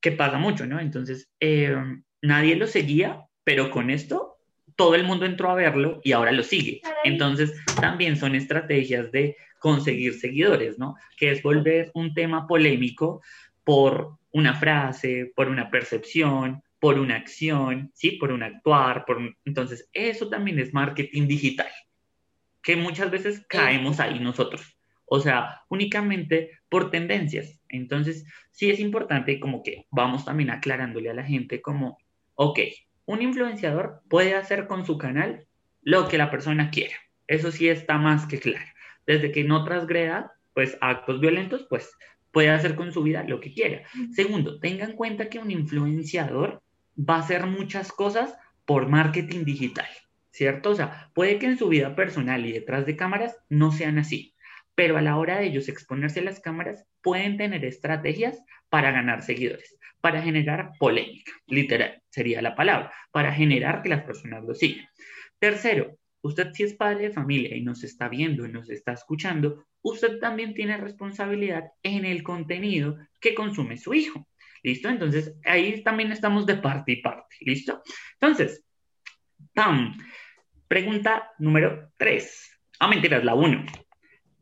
¿qué 0.00 0.12
pasa 0.12 0.36
mucho, 0.36 0.66
¿no? 0.66 0.78
Entonces, 0.78 1.30
eh, 1.40 1.74
nadie 2.20 2.56
lo 2.56 2.66
seguía, 2.66 3.22
pero 3.44 3.70
con 3.70 3.88
esto 3.88 4.38
todo 4.76 4.94
el 4.94 5.04
mundo 5.04 5.26
entró 5.26 5.50
a 5.50 5.56
verlo 5.56 6.00
y 6.04 6.12
ahora 6.12 6.30
lo 6.32 6.42
sigue. 6.42 6.82
Entonces, 7.02 7.52
también 7.80 8.16
son 8.16 8.34
estrategias 8.34 9.10
de 9.10 9.36
conseguir 9.58 10.14
seguidores, 10.14 10.78
¿no? 10.78 10.96
Que 11.16 11.30
es 11.30 11.42
volver 11.42 11.90
un 11.94 12.14
tema 12.14 12.46
polémico 12.46 13.22
por 13.64 14.16
una 14.32 14.54
frase, 14.54 15.32
por 15.34 15.48
una 15.48 15.70
percepción, 15.70 16.62
por 16.78 16.98
una 16.98 17.16
acción, 17.16 17.90
¿sí? 17.94 18.12
Por 18.12 18.32
un 18.32 18.42
actuar, 18.42 19.04
por 19.04 19.18
entonces 19.44 19.88
eso 19.92 20.28
también 20.28 20.58
es 20.58 20.72
marketing 20.72 21.26
digital, 21.26 21.70
que 22.62 22.76
muchas 22.76 23.10
veces 23.10 23.44
caemos 23.48 24.00
ahí 24.00 24.18
nosotros 24.20 24.78
o 25.08 25.20
sea, 25.20 25.62
únicamente 25.68 26.58
por 26.68 26.90
tendencias. 26.90 27.60
Entonces, 27.68 28.24
sí 28.52 28.70
es 28.70 28.78
importante 28.78 29.40
como 29.40 29.62
que 29.62 29.86
vamos 29.90 30.24
también 30.24 30.50
aclarándole 30.50 31.10
a 31.10 31.14
la 31.14 31.24
gente 31.24 31.62
como, 31.62 31.98
ok, 32.34 32.60
un 33.06 33.22
influenciador 33.22 34.02
puede 34.08 34.34
hacer 34.34 34.66
con 34.66 34.84
su 34.84 34.98
canal 34.98 35.46
lo 35.82 36.08
que 36.08 36.18
la 36.18 36.30
persona 36.30 36.70
quiera. 36.70 36.94
Eso 37.26 37.50
sí 37.50 37.68
está 37.68 37.98
más 37.98 38.26
que 38.26 38.38
claro. 38.38 38.66
Desde 39.08 39.32
que 39.32 39.42
no 39.42 39.64
transgreda, 39.64 40.32
pues, 40.52 40.76
actos 40.82 41.18
violentos, 41.18 41.66
pues, 41.68 41.90
puede 42.30 42.50
hacer 42.50 42.76
con 42.76 42.92
su 42.92 43.02
vida 43.02 43.24
lo 43.24 43.40
que 43.40 43.54
quiera. 43.54 43.82
Segundo, 44.12 44.60
tengan 44.60 44.90
en 44.90 44.96
cuenta 44.96 45.30
que 45.30 45.38
un 45.38 45.50
influenciador 45.50 46.62
va 46.96 47.16
a 47.16 47.20
hacer 47.20 47.46
muchas 47.46 47.90
cosas 47.90 48.36
por 48.66 48.86
marketing 48.88 49.44
digital, 49.44 49.88
¿cierto? 50.30 50.70
O 50.70 50.74
sea, 50.74 51.10
puede 51.14 51.38
que 51.38 51.46
en 51.46 51.56
su 51.56 51.68
vida 51.68 51.96
personal 51.96 52.44
y 52.44 52.52
detrás 52.52 52.84
de 52.84 52.96
cámaras 52.96 53.34
no 53.48 53.72
sean 53.72 53.98
así, 53.98 54.34
pero 54.74 54.98
a 54.98 55.02
la 55.02 55.16
hora 55.16 55.38
de 55.38 55.46
ellos 55.46 55.68
exponerse 55.70 56.20
a 56.20 56.24
las 56.24 56.38
cámaras, 56.38 56.84
pueden 57.00 57.38
tener 57.38 57.64
estrategias 57.64 58.38
para 58.68 58.90
ganar 58.90 59.22
seguidores, 59.22 59.78
para 60.02 60.20
generar 60.20 60.72
polémica, 60.78 61.32
literal 61.46 62.02
sería 62.10 62.42
la 62.42 62.54
palabra, 62.54 62.92
para 63.10 63.32
generar 63.32 63.80
que 63.80 63.88
las 63.88 64.02
personas 64.02 64.44
lo 64.44 64.54
sigan. 64.54 64.86
Tercero, 65.38 65.96
usted 66.22 66.52
si 66.52 66.64
es 66.64 66.74
padre 66.74 67.08
de 67.08 67.12
familia 67.12 67.56
y 67.56 67.62
nos 67.62 67.84
está 67.84 68.08
viendo 68.08 68.46
y 68.46 68.52
nos 68.52 68.70
está 68.70 68.92
escuchando, 68.92 69.64
usted 69.82 70.18
también 70.18 70.54
tiene 70.54 70.76
responsabilidad 70.76 71.72
en 71.82 72.04
el 72.04 72.22
contenido 72.22 72.96
que 73.20 73.34
consume 73.34 73.76
su 73.76 73.94
hijo. 73.94 74.28
¿Listo? 74.62 74.88
Entonces, 74.88 75.36
ahí 75.44 75.82
también 75.82 76.10
estamos 76.10 76.44
de 76.44 76.56
parte 76.56 76.92
y 76.92 76.96
parte. 76.96 77.36
¿Listo? 77.40 77.82
Entonces, 78.14 78.64
¡pam! 79.54 79.96
Pregunta 80.66 81.30
número 81.38 81.92
tres. 81.96 82.50
Ah, 82.80 82.88
mentiras, 82.88 83.24
la 83.24 83.34
uno. 83.34 83.64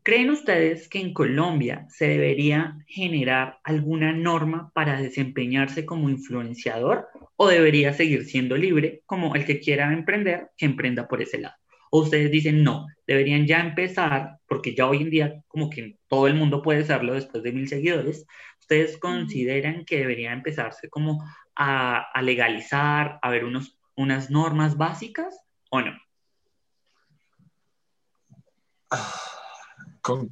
¿Creen 0.03 0.31
ustedes 0.31 0.89
que 0.89 1.01
en 1.01 1.13
Colombia 1.13 1.85
se 1.89 2.07
debería 2.07 2.79
generar 2.87 3.59
alguna 3.65 4.13
norma 4.13 4.71
para 4.73 5.01
desempeñarse 5.01 5.85
como 5.85 6.09
influenciador 6.09 7.09
o 7.35 7.49
debería 7.49 7.93
seguir 7.93 8.25
siendo 8.25 8.57
libre 8.57 9.03
como 9.05 9.35
el 9.35 9.45
que 9.45 9.59
quiera 9.59 9.93
emprender, 9.93 10.51
que 10.57 10.67
emprenda 10.67 11.09
por 11.09 11.23
ese 11.23 11.39
lado? 11.39 11.57
¿O 11.97 12.03
ustedes 12.03 12.31
dicen 12.31 12.63
no, 12.63 12.87
deberían 13.07 13.47
ya 13.47 13.61
empezar, 13.61 14.39
porque 14.47 14.75
ya 14.75 14.87
hoy 14.87 14.99
en 14.99 15.09
día 15.09 15.43
como 15.49 15.71
que 15.71 15.99
todo 16.09 16.27
el 16.27 16.35
mundo 16.35 16.61
puede 16.61 16.85
serlo 16.85 17.15
después 17.15 17.43
de 17.43 17.53
mil 17.53 17.69
seguidores, 17.69 18.27
¿ustedes 18.61 18.99
consideran 18.99 19.87
que 19.87 20.01
debería 20.01 20.35
empezarse 20.35 20.91
como 20.91 21.25
a, 21.55 22.03
a 22.13 22.21
legalizar, 22.21 23.19
a 23.23 23.31
ver 23.31 23.47
unos, 23.47 23.79
unas 23.97 24.31
normas 24.31 24.77
básicas 24.77 25.41
o 25.71 25.81
no? 25.81 25.93
Ah 28.91 29.33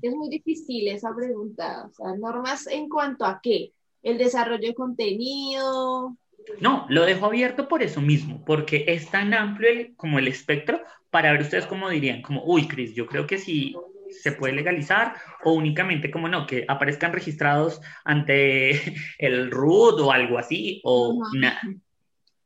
es 0.02 0.14
muy 0.14 0.28
difícil 0.28 0.88
esa 0.88 1.14
pregunta. 1.14 1.86
O 1.90 1.92
sea, 1.92 2.14
normas 2.16 2.66
en 2.66 2.88
cuanto 2.88 3.24
a 3.24 3.40
qué? 3.42 3.72
El 4.02 4.18
desarrollo 4.18 4.68
de 4.68 4.74
contenido. 4.74 6.16
No, 6.60 6.86
lo 6.88 7.04
dejo 7.04 7.26
abierto 7.26 7.68
por 7.68 7.82
eso 7.82 8.00
mismo, 8.00 8.44
porque 8.44 8.84
es 8.88 9.10
tan 9.10 9.34
amplio 9.34 9.94
como 9.96 10.18
el 10.18 10.28
espectro 10.28 10.80
para 11.10 11.32
ver 11.32 11.42
ustedes 11.42 11.66
cómo 11.66 11.88
dirían, 11.88 12.22
como, 12.22 12.44
uy, 12.44 12.68
Cris, 12.68 12.94
yo 12.94 13.06
creo 13.06 13.26
que 13.26 13.38
sí 13.38 13.74
se 14.10 14.32
puede 14.32 14.52
legalizar 14.52 15.14
o 15.44 15.52
únicamente 15.52 16.10
como 16.10 16.28
no, 16.28 16.46
que 16.46 16.64
aparezcan 16.68 17.12
registrados 17.12 17.80
ante 18.04 18.72
el 19.18 19.50
RUD 19.50 20.00
o 20.00 20.12
algo 20.12 20.38
así 20.38 20.80
o 20.84 21.22
nada. 21.34 21.60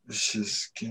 Pues 0.07 0.34
es 0.36 0.72
que 0.74 0.90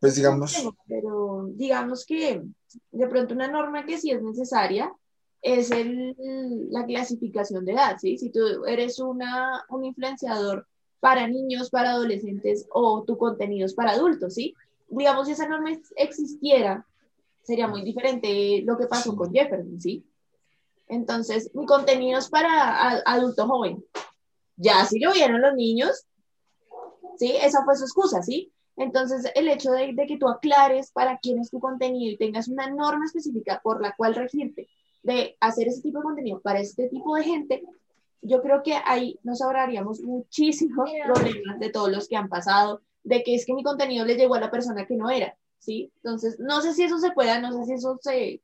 Pues 0.00 0.16
digamos. 0.16 0.56
pero 0.88 1.46
digamos 1.52 2.04
que 2.04 2.42
de 2.90 3.06
pronto 3.06 3.34
una 3.34 3.46
norma 3.48 3.86
que 3.86 3.98
sí 3.98 4.10
es 4.10 4.20
necesaria 4.22 4.92
es 5.40 5.70
el, 5.70 6.16
la 6.70 6.84
clasificación 6.86 7.64
de 7.64 7.72
edad, 7.72 7.96
¿sí? 8.00 8.18
Si 8.18 8.30
tú 8.30 8.64
eres 8.66 8.98
una, 8.98 9.64
un 9.68 9.84
influenciador 9.84 10.66
para 11.04 11.28
niños, 11.28 11.68
para 11.68 11.90
adolescentes 11.90 12.66
o 12.72 13.04
tu 13.04 13.18
contenido 13.18 13.66
es 13.66 13.74
para 13.74 13.90
adultos, 13.90 14.32
¿sí? 14.32 14.54
Digamos, 14.88 15.26
si 15.26 15.34
esa 15.34 15.46
norma 15.46 15.70
existiera, 15.96 16.86
sería 17.42 17.68
muy 17.68 17.82
diferente 17.82 18.62
lo 18.64 18.78
que 18.78 18.86
pasó 18.86 19.14
con 19.14 19.30
Jefferson, 19.30 19.78
¿sí? 19.78 20.02
Entonces, 20.88 21.50
mi 21.52 21.66
contenido 21.66 22.18
es 22.18 22.30
para 22.30 23.02
adulto 23.04 23.46
joven. 23.46 23.84
Ya 24.56 24.86
si 24.86 24.98
lo 24.98 25.12
vieron 25.12 25.42
los 25.42 25.54
niños, 25.54 26.06
¿sí? 27.18 27.36
Esa 27.38 27.62
fue 27.66 27.76
su 27.76 27.84
excusa, 27.84 28.22
¿sí? 28.22 28.50
Entonces, 28.78 29.30
el 29.34 29.48
hecho 29.48 29.72
de, 29.72 29.94
que 30.08 30.16
tú 30.16 30.26
aclares 30.26 30.90
para 30.90 31.18
quién 31.18 31.38
es 31.38 31.50
tu 31.50 31.60
contenido 31.60 32.12
y 32.12 32.16
tengas 32.16 32.48
una 32.48 32.70
norma 32.70 33.04
específica 33.04 33.60
por 33.62 33.82
la 33.82 33.94
cual 33.94 34.14
regirte 34.14 34.70
de 35.02 35.36
hacer 35.38 35.68
ese 35.68 35.82
tipo 35.82 35.98
de 35.98 36.04
contenido 36.04 36.40
para 36.40 36.60
este 36.60 36.88
tipo 36.88 37.14
de 37.14 37.24
gente, 37.24 37.62
yo 38.24 38.42
creo 38.42 38.62
que 38.62 38.74
ahí 38.84 39.18
nos 39.22 39.42
ahorraríamos 39.42 40.00
muchísimos 40.00 40.90
problemas 41.04 41.60
de 41.60 41.70
todos 41.70 41.90
los 41.90 42.08
que 42.08 42.16
han 42.16 42.28
pasado, 42.28 42.82
de 43.02 43.22
que 43.22 43.34
es 43.34 43.44
que 43.44 43.54
mi 43.54 43.62
contenido 43.62 44.04
le 44.04 44.16
llegó 44.16 44.34
a 44.34 44.40
la 44.40 44.50
persona 44.50 44.86
que 44.86 44.96
no 44.96 45.10
era, 45.10 45.36
¿sí? 45.58 45.92
Entonces, 45.96 46.40
no 46.40 46.62
sé 46.62 46.72
si 46.72 46.84
eso 46.84 46.98
se 46.98 47.12
pueda, 47.12 47.38
no 47.40 47.52
sé 47.52 47.66
si 47.66 47.72
eso 47.74 47.98
se, 48.00 48.40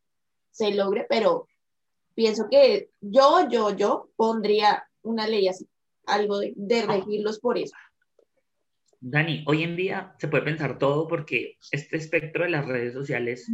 se 0.51 0.75
logre, 0.75 1.07
pero 1.09 1.49
pienso 2.15 2.49
que 2.51 2.91
yo, 3.01 3.49
yo, 3.49 3.75
yo 3.75 4.11
pondría 4.17 4.85
una 5.03 5.27
ley 5.27 5.49
así, 5.49 5.67
algo 6.07 6.39
de, 6.39 6.53
de 6.57 6.83
regirlos 6.83 7.41
por 7.41 7.57
eso. 7.57 7.75
Dani, 9.01 9.45
hoy 9.47 9.63
en 9.63 9.77
día 9.77 10.15
se 10.19 10.29
puede 10.29 10.45
pensar 10.45 10.79
todo 10.79 11.09
porque 11.09 11.57
este 11.73 11.97
espectro 11.97 12.45
de 12.45 12.51
las 12.51 12.67
redes 12.67 12.93
sociales 12.93 13.51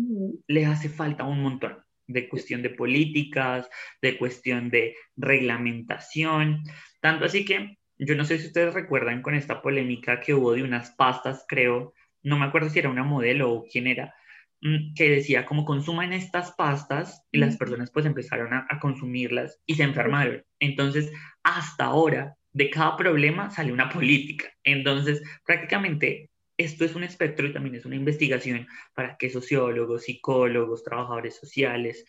le 0.49 0.66
hace 0.66 0.89
falta 0.89 1.22
un 1.22 1.41
montón 1.41 1.86
de 2.07 2.29
cuestión 2.29 2.63
de 2.63 2.71
políticas, 2.71 3.69
de 4.03 4.19
cuestión 4.19 4.71
de 4.71 4.95
reglamentación, 5.17 6.63
tanto 7.01 7.25
así 7.25 7.45
que 7.45 7.79
yo 7.99 8.15
no 8.15 8.25
sé 8.25 8.39
si 8.39 8.49
ustedes 8.49 8.75
recuerdan 8.75 9.23
con 9.23 9.35
esta 9.35 9.63
polémica 9.63 10.21
que 10.21 10.35
hubo 10.35 10.53
de 10.53 10.63
unas 10.63 10.91
pastas, 10.93 11.45
creo, 11.49 11.95
no 12.23 12.39
me 12.39 12.45
acuerdo 12.47 12.69
si 12.69 12.79
era 12.79 12.91
una 12.91 13.05
modelo 13.05 13.53
o 13.53 13.65
quién 13.65 13.87
era, 13.87 14.15
mm, 14.61 14.95
que 14.95 15.11
decía 15.11 15.47
como 15.47 15.65
consuman 15.65 16.13
estas 16.13 16.53
pastas 16.53 17.25
y 17.33 17.39
las 17.39 17.57
personas 17.57 17.91
pues 17.91 18.07
empezaron 18.07 18.53
a, 18.53 18.67
a 18.69 18.79
consumirlas 18.81 19.61
y 19.67 19.75
se 19.77 19.85
enfermaron. 19.85 20.45
Entonces, 20.61 21.11
hasta 21.43 21.85
ahora 21.85 22.37
de 22.53 22.71
cada 22.71 22.97
problema 22.97 23.51
sale 23.51 23.73
una 23.73 23.89
política. 23.91 24.47
Entonces, 24.65 25.23
prácticamente 25.45 26.31
esto 26.57 26.85
es 26.85 26.95
un 26.95 27.05
espectro 27.05 27.47
y 27.47 27.53
también 27.53 27.75
es 27.75 27.85
una 27.85 27.97
investigación 27.97 28.67
para 28.95 29.17
que 29.17 29.31
sociólogos, 29.31 30.05
psicólogos, 30.05 30.83
trabajadores 30.83 31.37
sociales, 31.37 32.05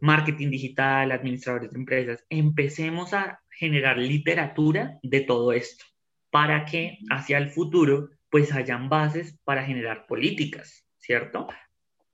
marketing 0.00 0.50
digital, 0.50 1.12
administradores 1.12 1.70
de 1.70 1.78
empresas, 1.78 2.24
empecemos 2.30 3.12
a 3.14 3.40
generar 3.50 3.98
literatura 3.98 4.98
de 5.02 5.20
todo 5.20 5.52
esto 5.52 5.84
para 6.30 6.64
que 6.64 6.98
hacia 7.10 7.38
el 7.38 7.50
futuro 7.50 8.10
pues 8.30 8.52
hayan 8.52 8.88
bases 8.88 9.38
para 9.44 9.64
generar 9.64 10.06
políticas, 10.06 10.86
¿cierto? 10.98 11.46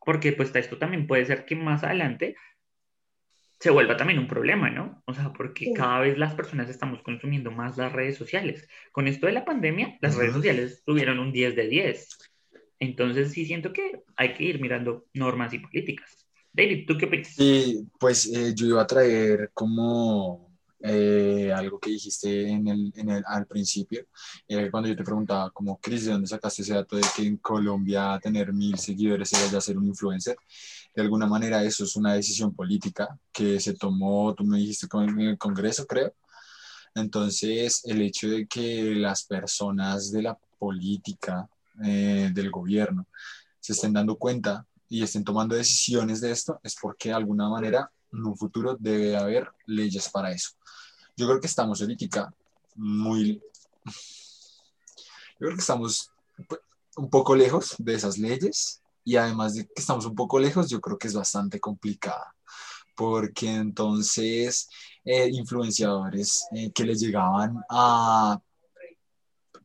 Porque 0.04 0.32
pues 0.32 0.54
esto 0.54 0.78
también 0.78 1.06
puede 1.06 1.24
ser 1.24 1.44
que 1.44 1.56
más 1.56 1.84
adelante 1.84 2.36
se 3.62 3.70
vuelva 3.70 3.96
también 3.96 4.18
un 4.18 4.26
problema, 4.26 4.70
¿no? 4.70 5.04
O 5.06 5.14
sea, 5.14 5.32
porque 5.32 5.72
cada 5.72 6.00
vez 6.00 6.18
las 6.18 6.34
personas 6.34 6.68
estamos 6.68 7.00
consumiendo 7.04 7.52
más 7.52 7.76
las 7.76 7.92
redes 7.92 8.16
sociales. 8.16 8.68
Con 8.90 9.06
esto 9.06 9.26
de 9.26 9.32
la 9.32 9.44
pandemia, 9.44 9.98
las 10.00 10.16
redes 10.16 10.32
sociales 10.32 10.82
tuvieron 10.84 11.20
un 11.20 11.30
10 11.30 11.54
de 11.54 11.68
10. 11.68 12.08
Entonces 12.80 13.30
sí 13.30 13.46
siento 13.46 13.72
que 13.72 14.02
hay 14.16 14.34
que 14.34 14.42
ir 14.42 14.60
mirando 14.60 15.06
normas 15.14 15.54
y 15.54 15.60
políticas. 15.60 16.26
David, 16.52 16.86
¿tú 16.88 16.98
qué 16.98 17.06
opinas? 17.06 17.28
Sí, 17.28 17.86
pues 18.00 18.26
eh, 18.34 18.52
yo 18.52 18.66
iba 18.66 18.82
a 18.82 18.86
traer 18.88 19.52
como 19.54 20.52
eh, 20.80 21.52
algo 21.54 21.78
que 21.78 21.90
dijiste 21.90 22.48
en 22.48 22.66
el, 22.66 22.92
en 22.96 23.10
el, 23.10 23.22
al 23.28 23.46
principio, 23.46 24.08
cuando 24.72 24.88
yo 24.88 24.96
te 24.96 25.04
preguntaba, 25.04 25.52
como, 25.52 25.78
Cris, 25.78 26.06
¿de 26.06 26.10
dónde 26.10 26.26
sacaste 26.26 26.62
ese 26.62 26.74
dato 26.74 26.96
de 26.96 27.02
que 27.14 27.22
en 27.22 27.36
Colombia 27.36 28.18
tener 28.20 28.52
mil 28.52 28.76
seguidores 28.76 29.32
era 29.32 29.52
ya 29.52 29.60
ser 29.60 29.78
un 29.78 29.86
influencer? 29.86 30.36
De 30.94 31.02
alguna 31.02 31.26
manera 31.26 31.64
eso 31.64 31.84
es 31.84 31.96
una 31.96 32.14
decisión 32.14 32.54
política 32.54 33.18
que 33.32 33.58
se 33.60 33.74
tomó, 33.74 34.34
tú 34.34 34.44
me 34.44 34.58
dijiste 34.58 34.86
en 34.92 35.20
el 35.20 35.38
Congreso, 35.38 35.86
creo. 35.86 36.14
Entonces, 36.94 37.80
el 37.84 38.02
hecho 38.02 38.28
de 38.28 38.46
que 38.46 38.94
las 38.94 39.24
personas 39.24 40.12
de 40.12 40.22
la 40.22 40.38
política, 40.58 41.48
eh, 41.82 42.30
del 42.34 42.50
gobierno, 42.50 43.06
se 43.58 43.72
estén 43.72 43.94
dando 43.94 44.16
cuenta 44.16 44.66
y 44.88 45.02
estén 45.02 45.24
tomando 45.24 45.54
decisiones 45.54 46.20
de 46.20 46.30
esto, 46.30 46.60
es 46.62 46.76
porque 46.80 47.08
de 47.08 47.14
alguna 47.14 47.48
manera 47.48 47.90
en 48.12 48.26
un 48.26 48.36
futuro 48.36 48.76
debe 48.78 49.16
haber 49.16 49.50
leyes 49.64 50.10
para 50.10 50.30
eso. 50.30 50.50
Yo 51.16 51.26
creo 51.26 51.40
que 51.40 51.46
estamos 51.46 51.80
ahorita 51.80 52.34
muy... 52.74 53.42
Yo 55.40 55.48
creo 55.48 55.54
que 55.54 55.60
estamos 55.60 56.10
un 56.96 57.08
poco 57.08 57.34
lejos 57.34 57.74
de 57.78 57.94
esas 57.94 58.18
leyes 58.18 58.81
y 59.04 59.16
además 59.16 59.54
de 59.54 59.64
que 59.64 59.72
estamos 59.76 60.06
un 60.06 60.14
poco 60.14 60.38
lejos, 60.38 60.68
yo 60.68 60.80
creo 60.80 60.98
que 60.98 61.08
es 61.08 61.14
bastante 61.14 61.60
complicada 61.60 62.34
porque 62.94 63.50
entonces 63.50 64.68
eh, 65.04 65.28
influenciadores 65.32 66.46
eh, 66.52 66.70
que 66.72 66.84
les 66.84 67.00
llegaban 67.00 67.58
a 67.68 68.38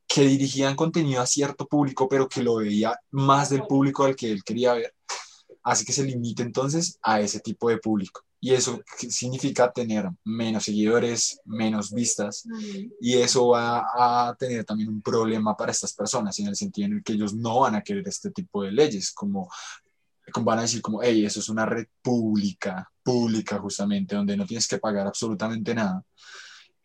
que 0.07 0.21
dirigían 0.21 0.75
contenido 0.75 1.21
a 1.21 1.25
cierto 1.27 1.67
público, 1.67 2.07
pero 2.07 2.29
que 2.29 2.41
lo 2.41 2.55
veía 2.55 2.97
más 3.11 3.49
del 3.49 3.63
público 3.63 4.05
al 4.05 4.15
que 4.15 4.31
él 4.31 4.43
quería 4.43 4.73
ver, 4.73 4.95
hace 5.63 5.85
que 5.85 5.91
se 5.91 6.03
limite 6.03 6.43
entonces 6.43 6.97
a 7.01 7.19
ese 7.19 7.39
tipo 7.41 7.69
de 7.69 7.77
público 7.77 8.26
y 8.39 8.53
eso 8.53 8.81
significa 9.09 9.71
tener 9.71 10.09
menos 10.23 10.65
seguidores, 10.65 11.39
menos 11.45 11.91
vistas 11.91 12.45
y 13.01 13.15
eso 13.15 13.49
va 13.49 13.85
a 13.95 14.35
tener 14.35 14.63
también 14.63 14.89
un 14.89 15.01
problema 15.01 15.55
para 15.57 15.71
estas 15.71 15.93
personas 15.93 16.37
en 16.39 16.47
el 16.47 16.55
sentido 16.55 16.87
en 16.87 16.93
el 16.93 17.03
que 17.03 17.13
ellos 17.13 17.33
no 17.33 17.61
van 17.61 17.75
a 17.75 17.81
querer 17.81 18.07
este 18.07 18.31
tipo 18.31 18.63
de 18.63 18.71
leyes 18.71 19.11
como, 19.11 19.49
como 20.31 20.45
van 20.45 20.59
a 20.59 20.63
decir 20.63 20.81
como, 20.81 21.01
hey, 21.01 21.25
eso 21.25 21.39
es 21.39 21.49
una 21.49 21.65
red 21.65 21.87
pública, 22.01 22.91
pública 23.03 23.57
justamente, 23.57 24.15
donde 24.15 24.37
no 24.37 24.45
tienes 24.45 24.67
que 24.67 24.77
pagar 24.77 25.07
absolutamente 25.07 25.73
nada 25.73 26.03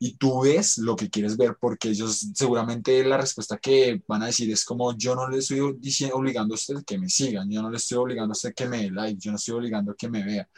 y 0.04 0.16
tú 0.16 0.40
ves 0.42 0.78
lo 0.78 0.96
que 0.96 1.08
quieres 1.08 1.36
ver, 1.36 1.56
porque 1.60 1.90
ellos 1.90 2.26
seguramente 2.34 3.04
la 3.04 3.18
respuesta 3.18 3.56
que 3.58 4.02
van 4.08 4.24
a 4.24 4.26
decir 4.26 4.50
es 4.50 4.64
como 4.64 4.96
yo 4.96 5.14
no 5.14 5.28
le 5.28 5.38
estoy 5.38 5.76
diciendo, 5.78 6.16
obligando 6.16 6.54
a 6.54 6.56
usted 6.56 6.82
que 6.84 6.98
me 6.98 7.08
sigan, 7.08 7.48
yo 7.48 7.62
no 7.62 7.70
le 7.70 7.76
estoy 7.76 7.98
obligando 7.98 8.32
a 8.32 8.36
usted 8.36 8.52
que 8.52 8.66
me 8.66 8.78
dé 8.78 8.90
like, 8.90 9.20
yo 9.20 9.30
no 9.30 9.36
estoy 9.36 9.54
obligando 9.54 9.92
a 9.92 9.94
que 9.94 10.08
me 10.08 10.24
vea 10.24 10.48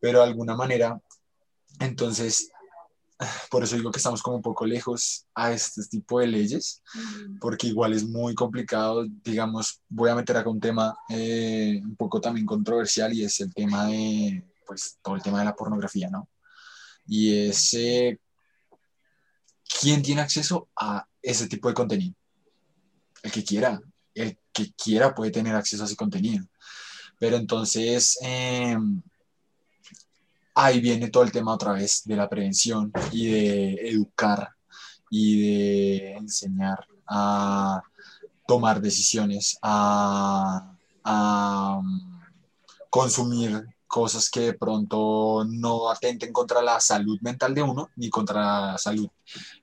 pero 0.00 0.18
de 0.20 0.26
alguna 0.26 0.54
manera, 0.56 1.00
entonces, 1.80 2.50
por 3.50 3.62
eso 3.62 3.76
digo 3.76 3.90
que 3.90 3.98
estamos 3.98 4.22
como 4.22 4.36
un 4.36 4.42
poco 4.42 4.66
lejos 4.66 5.26
a 5.34 5.52
este 5.52 5.82
tipo 5.84 6.20
de 6.20 6.26
leyes, 6.26 6.82
porque 7.40 7.68
igual 7.68 7.92
es 7.92 8.04
muy 8.04 8.34
complicado, 8.34 9.04
digamos, 9.24 9.80
voy 9.88 10.10
a 10.10 10.14
meter 10.14 10.36
acá 10.36 10.50
un 10.50 10.60
tema 10.60 10.96
eh, 11.08 11.80
un 11.82 11.96
poco 11.96 12.20
también 12.20 12.46
controversial 12.46 13.12
y 13.12 13.24
es 13.24 13.40
el 13.40 13.52
tema 13.52 13.86
de, 13.86 14.44
pues, 14.66 14.98
todo 15.02 15.16
el 15.16 15.22
tema 15.22 15.38
de 15.40 15.44
la 15.46 15.54
pornografía, 15.54 16.08
¿no? 16.10 16.28
Y 17.06 17.48
es, 17.48 17.76
¿quién 19.80 20.02
tiene 20.02 20.20
acceso 20.20 20.68
a 20.76 21.06
ese 21.20 21.48
tipo 21.48 21.68
de 21.68 21.74
contenido? 21.74 22.14
El 23.22 23.30
que 23.32 23.44
quiera, 23.44 23.80
el 24.14 24.38
que 24.52 24.72
quiera 24.72 25.14
puede 25.14 25.30
tener 25.30 25.54
acceso 25.54 25.82
a 25.82 25.86
ese 25.86 25.96
contenido. 25.96 26.44
Pero 27.18 27.36
entonces, 27.36 28.18
eh, 28.22 28.76
ahí 30.54 30.80
viene 30.80 31.10
todo 31.10 31.22
el 31.22 31.32
tema 31.32 31.54
otra 31.54 31.72
vez 31.72 32.02
de 32.04 32.16
la 32.16 32.28
prevención 32.28 32.92
y 33.10 33.26
de 33.30 33.74
educar 33.88 34.50
y 35.10 35.40
de 35.42 36.12
enseñar 36.14 36.86
a 37.06 37.82
tomar 38.46 38.80
decisiones, 38.80 39.58
a, 39.62 40.74
um, 41.04 42.20
consumir 42.90 43.66
cosas 43.86 44.30
que 44.30 44.40
de 44.40 44.54
pronto 44.54 45.44
no 45.46 45.90
atenten 45.90 46.32
contra 46.32 46.62
la 46.62 46.80
salud 46.80 47.18
mental 47.20 47.54
de 47.54 47.62
uno 47.62 47.90
ni 47.96 48.08
contra 48.08 48.70
la 48.72 48.78
salud 48.78 49.08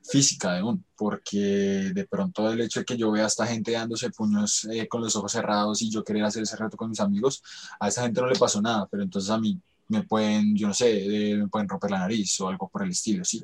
física 0.04 0.54
de 0.54 0.62
uno, 0.62 0.84
porque 0.96 1.92
de 1.94 2.08
pronto 2.08 2.48
el 2.52 2.62
hecho 2.62 2.82
de 2.82 2.86
que 2.86 2.98
yo 2.98 3.12
vea 3.12 3.24
a 3.24 3.28
esta 3.28 3.48
gente 3.48 3.72
dándose 3.72 4.12
puños 4.12 4.66
eh, 4.66 4.88
con 4.88 5.02
los 5.02 5.16
ojos 5.16 5.32
cerrados 5.32 5.82
y 5.82 5.90
yo 5.90 6.04
querer 6.04 6.26
hacer 6.26 6.44
ese 6.44 6.58
reto 6.58 6.78
con 6.78 6.90
mis 6.90 7.00
amigos, 7.00 7.42
a 7.80 7.88
esa 7.88 8.04
gente 8.04 8.22
no 8.22 8.28
le 8.28 8.38
pasó 8.38 8.62
nada, 8.62 8.88
pero 8.90 9.02
entonces 9.02 9.32
a 9.32 9.40
mí 9.40 9.60
me 9.90 10.04
pueden, 10.04 10.56
yo 10.56 10.68
no 10.68 10.74
sé, 10.74 11.32
eh, 11.32 11.36
me 11.36 11.48
pueden 11.48 11.68
romper 11.68 11.92
la 11.92 12.00
nariz 12.00 12.40
o 12.40 12.48
algo 12.48 12.70
por 12.70 12.84
el 12.84 12.92
estilo, 12.92 13.26
¿sí? 13.26 13.44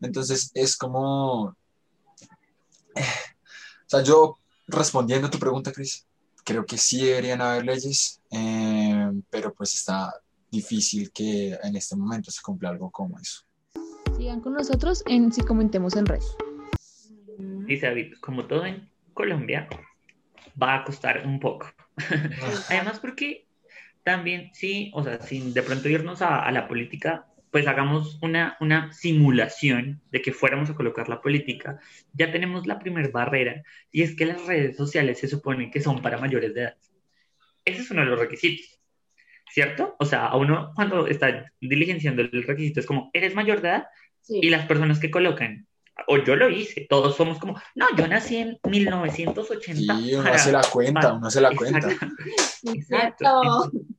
Entonces 0.00 0.50
es 0.52 0.76
como, 0.76 1.56
eh, 2.94 3.00
o 3.00 3.88
sea, 3.88 4.02
yo 4.02 4.38
respondiendo 4.66 5.28
a 5.28 5.30
tu 5.30 5.38
pregunta, 5.38 5.72
Cris, 5.72 6.06
creo 6.44 6.66
que 6.66 6.76
sí 6.76 7.04
deberían 7.04 7.40
haber 7.40 7.64
leyes, 7.64 8.20
eh, 8.30 9.10
pero 9.30 9.54
pues 9.54 9.74
está 9.74 10.12
difícil 10.50 11.10
que 11.10 11.56
en 11.62 11.76
este 11.76 11.96
momento 11.96 12.30
se 12.30 12.42
cumpla 12.42 12.70
algo 12.70 12.90
como 12.90 13.18
eso. 13.18 13.42
Sigan 14.16 14.40
con 14.40 14.54
nosotros 14.54 15.02
en 15.06 15.32
Si 15.32 15.42
Comentemos 15.42 15.96
en 15.96 16.06
Red. 16.06 16.22
Dice 17.66 17.86
David, 17.86 18.14
como 18.20 18.46
todo 18.46 18.64
en 18.66 18.88
Colombia, 19.12 19.68
va 20.60 20.76
a 20.76 20.84
costar 20.84 21.26
un 21.26 21.40
poco. 21.40 21.66
Además 22.68 23.00
porque 23.00 23.43
también, 24.04 24.50
sí, 24.52 24.90
o 24.94 25.02
sea, 25.02 25.20
sin 25.20 25.54
de 25.54 25.62
pronto 25.62 25.88
irnos 25.88 26.20
a, 26.20 26.50
la 26.52 26.68
política, 26.68 27.26
pues 27.50 27.66
hagamos 27.66 28.18
una, 28.20 28.56
una 28.60 28.92
simulación 28.92 30.02
de 30.10 30.20
que 30.20 30.32
fuéramos 30.32 30.68
a 30.68 30.74
colocar 30.74 31.08
la 31.08 31.22
política, 31.22 31.80
ya 32.12 32.30
tenemos 32.30 32.66
la 32.66 32.78
primera 32.78 33.08
barrera 33.08 33.62
y 33.90 34.02
es 34.02 34.14
que 34.14 34.26
las 34.26 34.44
redes 34.46 34.76
sociales 34.76 35.18
se 35.18 35.28
supone 35.28 35.70
que 35.70 35.80
son 35.80 36.02
para 36.02 36.18
mayores 36.18 36.54
de 36.54 36.62
edad. 36.62 36.76
Ese 37.64 37.80
es 37.80 37.90
uno 37.90 38.02
de 38.02 38.08
los 38.08 38.18
requisitos, 38.18 38.78
¿cierto? 39.48 39.96
O 39.98 40.04
sea, 40.04 40.26
a 40.26 40.36
uno 40.36 40.72
cuando 40.74 41.06
está 41.06 41.50
diligenciando 41.58 42.20
el 42.20 42.42
requisito 42.42 42.80
es 42.80 42.86
como, 42.86 43.10
¿eres 43.14 43.34
mayor 43.34 43.62
de 43.62 43.68
edad? 43.68 43.86
Y 44.28 44.50
las 44.50 44.66
personas 44.66 44.98
que 44.98 45.10
colocan, 45.10 45.66
o 46.08 46.18
yo 46.18 46.36
lo 46.36 46.50
hice, 46.50 46.86
todos 46.90 47.16
somos 47.16 47.38
como, 47.38 47.58
no, 47.74 47.86
yo 47.96 48.06
nací 48.06 48.36
en 48.36 48.58
1980. 48.68 49.96
Sí, 49.96 50.14
uno 50.14 50.28
hace 50.30 50.52
la 50.52 50.62
cuenta, 50.62 51.12
uno 51.14 51.26
hace 51.26 51.40
la 51.40 51.54
cuenta. 51.54 51.88
Exacto. 52.64 53.70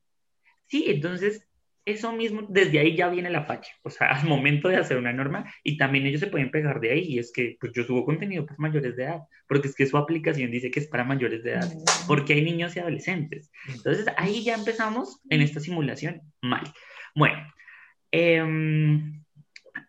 sí, 0.67 0.85
entonces 0.87 1.47
eso 1.85 2.11
mismo, 2.11 2.47
desde 2.49 2.79
ahí 2.79 2.95
ya 2.95 3.09
viene 3.09 3.29
la 3.29 3.45
facha, 3.45 3.71
o 3.83 3.89
sea, 3.89 4.07
al 4.19 4.27
momento 4.27 4.67
de 4.67 4.77
hacer 4.77 4.97
una 4.97 5.13
norma, 5.13 5.53
y 5.63 5.77
también 5.77 6.05
ellos 6.05 6.19
se 6.19 6.27
pueden 6.27 6.51
pegar 6.51 6.79
de 6.79 6.91
ahí, 6.91 7.01
y 7.01 7.19
es 7.19 7.31
que 7.31 7.57
pues, 7.59 7.71
yo 7.73 7.83
subo 7.83 8.03
contenido 8.03 8.45
para 8.45 8.57
mayores 8.57 8.95
de 8.95 9.03
edad, 9.03 9.21
porque 9.47 9.67
es 9.67 9.75
que 9.75 9.85
su 9.85 9.97
aplicación 9.97 10.51
dice 10.51 10.71
que 10.71 10.79
es 10.79 10.87
para 10.87 11.03
mayores 11.03 11.43
de 11.43 11.51
edad, 11.51 11.71
mm. 11.71 12.07
porque 12.07 12.33
hay 12.33 12.43
niños 12.43 12.75
y 12.75 12.79
adolescentes. 12.79 13.51
Entonces 13.71 14.07
ahí 14.17 14.43
ya 14.43 14.55
empezamos 14.55 15.21
en 15.29 15.41
esta 15.41 15.59
simulación 15.59 16.21
mal. 16.41 16.63
Bueno, 17.13 17.37
em, 18.11 19.23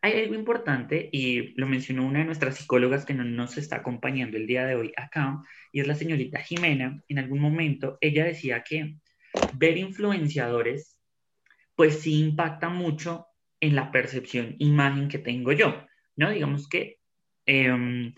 hay 0.03 0.21
algo 0.21 0.35
importante, 0.35 1.09
y 1.11 1.59
lo 1.59 1.67
mencionó 1.67 2.07
una 2.07 2.19
de 2.19 2.27
nuestras 2.27 2.57
psicólogas 2.57 3.07
que 3.07 3.15
no 3.15 3.25
nos 3.25 3.57
está 3.57 3.77
acompañando 3.77 4.37
el 4.37 4.47
día 4.47 4.67
de 4.67 4.75
hoy 4.75 4.93
acá, 4.97 5.41
y 5.73 5.81
es 5.81 5.87
la 5.87 5.95
señorita 5.95 6.41
Jimena. 6.41 7.03
En 7.09 7.19
algún 7.19 7.41
momento 7.41 7.97
ella 8.03 8.25
decía 8.25 8.63
que 8.63 8.97
ver 9.51 9.77
influenciadores 9.79 10.99
pues 11.75 12.01
sí 12.01 12.21
impacta 12.21 12.69
mucho 12.69 13.27
en 13.61 13.77
la 13.77 13.91
percepción, 13.93 14.57
imagen 14.59 15.09
que 15.09 15.19
tengo 15.19 15.53
yo, 15.53 15.87
¿no? 16.17 16.31
Digamos 16.31 16.69
que 16.69 17.01
em, 17.47 18.15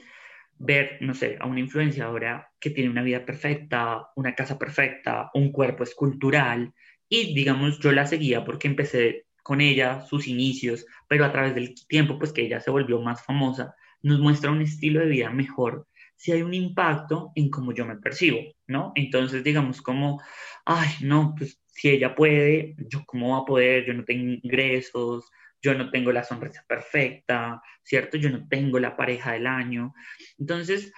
ver, 0.58 0.98
no 1.00 1.14
sé, 1.14 1.36
a 1.40 1.46
una 1.46 1.60
influenciadora 1.60 2.50
que 2.60 2.70
tiene 2.70 2.90
una 2.90 3.02
vida 3.02 3.24
perfecta, 3.24 4.08
una 4.16 4.34
casa 4.34 4.58
perfecta, 4.58 5.30
un 5.34 5.52
cuerpo 5.52 5.84
escultural, 5.84 6.72
y 7.08 7.34
digamos, 7.34 7.78
yo 7.80 7.92
la 7.92 8.06
seguía 8.06 8.44
porque 8.44 8.68
empecé 8.68 9.26
con 9.42 9.60
ella 9.60 10.02
sus 10.02 10.26
inicios, 10.28 10.86
pero 11.08 11.24
a 11.24 11.32
través 11.32 11.54
del 11.54 11.74
tiempo, 11.88 12.18
pues 12.18 12.32
que 12.32 12.42
ella 12.42 12.60
se 12.60 12.70
volvió 12.70 13.00
más 13.00 13.24
famosa, 13.24 13.74
nos 14.02 14.20
muestra 14.20 14.50
un 14.50 14.62
estilo 14.62 15.00
de 15.00 15.06
vida 15.06 15.30
mejor 15.30 15.88
si 16.18 16.32
hay 16.32 16.42
un 16.42 16.52
impacto 16.52 17.30
en 17.36 17.48
cómo 17.48 17.72
yo 17.72 17.86
me 17.86 17.96
percibo, 17.96 18.40
¿no? 18.66 18.92
Entonces, 18.96 19.44
digamos 19.44 19.80
como, 19.80 20.20
ay, 20.64 20.88
no, 21.02 21.32
pues 21.38 21.62
si 21.68 21.90
ella 21.90 22.16
puede, 22.16 22.74
yo 22.88 23.04
cómo 23.06 23.36
va 23.36 23.42
a 23.42 23.44
poder, 23.44 23.86
yo 23.86 23.94
no 23.94 24.04
tengo 24.04 24.28
ingresos, 24.28 25.30
yo 25.62 25.74
no 25.74 25.90
tengo 25.90 26.10
la 26.10 26.24
sonrisa 26.24 26.64
perfecta, 26.68 27.62
¿cierto? 27.84 28.16
Yo 28.16 28.30
no 28.30 28.48
tengo 28.48 28.80
la 28.80 28.96
pareja 28.96 29.32
del 29.32 29.46
año. 29.46 29.94
Entonces, 30.38 30.92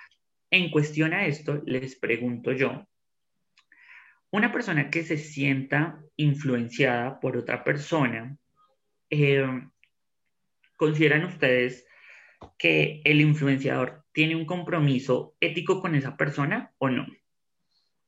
en 0.50 0.70
cuestión 0.70 1.12
a 1.12 1.26
esto, 1.26 1.62
les 1.66 1.96
pregunto 1.96 2.52
yo, 2.52 2.86
una 4.30 4.50
persona 4.50 4.90
que 4.90 5.02
se 5.02 5.18
sienta 5.18 6.00
influenciada 6.16 7.20
por 7.20 7.36
otra 7.36 7.62
persona, 7.62 8.38
eh, 9.10 9.44
¿consideran 10.76 11.26
ustedes 11.26 11.84
que 12.56 13.02
el 13.04 13.20
influenciador 13.20 13.99
tiene 14.12 14.36
un 14.36 14.44
compromiso 14.44 15.36
ético 15.40 15.80
con 15.80 15.94
esa 15.94 16.16
persona 16.16 16.72
o 16.78 16.88
no? 16.88 17.06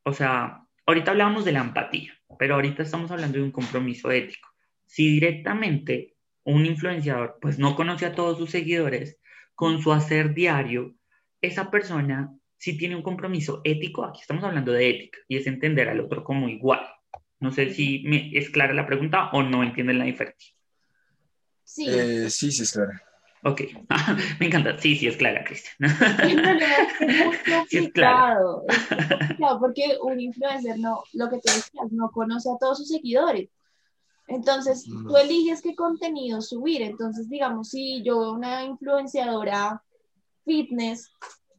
O 0.03 0.13
sea, 0.13 0.65
ahorita 0.85 1.11
hablábamos 1.11 1.45
de 1.45 1.53
la 1.53 1.61
empatía, 1.61 2.13
pero 2.37 2.55
ahorita 2.55 2.83
estamos 2.83 3.11
hablando 3.11 3.37
de 3.37 3.43
un 3.43 3.51
compromiso 3.51 4.11
ético. 4.11 4.49
Si 4.85 5.07
directamente 5.13 6.15
un 6.43 6.65
influenciador 6.65 7.37
pues 7.41 7.57
no 7.57 7.75
conoce 7.75 8.05
a 8.05 8.15
todos 8.15 8.37
sus 8.37 8.51
seguidores, 8.51 9.19
con 9.55 9.81
su 9.81 9.93
hacer 9.93 10.33
diario, 10.33 10.95
esa 11.41 11.69
persona 11.69 12.33
sí 12.57 12.77
tiene 12.77 12.95
un 12.95 13.03
compromiso 13.03 13.61
ético, 13.63 14.05
aquí 14.05 14.21
estamos 14.21 14.43
hablando 14.43 14.71
de 14.71 14.89
ética, 14.89 15.19
y 15.27 15.37
es 15.37 15.47
entender 15.47 15.89
al 15.89 15.99
otro 15.99 16.23
como 16.23 16.49
igual. 16.49 16.81
No 17.39 17.51
sé 17.51 17.73
si 17.73 18.03
me 18.05 18.31
es 18.37 18.49
clara 18.49 18.73
la 18.73 18.87
pregunta 18.87 19.29
o 19.31 19.43
no 19.43 19.63
entienden 19.63 19.99
la 19.99 20.05
diferencia. 20.05 20.53
Sí, 21.63 21.87
eh, 21.89 22.29
sí, 22.29 22.51
sí 22.51 22.63
es 22.63 22.71
clara. 22.71 23.01
Ok, 23.45 23.61
me 24.39 24.47
encanta. 24.47 24.77
Sí, 24.79 24.95
sí, 24.95 25.07
es 25.07 25.17
clara, 25.17 25.43
Cristian. 25.43 25.75
es 27.71 27.91
claro. 27.91 28.63
porque 29.59 29.97
un 30.01 30.19
influencer 30.19 30.79
no, 30.79 31.03
lo 31.13 31.29
que 31.29 31.39
te 31.39 31.51
decías, 31.51 31.91
no 31.91 32.09
conoce 32.11 32.49
a 32.49 32.57
todos 32.57 32.77
sus 32.77 32.87
seguidores. 32.87 33.49
Entonces, 34.27 34.85
tú 34.85 35.17
eliges 35.17 35.61
qué 35.61 35.75
contenido 35.75 36.41
subir. 36.41 36.81
Entonces, 36.81 37.29
digamos, 37.29 37.69
si 37.69 38.01
yo 38.03 38.31
una 38.31 38.63
influenciadora 38.63 39.83
fitness 40.45 41.11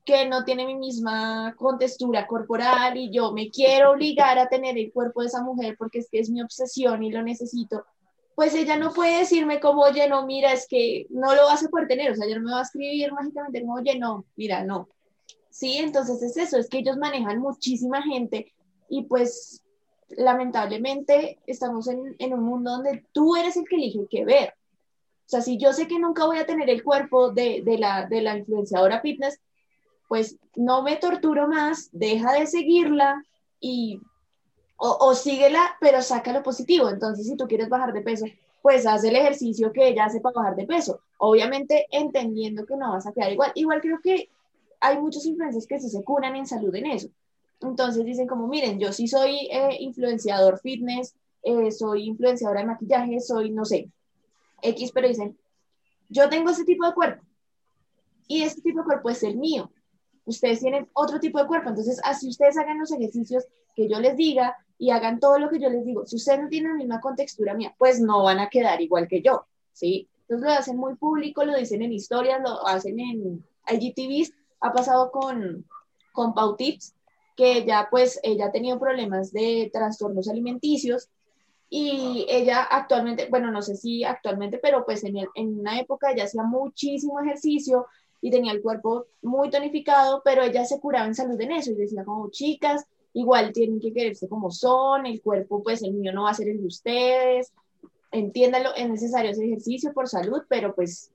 que 0.05 0.27
no 0.27 0.45
tiene 0.45 0.67
mi 0.67 0.75
misma 0.75 1.55
contextura 1.57 2.27
corporal 2.27 2.97
y 2.97 3.11
yo 3.11 3.33
me 3.33 3.51
quiero 3.51 3.93
obligar 3.93 4.39
a 4.39 4.49
tener 4.49 4.77
el 4.77 4.93
cuerpo 4.93 5.21
de 5.21 5.29
esa 5.29 5.43
mujer 5.43 5.77
porque 5.79 5.99
es 5.99 6.09
que 6.11 6.19
es 6.19 6.31
mi 6.31 6.43
obsesión 6.43 7.03
y 7.03 7.11
lo 7.11 7.23
necesito, 7.23 7.85
pues 8.35 8.55
ella 8.55 8.77
no 8.77 8.93
puede 8.93 9.19
decirme 9.19 9.61
como, 9.61 9.83
oye, 9.83 10.09
no, 10.09 10.27
mira, 10.27 10.53
es 10.53 10.67
que 10.67 11.07
no 11.11 11.35
lo 11.35 11.45
vas 11.45 11.65
a 11.65 11.69
poder 11.69 11.89
tener, 11.89 12.11
o 12.11 12.15
sea, 12.15 12.27
ella 12.27 12.39
no 12.39 12.45
me 12.45 12.53
va 12.53 12.61
a 12.61 12.63
escribir 12.63 13.13
mágicamente 13.13 13.61
como, 13.61 13.75
oye, 13.75 13.99
no, 13.99 14.25
mira, 14.37 14.65
no. 14.65 14.89
Sí, 15.51 15.79
entonces 15.79 16.21
es 16.23 16.37
eso, 16.37 16.59
es 16.59 16.69
que 16.69 16.79
ellos 16.79 16.97
manejan 16.97 17.39
muchísima 17.39 18.03
gente 18.03 18.53
y 18.89 19.05
pues 19.05 19.63
lamentablemente 20.09 21.39
estamos 21.47 21.89
en, 21.89 22.17
en 22.19 22.35
un 22.35 22.43
mundo 22.43 22.73
donde 22.73 23.05
tú 23.13 23.37
eres 23.37 23.57
el 23.57 23.65
que 23.65 23.77
elige 23.77 24.07
qué 24.11 24.25
ver. 24.25 24.55
O 25.27 25.29
sea, 25.29 25.41
si 25.41 25.57
yo 25.57 25.73
sé 25.73 25.87
que 25.87 25.99
nunca 25.99 26.27
voy 26.27 26.39
a 26.39 26.47
tener 26.47 26.69
el 26.69 26.83
cuerpo 26.83 27.31
de, 27.31 27.63
de, 27.65 27.79
la, 27.79 28.07
de 28.07 28.21
la 28.21 28.37
influenciadora 28.37 29.01
fitness, 29.01 29.41
pues 30.09 30.37
no 30.55 30.83
me 30.83 30.97
torturo 30.97 31.49
más, 31.49 31.89
deja 31.93 32.33
de 32.33 32.47
seguirla 32.47 33.25
y 33.59 34.01
o, 34.77 34.97
o 35.01 35.15
síguela, 35.15 35.77
pero 35.81 36.03
saca 36.03 36.33
lo 36.33 36.43
positivo. 36.43 36.89
Entonces, 36.89 37.27
si 37.27 37.37
tú 37.37 37.47
quieres 37.47 37.69
bajar 37.69 37.93
de 37.93 38.03
peso, 38.03 38.27
pues 38.63 38.87
haz 38.87 39.05
el 39.05 39.17
ejercicio 39.17 39.73
que 39.73 39.89
ella 39.89 40.07
hace 40.07 40.21
para 40.21 40.37
bajar 40.37 40.57
de 40.57 40.67
peso. 40.67 41.01
Obviamente 41.19 41.87
entendiendo 41.91 42.65
que 42.65 42.77
no 42.77 42.93
vas 42.93 43.07
a 43.07 43.13
quedar 43.13 43.33
igual. 43.33 43.53
Igual 43.55 43.81
creo 43.81 44.01
que 44.03 44.31
hay 44.81 44.99
muchos 44.99 45.27
influencers 45.27 45.67
que 45.67 45.81
sí 45.81 45.89
se 45.89 46.03
curan 46.03 46.37
en 46.37 46.47
salud 46.47 46.75
en 46.75 46.87
eso. 46.87 47.09
Entonces 47.61 48.05
dicen 48.05 48.27
como, 48.27 48.47
miren, 48.49 48.79
yo 48.79 48.93
sí 48.93 49.09
soy 49.09 49.49
eh, 49.51 49.77
influenciador 49.81 50.61
fitness, 50.61 51.15
eh, 51.43 51.71
soy 51.71 52.05
influenciadora 52.05 52.61
de 52.61 52.67
maquillaje, 52.67 53.21
soy, 53.21 53.51
no 53.51 53.65
sé, 53.65 53.91
X, 54.63 54.93
pero 54.93 55.09
dicen, 55.09 55.39
yo 56.09 56.29
tengo 56.29 56.51
ese 56.51 56.65
tipo 56.65 56.87
de 56.87 56.95
cuerpo 56.95 57.23
y 58.27 58.43
este 58.43 58.63
tipo 58.63 58.81
de 58.81 58.85
cuerpo 58.85 59.11
es 59.11 59.23
el 59.23 59.37
mío. 59.37 59.71
Ustedes 60.25 60.61
tienen 60.61 60.89
otro 60.95 61.21
tipo 61.21 61.39
de 61.39 61.47
cuerpo, 61.47 61.69
entonces 61.69 62.01
así 62.03 62.29
ustedes 62.29 62.57
hagan 62.57 62.79
los 62.79 62.93
ejercicios 62.93 63.45
que 63.77 63.89
yo 63.89 64.01
les 64.01 64.17
diga, 64.17 64.57
y 64.79 64.91
hagan 64.91 65.21
todo 65.21 65.39
lo 65.39 65.49
que 65.49 65.61
yo 65.61 65.69
les 65.71 65.85
digo. 65.85 66.07
Si 66.07 66.17
ustedes 66.17 66.41
no 66.41 66.49
tienen 66.49 66.73
la 66.73 66.79
misma 66.79 67.01
contextura 67.01 67.55
mía, 67.55 67.75
pues 67.79 68.01
no 68.01 68.23
van 68.25 68.41
a 68.41 68.49
quedar 68.49 68.81
igual 68.81 69.09
que 69.09 69.23
yo, 69.23 69.47
¿sí? 69.73 70.09
Entonces 70.23 70.47
lo 70.47 70.53
hacen 70.53 70.77
muy 70.77 70.95
público, 70.97 71.45
lo 71.45 71.57
dicen 71.57 71.83
en 71.83 71.93
historias, 71.93 72.41
lo 72.43 72.67
hacen 72.67 72.99
en 72.99 73.45
IGTVs, 73.69 74.33
ha 74.61 74.73
pasado 74.73 75.11
con, 75.11 75.67
con 76.13 76.35
Pautips, 76.35 76.95
que 77.37 77.65
ya 77.65 77.89
pues 77.91 78.21
ella 78.23 78.47
ha 78.47 78.53
tenido 78.53 78.79
problemas 78.79 79.33
de 79.33 79.71
trastornos 79.73 80.29
alimenticios 80.29 81.09
y 81.69 82.27
ella 82.29 82.63
actualmente, 82.63 83.27
bueno, 83.29 83.51
no 83.51 83.61
sé 83.61 83.77
si 83.77 84.05
actualmente, 84.05 84.59
pero 84.59 84.85
pues 84.85 85.03
en, 85.05 85.17
en 85.35 85.61
una 85.61 85.81
época 85.81 86.13
ella 86.13 86.25
hacía 86.25 86.45
muchísimo 86.45 87.21
ejercicio 87.21 87.87
y 88.21 88.31
tenía 88.31 88.53
el 88.53 88.63
cuerpo 88.63 89.07
muy 89.23 89.51
tonificado, 89.51 90.23
pero 90.25 90.43
ella 90.43 90.65
se 90.65 90.81
curaba 90.81 91.07
en 91.07 91.15
salud 91.15 91.39
en 91.41 91.53
eso 91.53 91.73
y 91.73 91.75
decía 91.75 92.05
como, 92.05 92.31
chicas, 92.31 92.87
igual 93.15 93.53
tienen 93.53 93.81
que 93.81 93.93
quererse 93.93 94.29
como 94.29 94.51
son, 94.51 95.07
el 95.07 95.23
cuerpo, 95.23 95.63
pues 95.63 95.83
el 95.83 95.95
mío 95.95 96.13
no 96.13 96.25
va 96.25 96.31
a 96.31 96.35
ser 96.35 96.49
el 96.49 96.61
de 96.61 96.67
ustedes, 96.67 97.53
entiéndalo, 98.11 98.75
es 98.75 98.89
necesario 98.89 99.31
hacer 99.31 99.45
ejercicio 99.45 99.93
por 99.93 100.09
salud, 100.09 100.43
pero 100.49 100.75
pues 100.75 101.11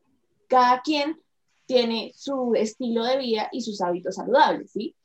cada 0.47 0.81
quien 0.81 1.19
tiene 1.65 2.11
su 2.15 2.53
estilo 2.55 3.03
de 3.03 3.17
vida 3.17 3.49
y 3.51 3.61
sus 3.61 3.81
hábitos 3.81 4.15
saludables, 4.15 4.71
¿sí? 4.71 4.95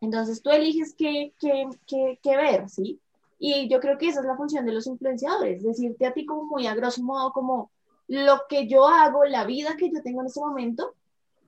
Entonces 0.00 0.42
tú 0.42 0.50
eliges 0.50 0.94
qué, 0.98 1.32
qué, 1.38 1.68
qué, 1.86 2.18
qué 2.22 2.36
ver, 2.36 2.68
¿sí? 2.68 2.98
Y 3.38 3.68
yo 3.68 3.78
creo 3.78 3.98
que 3.98 4.08
esa 4.08 4.20
es 4.20 4.26
la 4.26 4.36
función 4.36 4.64
de 4.66 4.72
los 4.72 4.86
influenciadores, 4.86 5.62
decirte 5.62 6.06
a 6.06 6.12
ti 6.12 6.24
como 6.26 6.44
muy 6.44 6.66
a 6.66 6.74
grosso 6.74 7.02
modo, 7.02 7.32
como 7.32 7.70
lo 8.08 8.42
que 8.48 8.66
yo 8.66 8.88
hago, 8.88 9.24
la 9.24 9.44
vida 9.44 9.76
que 9.76 9.90
yo 9.90 10.02
tengo 10.02 10.22
en 10.22 10.26
este 10.26 10.40
momento, 10.40 10.94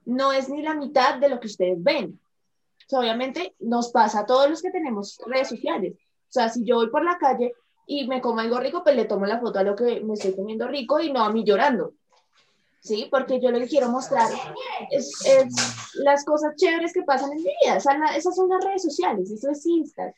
no 0.05 0.33
es 0.33 0.49
ni 0.49 0.63
la 0.63 0.75
mitad 0.75 1.19
de 1.19 1.29
lo 1.29 1.41
que 1.41 1.47
ustedes 1.47 1.83
ven, 1.83 2.21
obviamente 2.93 3.55
nos 3.61 3.91
pasa 3.91 4.21
a 4.21 4.27
todos 4.27 4.49
los 4.49 4.63
que 4.63 4.71
tenemos 4.71 5.19
redes 5.27 5.49
sociales. 5.49 5.95
O 5.95 6.33
sea, 6.33 6.49
si 6.49 6.65
yo 6.65 6.77
voy 6.77 6.91
por 6.91 7.05
la 7.05 7.19
calle 7.19 7.55
y 7.87 8.07
me 8.09 8.21
como 8.21 8.41
algo 8.41 8.59
rico, 8.59 8.83
pues 8.83 8.97
le 8.97 9.05
tomo 9.05 9.27
la 9.27 9.41
foto 9.41 9.59
a 9.59 9.63
lo 9.63 9.77
que 9.77 10.01
me 10.01 10.15
estoy 10.15 10.35
comiendo 10.35 10.67
rico 10.69 11.01
y 11.01 11.13
no 11.13 11.23
a 11.23 11.33
mí 11.33 11.45
llorando. 11.45 11.95
¿Sí? 12.81 13.09
Porque 13.11 13.41
yo 13.41 13.51
lo 13.51 13.65
quiero 13.67 13.89
mostrar 13.89 14.29
es, 14.91 15.11
las 15.95 16.25
cosas 16.25 16.55
chéveres 16.57 16.93
que 16.93 17.03
pasan 17.03 17.33
en 17.33 17.39
mi 17.39 17.45
vida. 17.45 17.77
esas 17.77 18.37
son 18.37 18.49
las 18.51 18.63
redes 18.63 18.83
sociales, 18.83 19.31
eso 19.31 19.51
es 19.51 19.65
Insta. 19.65 20.13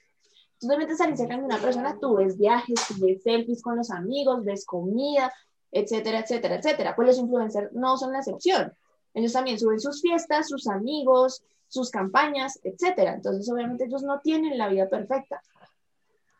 Tú 0.58 0.68
te 0.68 0.76
metes 0.76 1.00
al 1.00 1.10
Instagram 1.10 1.40
de 1.40 1.46
una 1.46 1.58
persona, 1.58 1.96
tú 2.00 2.16
ves 2.16 2.36
viajes, 2.36 2.80
tú 2.88 2.94
ves 2.98 3.22
selfies 3.22 3.62
con 3.62 3.76
los 3.76 3.90
amigos, 3.90 4.44
ves 4.44 4.64
comida, 4.64 5.32
etcétera, 5.70 6.20
etcétera, 6.20 6.56
etcétera. 6.56 6.96
Pues 6.96 7.08
los 7.08 7.18
influencers 7.18 7.72
no 7.72 7.96
son 7.98 8.12
la 8.12 8.18
excepción. 8.18 8.72
Ellos 9.14 9.32
también 9.32 9.58
suben 9.58 9.78
sus 9.78 10.00
fiestas, 10.00 10.48
sus 10.48 10.66
amigos, 10.66 11.42
sus 11.76 11.90
campañas, 11.90 12.58
etcétera. 12.64 13.14
Entonces, 13.14 13.48
obviamente, 13.52 13.84
ellos 13.84 14.02
no 14.02 14.20
tienen 14.20 14.58
la 14.58 14.68
vida 14.68 14.88
perfecta. 14.88 15.40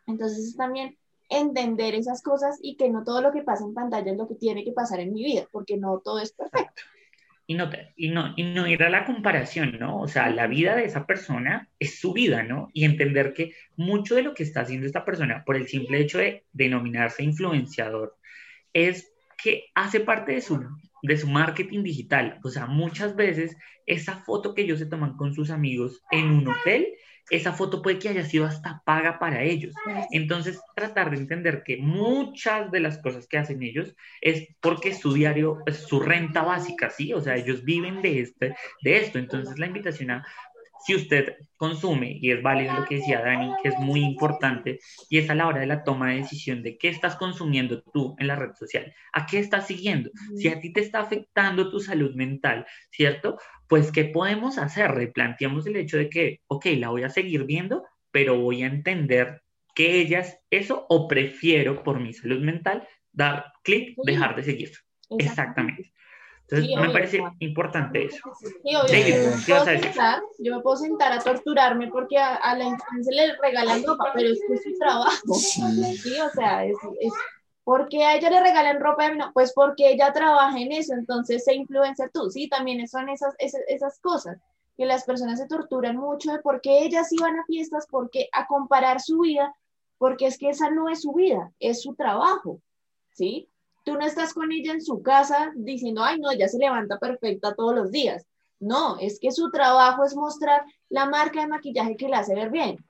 Entonces, 0.07 0.55
también 0.57 0.97
entender 1.29 1.93
esas 1.95 2.21
cosas 2.21 2.57
y 2.61 2.75
que 2.75 2.89
no 2.89 3.03
todo 3.03 3.21
lo 3.21 3.31
que 3.31 3.43
pasa 3.43 3.63
en 3.63 3.73
pantalla 3.73 4.11
es 4.11 4.17
lo 4.17 4.27
que 4.27 4.35
tiene 4.35 4.63
que 4.63 4.71
pasar 4.71 4.99
en 4.99 5.13
mi 5.13 5.23
vida, 5.23 5.47
porque 5.51 5.77
no 5.77 5.99
todo 5.99 6.19
es 6.19 6.31
perfecto. 6.31 6.81
Y 7.49 7.55
no, 7.55 7.69
y, 7.95 8.09
no, 8.09 8.33
y 8.35 8.43
no 8.43 8.67
ir 8.67 8.83
a 8.83 8.89
la 8.89 9.05
comparación, 9.05 9.77
¿no? 9.79 10.01
O 10.01 10.07
sea, 10.09 10.29
la 10.29 10.47
vida 10.47 10.75
de 10.75 10.83
esa 10.83 11.05
persona 11.05 11.69
es 11.79 11.97
su 11.97 12.11
vida, 12.11 12.43
¿no? 12.43 12.69
Y 12.73 12.83
entender 12.83 13.33
que 13.33 13.53
mucho 13.77 14.15
de 14.15 14.23
lo 14.23 14.33
que 14.33 14.43
está 14.43 14.61
haciendo 14.61 14.85
esta 14.85 15.05
persona, 15.05 15.43
por 15.45 15.55
el 15.55 15.67
simple 15.67 16.01
hecho 16.01 16.17
de 16.17 16.43
denominarse 16.51 17.23
influenciador, 17.23 18.17
es 18.73 19.13
que 19.41 19.67
hace 19.75 20.01
parte 20.01 20.33
de 20.33 20.41
su, 20.41 20.61
de 21.07 21.17
su 21.17 21.27
marketing 21.27 21.83
digital. 21.83 22.39
O 22.43 22.49
sea, 22.49 22.65
muchas 22.65 23.15
veces 23.15 23.55
esa 23.85 24.17
foto 24.17 24.53
que 24.53 24.63
ellos 24.63 24.79
se 24.79 24.85
toman 24.85 25.17
con 25.17 25.33
sus 25.33 25.49
amigos 25.49 26.03
en 26.11 26.29
un 26.29 26.47
hotel 26.47 26.87
esa 27.29 27.51
foto 27.51 27.81
puede 27.81 27.99
que 27.99 28.09
haya 28.09 28.23
sido 28.23 28.45
hasta 28.45 28.81
paga 28.85 29.19
para 29.19 29.43
ellos. 29.43 29.73
Entonces, 30.11 30.61
tratar 30.75 31.11
de 31.11 31.17
entender 31.17 31.63
que 31.65 31.77
muchas 31.77 32.71
de 32.71 32.79
las 32.79 32.99
cosas 32.99 33.27
que 33.27 33.37
hacen 33.37 33.61
ellos 33.63 33.95
es 34.21 34.47
porque 34.61 34.93
su 34.93 35.13
diario, 35.13 35.59
es 35.65 35.77
su 35.77 35.99
renta 35.99 36.43
básica, 36.43 36.89
¿sí? 36.89 37.13
O 37.13 37.21
sea, 37.21 37.35
ellos 37.35 37.65
viven 37.65 38.01
de, 38.01 38.21
este, 38.21 38.55
de 38.81 38.97
esto. 38.97 39.19
Entonces, 39.19 39.59
la 39.59 39.67
invitación 39.67 40.11
a 40.11 40.25
si 40.87 40.95
usted 40.95 41.35
consume, 41.57 42.17
y 42.21 42.31
es 42.31 42.41
válido 42.41 42.73
lo 42.73 42.85
que 42.85 42.95
decía 42.95 43.19
Dani, 43.19 43.51
que 43.61 43.67
es 43.67 43.77
muy 43.77 43.99
importante, 43.99 44.79
y 45.09 45.17
es 45.17 45.29
a 45.29 45.35
la 45.35 45.45
hora 45.45 45.59
de 45.59 45.67
la 45.67 45.83
toma 45.83 46.11
de 46.11 46.19
decisión 46.19 46.63
de 46.63 46.77
qué 46.77 46.87
estás 46.87 47.17
consumiendo 47.17 47.83
tú 47.91 48.15
en 48.19 48.27
la 48.27 48.37
red 48.37 48.53
social, 48.53 48.93
a 49.11 49.25
qué 49.25 49.39
estás 49.39 49.67
siguiendo, 49.67 50.09
si 50.37 50.47
a 50.47 50.61
ti 50.61 50.71
te 50.71 50.79
está 50.79 51.01
afectando 51.01 51.69
tu 51.69 51.81
salud 51.81 52.15
mental, 52.15 52.65
¿cierto? 52.89 53.37
Pues, 53.67 53.91
¿qué 53.91 54.05
podemos 54.05 54.57
hacer? 54.57 54.91
Replanteamos 54.91 55.67
el 55.67 55.75
hecho 55.75 55.97
de 55.97 56.09
que, 56.09 56.39
ok, 56.47 56.67
la 56.77 56.87
voy 56.87 57.03
a 57.03 57.09
seguir 57.09 57.43
viendo, 57.43 57.83
pero 58.09 58.39
voy 58.39 58.63
a 58.63 58.67
entender 58.67 59.41
que 59.75 59.99
ella 59.99 60.19
es 60.19 60.39
eso 60.49 60.85
o 60.87 61.09
prefiero 61.09 61.83
por 61.83 61.99
mi 61.99 62.13
salud 62.13 62.39
mental 62.39 62.87
dar 63.11 63.51
clic, 63.61 63.93
dejar 64.05 64.37
de 64.37 64.43
seguir. 64.43 64.71
Exactamente. 65.19 65.91
Entonces, 66.49 66.79
me 66.79 66.89
parece 66.93 67.23
importante 67.39 68.05
eso. 68.05 68.19
Sí, 68.39 68.75
obvio. 68.75 70.23
yo 70.39 70.55
me 70.55 70.61
puedo 70.61 70.77
sentar 70.77 71.11
a 71.11 71.19
torturarme 71.19 71.87
porque 71.87 72.17
a, 72.17 72.55
la 72.55 72.63
infancia 72.63 73.13
le 73.13 73.35
regalan 73.35 73.83
ropa, 73.83 74.11
pero 74.13 74.29
es 74.29 74.39
que 74.47 74.53
es 74.53 74.63
su 74.63 74.77
trabajo. 74.79 75.33
Sí, 76.03 76.19
o 76.19 76.29
sea, 76.29 76.63
es, 76.63 76.77
es 77.01 77.13
porque 77.65 78.05
a 78.05 78.15
ella 78.15 78.29
le 78.29 78.39
regalan 78.39 78.79
ropa? 78.79 79.09
No, 79.13 79.31
pues 79.33 79.51
porque 79.53 79.91
ella 79.91 80.13
trabaja 80.13 80.57
en 80.57 80.71
eso, 80.71 80.93
entonces 80.93 81.43
se 81.43 81.53
influencia 81.53 82.09
tú. 82.13 82.29
Sí, 82.31 82.47
también 82.47 82.87
son 82.87 83.09
esas, 83.09 83.35
esas, 83.39 83.61
esas 83.67 83.99
cosas 83.99 84.37
que 84.77 84.85
las 84.85 85.03
personas 85.03 85.37
se 85.37 85.47
torturan 85.47 85.97
mucho 85.97 86.31
de 86.31 86.39
por 86.39 86.61
qué 86.61 86.85
ellas 86.85 87.11
iban 87.11 87.37
a 87.37 87.45
fiestas, 87.45 87.85
porque 87.91 88.29
a 88.31 88.47
comparar 88.47 89.01
su 89.01 89.19
vida, 89.19 89.53
porque 89.97 90.27
es 90.27 90.37
que 90.37 90.49
esa 90.49 90.69
no 90.69 90.87
es 90.87 91.01
su 91.01 91.11
vida, 91.11 91.51
es 91.59 91.81
su 91.81 91.93
trabajo, 91.95 92.61
¿sí? 93.11 93.49
Tú 93.87 93.93
no 93.93 94.05
estás 94.05 94.33
con 94.33 94.51
ella 94.51 94.73
en 94.73 94.81
su 94.81 95.01
casa 95.01 95.53
diciendo, 95.55 96.03
ay, 96.03 96.19
no, 96.19 96.29
ella 96.29 96.49
se 96.49 96.57
levanta 96.57 96.99
perfecta 96.99 97.55
todos 97.55 97.73
los 97.73 97.89
días. 97.89 98.25
No, 98.59 98.99
es 98.99 99.17
que 99.17 99.31
su 99.31 99.49
trabajo 99.49 100.03
es 100.03 100.13
mostrar 100.13 100.65
la 100.89 101.05
marca 101.05 101.39
de 101.39 101.47
maquillaje 101.47 101.95
que 101.95 102.09
le 102.09 102.17
hace 102.17 102.35
ver 102.35 102.49
bien. 102.49 102.85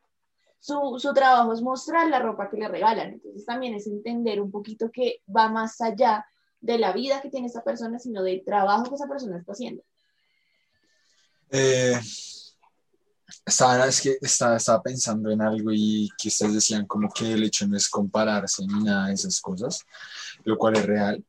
Su, 0.57 0.97
su, 0.97 1.13
trabajo 1.13 1.53
es 1.53 1.61
mostrar 1.61 2.07
la 2.07 2.17
ropa 2.17 2.49
que 2.49 2.57
le 2.57 2.67
regalan. 2.67 3.13
Entonces 3.13 3.45
también 3.45 3.75
es 3.75 3.85
entender 3.85 4.41
un 4.41 4.49
poquito 4.49 4.89
que 4.91 5.21
va 5.29 5.49
más 5.49 5.79
allá 5.81 6.25
de 6.61 6.79
la 6.79 6.93
vida 6.93 7.21
que 7.21 7.29
tiene 7.29 7.45
esa 7.45 7.63
persona, 7.63 7.99
sino 7.99 8.23
del 8.23 8.43
trabajo 8.43 8.85
que 8.85 8.95
esa 8.95 9.07
persona 9.07 9.37
está 9.37 9.51
haciendo. 9.51 9.83
Eh, 11.51 11.93
estaba, 13.45 13.87
es 13.87 14.01
que 14.01 14.17
estaba, 14.21 14.57
estaba, 14.57 14.81
pensando 14.81 15.29
en 15.31 15.41
algo 15.41 15.71
y 15.71 16.09
que 16.17 16.29
ustedes 16.29 16.53
decían 16.53 16.85
como 16.85 17.09
que 17.09 17.33
el 17.33 17.43
hecho 17.43 17.67
no 17.67 17.77
es 17.77 17.89
compararse 17.89 18.65
ni 18.65 18.83
nada 18.83 19.07
de 19.07 19.13
esas 19.13 19.41
cosas, 19.41 19.81
lo 20.43 20.57
cual 20.57 20.77
es 20.77 20.85
real, 20.85 21.23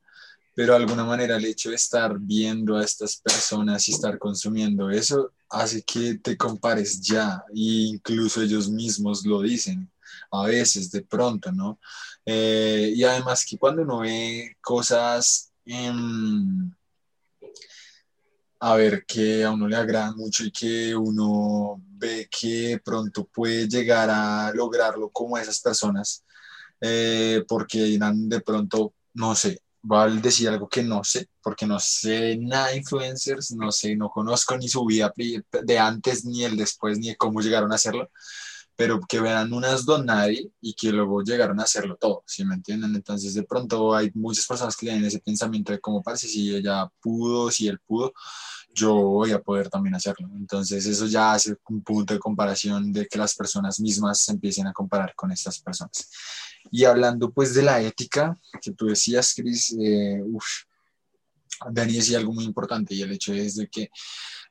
pero 0.54 0.74
de 0.74 0.80
alguna 0.80 1.04
manera 1.04 1.36
el 1.36 1.44
hecho 1.44 1.70
de 1.70 1.76
estar 1.76 2.18
viendo 2.18 2.76
a 2.76 2.84
estas 2.84 3.16
personas 3.16 3.88
y 3.88 3.92
estar 3.92 4.18
consumiendo 4.18 4.90
eso 4.90 5.32
hace 5.50 5.82
que 5.82 6.18
te 6.18 6.36
compares 6.36 7.00
ya, 7.00 7.42
e 7.54 7.94
incluso 7.94 8.42
ellos 8.42 8.68
mismos 8.68 9.24
lo 9.24 9.40
dicen 9.40 9.90
a 10.30 10.46
veces, 10.46 10.90
de 10.90 11.02
pronto, 11.02 11.52
¿no? 11.52 11.78
Eh, 12.24 12.92
y 12.94 13.04
además 13.04 13.44
que 13.48 13.56
cuando 13.56 13.82
uno 13.82 14.00
ve 14.00 14.56
cosas 14.60 15.52
en 15.64 16.74
a 18.60 18.74
ver 18.76 19.04
que 19.06 19.44
a 19.44 19.50
uno 19.52 19.68
le 19.68 19.76
agradan 19.76 20.16
mucho 20.16 20.44
y 20.44 20.50
que 20.50 20.94
uno 20.96 21.80
ve 21.98 22.28
que 22.30 22.80
pronto 22.84 23.24
puede 23.26 23.68
llegar 23.68 24.10
a 24.10 24.52
lograrlo 24.54 25.10
como 25.10 25.38
esas 25.38 25.60
personas, 25.60 26.24
eh, 26.80 27.44
porque 27.48 27.78
irán 27.78 28.28
de 28.28 28.40
pronto 28.40 28.94
no 29.14 29.34
sé, 29.34 29.62
va 29.90 30.04
a 30.04 30.08
decir 30.08 30.48
algo 30.48 30.68
que 30.68 30.82
no 30.82 31.02
sé, 31.04 31.28
porque 31.42 31.66
no 31.66 31.78
sé 31.80 32.36
nada 32.38 32.68
de 32.68 32.78
influencers, 32.78 33.52
no 33.52 33.72
sé, 33.72 33.96
no 33.96 34.10
conozco 34.10 34.56
ni 34.56 34.68
su 34.68 34.84
vida 34.84 35.12
de 35.16 35.78
antes, 35.78 36.24
ni 36.24 36.44
el 36.44 36.56
después, 36.56 36.98
ni 36.98 37.14
cómo 37.16 37.40
llegaron 37.40 37.72
a 37.72 37.76
hacerlo, 37.76 38.10
pero 38.78 39.00
que 39.00 39.18
verán 39.18 39.52
unas 39.52 39.84
don 39.84 40.06
nadie 40.06 40.52
y 40.60 40.72
que 40.72 40.92
luego 40.92 41.24
llegaron 41.24 41.58
a 41.58 41.64
hacerlo 41.64 41.96
todo, 41.96 42.22
¿sí 42.28 42.44
me 42.44 42.54
entienden? 42.54 42.94
Entonces 42.94 43.34
de 43.34 43.42
pronto 43.42 43.92
hay 43.92 44.12
muchas 44.14 44.46
personas 44.46 44.76
que 44.76 44.86
tienen 44.86 45.04
ese 45.04 45.18
pensamiento 45.18 45.72
de 45.72 45.80
cómo 45.80 46.00
parece 46.00 46.28
si 46.28 46.54
ella 46.54 46.88
pudo, 47.00 47.50
si 47.50 47.66
él 47.66 47.80
pudo, 47.80 48.12
yo 48.72 48.94
voy 48.94 49.32
a 49.32 49.40
poder 49.42 49.68
también 49.68 49.96
hacerlo. 49.96 50.28
Entonces 50.36 50.86
eso 50.86 51.06
ya 51.06 51.32
hace 51.32 51.56
un 51.68 51.82
punto 51.82 52.14
de 52.14 52.20
comparación 52.20 52.92
de 52.92 53.08
que 53.08 53.18
las 53.18 53.34
personas 53.34 53.80
mismas 53.80 54.20
se 54.20 54.30
empiecen 54.30 54.68
a 54.68 54.72
comparar 54.72 55.12
con 55.16 55.32
estas 55.32 55.58
personas. 55.58 56.08
Y 56.70 56.84
hablando 56.84 57.32
pues 57.32 57.54
de 57.54 57.62
la 57.62 57.82
ética 57.82 58.38
que 58.62 58.70
tú 58.70 58.86
decías, 58.86 59.34
Cris, 59.34 59.76
eh, 59.82 60.22
Dani 61.68 61.94
decía 61.94 62.18
algo 62.18 62.32
muy 62.32 62.44
importante 62.44 62.94
y 62.94 63.02
el 63.02 63.10
hecho 63.10 63.34
es 63.34 63.56
de 63.56 63.66
que 63.66 63.90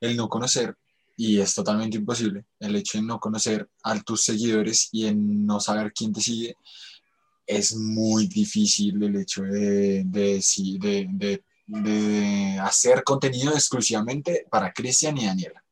el 0.02 0.18
no 0.18 0.28
conocer, 0.28 0.76
y 1.18 1.40
es 1.40 1.56
totalmente 1.56 1.98
imposible, 1.98 2.46
el 2.60 2.76
hecho 2.76 3.00
de 3.00 3.04
no 3.04 3.20
conocer 3.20 3.68
a 3.84 4.00
tus 4.02 4.24
seguidores 4.24 4.90
y 4.92 5.08
en 5.08 5.48
no 5.48 5.60
saber 5.60 5.92
quién 5.92 6.14
te 6.14 6.22
sigue, 6.22 6.56
es 7.48 7.76
muy 7.76 8.28
difícil 8.28 9.02
el 9.02 9.16
hecho 9.16 9.42
de, 9.42 10.06
hacer 12.62 13.04
contenido 13.04 13.52
exclusivamente 13.54 14.46
para 14.52 14.72
Cristian 14.72 15.18
y 15.18 15.26
Daniela. 15.26 15.64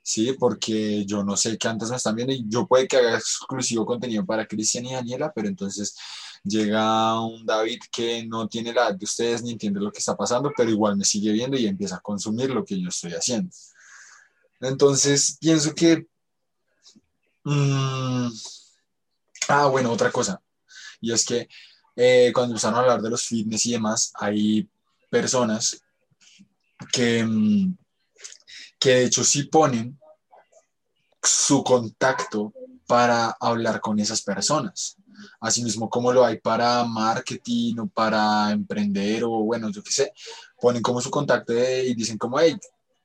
¿sí? 0.00 0.36
Porque 0.38 1.04
yo 1.04 1.24
no 1.24 1.36
sé 1.36 1.58
qué 1.58 1.66
antes 1.66 1.90
me 1.90 1.96
están 1.96 2.14
viendo 2.14 2.32
y 2.32 2.44
yo 2.46 2.66
puede 2.68 2.86
que 2.86 2.98
haga 2.98 3.16
exclusivo 3.16 3.84
contenido 3.84 4.24
para 4.24 4.46
Cristian 4.46 4.86
y 4.86 4.92
Daniela, 4.92 5.32
pero 5.34 5.48
entonces 5.48 5.96
llega 6.44 7.20
un 7.20 7.44
David 7.44 7.80
que 7.90 8.24
no 8.26 8.46
tiene 8.46 8.72
la 8.72 8.88
edad 8.88 8.94
de 8.94 9.04
ustedes 9.04 9.42
ni 9.42 9.50
entiende 9.50 9.80
lo 9.80 9.90
que 9.90 9.98
está 9.98 10.16
pasando, 10.16 10.52
pero 10.56 10.70
igual 10.70 10.96
me 10.96 11.04
sigue 11.04 11.32
viendo 11.32 11.56
y 11.56 11.66
empieza 11.66 11.96
a 11.96 12.00
consumir 12.00 12.50
lo 12.50 12.64
que 12.64 12.80
yo 12.80 12.88
estoy 12.88 13.14
haciendo. 13.14 13.50
Entonces, 14.64 15.36
pienso 15.40 15.74
que... 15.74 16.06
Mm, 17.44 18.28
ah, 19.48 19.66
bueno, 19.66 19.92
otra 19.92 20.10
cosa. 20.10 20.40
Y 21.00 21.12
es 21.12 21.24
que 21.24 21.48
eh, 21.96 22.32
cuando 22.34 22.52
empezaron 22.52 22.78
a 22.78 22.82
hablar 22.82 23.02
de 23.02 23.10
los 23.10 23.22
fitness 23.22 23.66
y 23.66 23.72
demás, 23.72 24.12
hay 24.14 24.68
personas 25.10 25.80
que... 26.92 27.24
Mm, 27.24 27.76
que 28.78 28.90
de 28.90 29.04
hecho 29.04 29.24
sí 29.24 29.44
ponen 29.44 29.98
su 31.22 31.64
contacto 31.64 32.52
para 32.86 33.34
hablar 33.40 33.80
con 33.80 33.98
esas 33.98 34.20
personas. 34.20 34.96
Asimismo, 35.40 35.88
como 35.88 36.12
lo 36.12 36.24
hay 36.24 36.38
para 36.38 36.84
marketing 36.84 37.76
o 37.78 37.86
para 37.86 38.50
emprender 38.50 39.24
o 39.24 39.30
bueno, 39.30 39.70
yo 39.70 39.82
qué 39.82 39.90
sé, 39.90 40.12
ponen 40.60 40.82
como 40.82 41.00
su 41.00 41.10
contacto 41.10 41.54
y 41.54 41.94
dicen 41.94 42.18
como, 42.18 42.38
hey, 42.38 42.58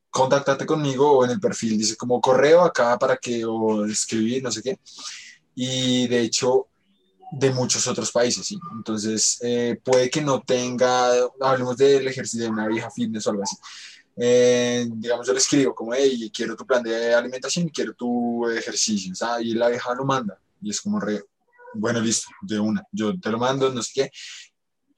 contáctate 0.10 0.66
conmigo 0.66 1.20
o 1.20 1.26
en 1.26 1.32
el 1.32 1.40
perfil 1.40 1.78
dice 1.78 1.96
como 1.96 2.22
correo 2.22 2.62
acá 2.62 2.98
para 2.98 3.18
que 3.18 3.46
o 3.46 3.86
escribir, 3.86 4.44
no 4.44 4.52
sé 4.52 4.62
qué. 4.62 4.80
Y 5.56 6.08
de 6.08 6.22
hecho, 6.22 6.68
de 7.32 7.52
muchos 7.52 7.86
otros 7.88 8.12
países, 8.12 8.46
¿sí? 8.46 8.60
Entonces, 8.76 9.38
eh, 9.42 9.80
puede 9.84 10.10
que 10.10 10.22
no 10.22 10.42
tenga, 10.42 11.12
hablemos 11.42 11.78
del 11.78 12.08
ejercicio 12.08 12.46
de 12.46 12.52
una 12.52 12.68
vieja 12.68 12.90
fitness 12.90 13.28
o 13.28 13.32
algo 13.32 13.44
así, 13.44 13.56
eh, 14.22 14.86
digamos, 14.90 15.28
yo 15.28 15.34
le 15.34 15.40
escribo 15.40 15.74
como, 15.74 15.94
hey, 15.94 16.30
quiero 16.34 16.56
tu 16.56 16.66
plan 16.66 16.84
de 16.84 17.14
alimentación 17.14 17.70
quiero 17.70 17.94
tu 17.94 18.50
ejercicio, 18.50 19.14
¿sabes? 19.16 19.46
Y 19.46 19.54
la 19.54 19.70
vieja 19.70 19.94
lo 19.94 20.06
manda. 20.06 20.38
Y 20.62 20.72
es 20.72 20.82
como, 20.82 21.00
re, 21.00 21.24
bueno, 21.74 22.02
listo, 22.02 22.28
de 22.42 22.60
una, 22.60 22.84
yo 22.92 23.18
te 23.20 23.30
lo 23.30 23.38
mando, 23.38 23.72
no 23.72 23.82
sé 23.82 23.92
qué. 23.94 24.12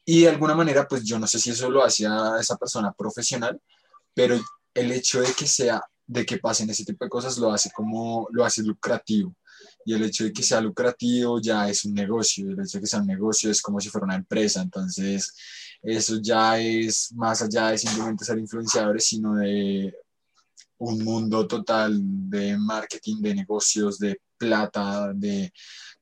Y 0.05 0.21
de 0.21 0.29
alguna 0.29 0.55
manera, 0.55 0.87
pues 0.87 1.03
yo 1.03 1.19
no 1.19 1.27
sé 1.27 1.39
si 1.39 1.51
eso 1.51 1.69
lo 1.69 1.83
hacía 1.83 2.35
esa 2.39 2.57
persona 2.57 2.91
profesional, 2.93 3.61
pero 4.13 4.39
el 4.73 4.91
hecho 4.91 5.21
de 5.21 5.33
que 5.33 5.47
sea, 5.47 5.81
de 6.07 6.25
que 6.25 6.37
pasen 6.37 6.69
ese 6.69 6.85
tipo 6.85 7.05
de 7.05 7.09
cosas, 7.09 7.37
lo 7.37 7.51
hace 7.51 7.71
como, 7.71 8.27
lo 8.31 8.45
hace 8.45 8.63
lucrativo. 8.63 9.35
Y 9.85 9.93
el 9.93 10.03
hecho 10.03 10.23
de 10.23 10.33
que 10.33 10.43
sea 10.43 10.61
lucrativo 10.61 11.39
ya 11.41 11.69
es 11.69 11.85
un 11.85 11.93
negocio, 11.93 12.49
el 12.49 12.59
hecho 12.59 12.77
de 12.77 12.81
que 12.81 12.87
sea 12.87 12.99
un 13.01 13.07
negocio 13.07 13.49
es 13.51 13.61
como 13.61 13.79
si 13.79 13.89
fuera 13.89 14.05
una 14.05 14.15
empresa. 14.15 14.61
Entonces, 14.61 15.33
eso 15.81 16.19
ya 16.21 16.59
es 16.59 17.11
más 17.13 17.41
allá 17.41 17.69
de 17.69 17.77
simplemente 17.77 18.25
ser 18.25 18.37
influenciadores, 18.37 19.05
sino 19.05 19.35
de 19.35 19.93
un 20.77 21.03
mundo 21.03 21.47
total 21.47 21.99
de 22.01 22.57
marketing, 22.57 23.21
de 23.21 23.35
negocios, 23.35 23.99
de 23.99 24.19
plata, 24.37 25.13
de 25.13 25.53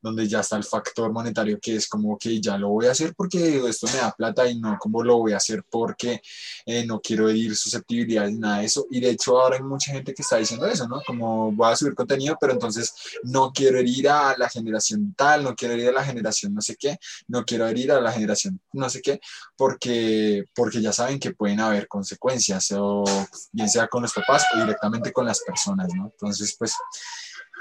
donde 0.02 0.26
ya 0.26 0.40
está 0.40 0.56
el 0.56 0.64
factor 0.64 1.12
monetario 1.12 1.58
que 1.60 1.76
es 1.76 1.88
como 1.88 2.16
que 2.18 2.40
ya 2.40 2.56
lo 2.56 2.70
voy 2.70 2.86
a 2.86 2.92
hacer 2.92 3.14
porque 3.14 3.62
esto 3.68 3.86
me 3.88 3.98
da 3.98 4.12
plata 4.12 4.48
y 4.48 4.58
no 4.58 4.78
como 4.78 5.02
lo 5.02 5.18
voy 5.18 5.32
a 5.32 5.36
hacer 5.36 5.62
porque 5.68 6.22
eh, 6.66 6.84
no 6.86 7.00
quiero 7.00 7.28
herir 7.28 7.56
susceptibilidades, 7.56 8.32
nada 8.32 8.58
de 8.58 8.66
eso. 8.66 8.86
Y 8.90 9.00
de 9.00 9.10
hecho 9.10 9.40
ahora 9.40 9.56
hay 9.56 9.62
mucha 9.62 9.92
gente 9.92 10.14
que 10.14 10.22
está 10.22 10.36
diciendo 10.36 10.66
eso, 10.66 10.88
¿no? 10.88 11.00
Como 11.06 11.52
voy 11.52 11.72
a 11.72 11.76
subir 11.76 11.94
contenido, 11.94 12.36
pero 12.40 12.52
entonces 12.52 12.94
no 13.22 13.52
quiero 13.52 13.78
herir 13.78 14.08
a 14.08 14.36
la 14.36 14.48
generación 14.48 15.14
tal, 15.16 15.44
no 15.44 15.54
quiero 15.54 15.74
herir 15.74 15.88
a 15.88 15.92
la 15.92 16.04
generación 16.04 16.54
no 16.54 16.60
sé 16.60 16.76
qué, 16.76 16.98
no 17.28 17.44
quiero 17.44 17.66
herir 17.66 17.92
a 17.92 18.00
la 18.00 18.12
generación 18.12 18.60
no 18.72 18.88
sé 18.88 19.02
qué, 19.02 19.20
porque, 19.56 20.44
porque 20.54 20.80
ya 20.80 20.92
saben 20.92 21.18
que 21.18 21.32
pueden 21.32 21.60
haber 21.60 21.88
consecuencias, 21.88 22.72
o 22.72 23.04
bien 23.52 23.68
sea 23.68 23.88
con 23.88 24.02
los 24.02 24.12
papás 24.12 24.44
o 24.54 24.60
directamente 24.60 25.12
con 25.12 25.26
las 25.26 25.40
personas, 25.40 25.88
¿no? 25.94 26.06
Entonces, 26.06 26.54
pues 26.58 26.74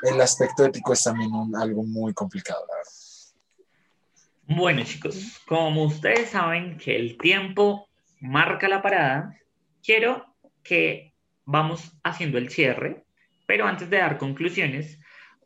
el 0.03 0.21
aspecto 0.21 0.65
ético 0.65 0.93
es 0.93 1.03
también 1.03 1.31
algo 1.55 1.83
muy 1.83 2.13
complicado, 2.13 2.65
la. 2.67 4.55
Bueno, 4.55 4.83
chicos, 4.83 5.39
como 5.45 5.83
ustedes 5.83 6.31
saben 6.31 6.77
que 6.77 6.95
el 6.95 7.17
tiempo 7.19 7.87
marca 8.19 8.67
la 8.67 8.81
parada, 8.81 9.37
quiero 9.83 10.25
que 10.63 11.13
vamos 11.45 11.91
haciendo 12.03 12.39
el 12.39 12.49
cierre, 12.49 13.05
pero 13.45 13.67
antes 13.67 13.89
de 13.91 13.97
dar 13.97 14.17
conclusiones, 14.17 14.99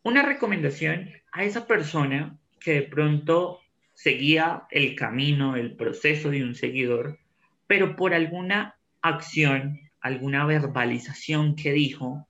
una 0.04 0.22
recomendación 0.22 1.10
a 1.34 1.44
esa 1.44 1.68
persona 1.68 2.38
que 2.60 2.74
de 2.74 2.82
pronto 2.84 3.60
seguía 3.94 4.64
el 4.72 4.96
camino, 4.96 5.56
el 5.56 5.76
proceso 5.76 6.30
de 6.30 6.44
un 6.44 6.56
seguidor, 6.56 7.20
pero 7.68 7.96
por 7.96 8.14
alguna 8.14 8.78
acción, 9.02 9.80
alguna 10.00 10.46
verbalización 10.46 11.56
que 11.56 11.74
dijo, 11.74 12.28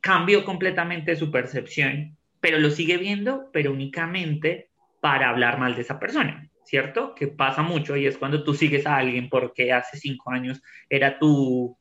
cambió 0.00 0.44
completamente 0.44 1.16
su 1.16 1.30
percepción, 1.30 2.16
pero 2.40 2.58
lo 2.58 2.70
sigue 2.70 2.96
viendo, 2.96 3.50
pero 3.52 3.72
únicamente 3.72 4.70
para 5.00 5.28
hablar 5.28 5.58
mal 5.58 5.74
de 5.74 5.82
esa 5.82 5.98
persona, 5.98 6.48
¿cierto? 6.64 7.14
Que 7.14 7.28
pasa 7.28 7.62
mucho 7.62 7.96
y 7.96 8.06
es 8.06 8.18
cuando 8.18 8.44
tú 8.44 8.54
sigues 8.54 8.86
a 8.86 8.96
alguien 8.96 9.28
porque 9.28 9.72
hace 9.72 9.98
cinco 9.98 10.30
años 10.30 10.62
era 10.88 11.18
tu, 11.18 11.76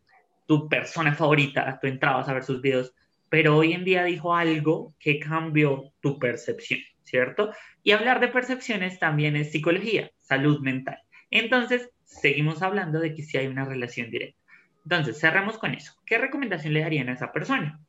tu 0.45 0.67
persona 0.67 1.13
favorita, 1.13 1.79
tú 1.81 1.87
entrabas 1.87 2.27
a 2.27 2.33
ver 2.33 2.43
sus 2.43 2.61
videos, 2.61 2.93
pero 3.29 3.55
hoy 3.55 3.73
en 3.73 3.85
día 3.85 4.03
dijo 4.03 4.35
algo 4.35 4.95
que 4.99 5.19
cambió 5.19 5.93
tu 6.01 6.17
percepción, 6.17 6.79
¿cierto? 7.03 7.51
Y 7.83 7.91
hablar 7.91 8.19
de 8.19 8.29
percepciones 8.29 8.99
también 8.99 9.35
es 9.35 9.51
psicología, 9.51 10.11
salud 10.19 10.59
mental. 10.61 10.97
Entonces, 11.29 11.91
seguimos 12.05 12.63
hablando 12.63 12.99
de 12.99 13.13
que 13.13 13.21
si 13.21 13.37
hay 13.37 13.47
una 13.47 13.65
relación 13.65 14.09
directa. 14.09 14.39
Entonces, 14.83 15.19
cerramos 15.19 15.59
con 15.59 15.75
eso. 15.75 15.93
¿Qué 16.05 16.17
recomendación 16.17 16.73
le 16.73 16.81
darían 16.81 17.09
a 17.09 17.13
esa 17.13 17.31
persona? 17.31 17.79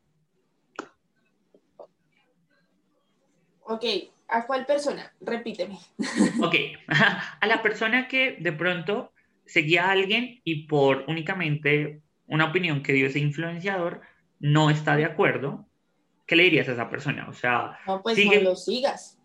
Ok, 3.71 3.85
¿a 4.27 4.45
cuál 4.45 4.65
persona? 4.65 5.13
Repíteme. 5.21 5.79
Ok, 6.43 6.55
a 6.87 7.47
la 7.47 7.61
persona 7.61 8.07
que 8.07 8.37
de 8.39 8.51
pronto 8.51 9.13
seguía 9.45 9.85
a 9.85 9.91
alguien 9.91 10.41
y 10.43 10.67
por 10.67 11.05
únicamente 11.07 12.01
una 12.27 12.45
opinión 12.45 12.83
que 12.83 12.93
dio 12.93 13.07
ese 13.07 13.19
influenciador 13.19 14.01
no 14.39 14.69
está 14.69 14.95
de 14.95 15.05
acuerdo, 15.05 15.67
¿qué 16.25 16.35
le 16.35 16.43
dirías 16.43 16.67
a 16.69 16.73
esa 16.73 16.89
persona? 16.89 17.27
O 17.29 17.33
sea, 17.33 17.79
no, 17.85 18.01
pues 18.01 18.17
no 18.17 18.41
lo 18.41 18.55
sigas. 18.55 19.17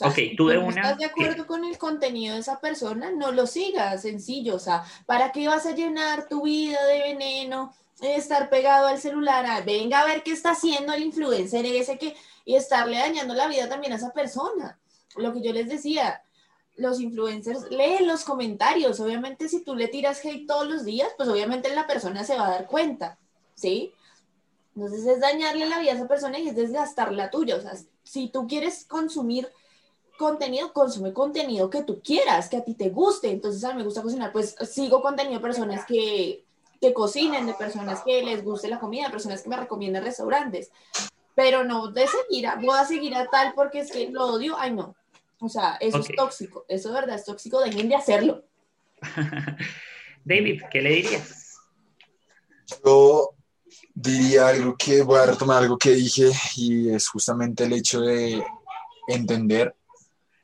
ok, 0.00 0.18
tú 0.36 0.48
de 0.48 0.58
una. 0.58 0.66
una. 0.66 0.80
¿Estás 0.82 0.98
de 0.98 1.04
acuerdo 1.04 1.46
con 1.46 1.64
el 1.64 1.78
contenido 1.78 2.34
de 2.34 2.40
esa 2.40 2.60
persona? 2.60 3.10
No 3.12 3.32
lo 3.32 3.46
sigas, 3.46 4.02
sencillo. 4.02 4.56
O 4.56 4.58
sea, 4.58 4.82
¿para 5.06 5.32
qué 5.32 5.46
vas 5.46 5.66
a 5.66 5.74
llenar 5.74 6.28
tu 6.28 6.42
vida 6.42 6.84
de 6.86 7.00
veneno? 7.00 7.72
estar 8.00 8.50
pegado 8.50 8.88
al 8.88 8.98
celular, 8.98 9.64
venga 9.64 10.00
a 10.00 10.04
ver 10.04 10.22
qué 10.22 10.32
está 10.32 10.50
haciendo 10.50 10.92
el 10.92 11.02
influencer 11.02 11.64
ese 11.64 11.98
que, 11.98 12.14
y 12.44 12.56
estarle 12.56 12.98
dañando 12.98 13.34
la 13.34 13.48
vida 13.48 13.68
también 13.68 13.92
a 13.92 13.96
esa 13.96 14.12
persona. 14.12 14.78
Lo 15.16 15.32
que 15.32 15.42
yo 15.42 15.52
les 15.52 15.68
decía, 15.68 16.22
los 16.76 17.00
influencers 17.00 17.70
leen 17.70 18.06
los 18.06 18.24
comentarios. 18.24 19.00
Obviamente, 19.00 19.48
si 19.48 19.62
tú 19.62 19.74
le 19.74 19.88
tiras 19.88 20.24
hate 20.24 20.46
todos 20.46 20.66
los 20.66 20.84
días, 20.84 21.08
pues 21.16 21.28
obviamente 21.28 21.74
la 21.74 21.86
persona 21.86 22.24
se 22.24 22.36
va 22.36 22.46
a 22.46 22.50
dar 22.50 22.66
cuenta, 22.66 23.18
¿sí? 23.54 23.92
Entonces 24.74 25.06
es 25.06 25.20
dañarle 25.20 25.66
la 25.66 25.78
vida 25.78 25.92
a 25.92 25.94
esa 25.94 26.08
persona 26.08 26.38
y 26.38 26.48
es 26.48 26.56
desgastar 26.56 27.12
la 27.12 27.30
tuya. 27.30 27.56
O 27.56 27.60
sea, 27.60 27.72
si 28.02 28.28
tú 28.28 28.46
quieres 28.46 28.84
consumir 28.84 29.48
contenido, 30.18 30.72
consume 30.72 31.12
contenido 31.12 31.70
que 31.70 31.82
tú 31.82 32.00
quieras, 32.02 32.48
que 32.48 32.56
a 32.56 32.64
ti 32.64 32.74
te 32.74 32.90
guste. 32.90 33.30
Entonces, 33.30 33.62
a 33.64 33.70
mí 33.70 33.76
me 33.76 33.84
gusta 33.84 34.02
cocinar, 34.02 34.32
pues 34.32 34.56
sigo 34.68 35.00
contenido 35.00 35.36
de 35.36 35.42
personas 35.42 35.84
que 35.86 36.44
que 36.84 36.92
cocinen, 36.92 37.46
de 37.46 37.54
personas 37.54 38.02
que 38.02 38.22
les 38.22 38.44
guste 38.44 38.68
la 38.68 38.78
comida, 38.78 39.10
personas 39.10 39.40
que 39.40 39.48
me 39.48 39.56
recomiendan 39.56 40.04
restaurantes, 40.04 40.70
pero 41.34 41.64
no 41.64 41.90
de 41.90 42.06
seguir, 42.06 42.46
a, 42.46 42.56
voy 42.56 42.78
a 42.78 42.84
seguir 42.84 43.14
a 43.14 43.26
tal 43.28 43.52
porque 43.54 43.80
es 43.80 43.90
que 43.90 44.08
lo 44.10 44.26
odio, 44.26 44.56
ay 44.58 44.72
no. 44.72 44.94
O 45.40 45.48
sea, 45.48 45.76
eso 45.80 45.98
es 45.98 46.08
tóxico, 46.16 46.64
eso 46.68 46.88
de 46.88 46.94
verdad 46.94 47.16
es 47.16 47.24
tóxico, 47.24 47.60
dejen 47.60 47.88
de 47.88 47.96
hacerlo. 47.96 48.44
David, 50.24 50.62
¿qué 50.70 50.80
le 50.80 50.90
dirías? 50.90 51.58
Yo 52.84 53.34
diría 53.92 54.48
algo 54.48 54.76
que 54.76 55.02
voy 55.02 55.18
a 55.18 55.26
retomar 55.26 55.62
algo 55.62 55.76
que 55.76 55.90
dije 55.90 56.30
y 56.56 56.90
es 56.90 57.08
justamente 57.08 57.64
el 57.64 57.74
hecho 57.74 58.00
de 58.00 58.42
entender 59.08 59.74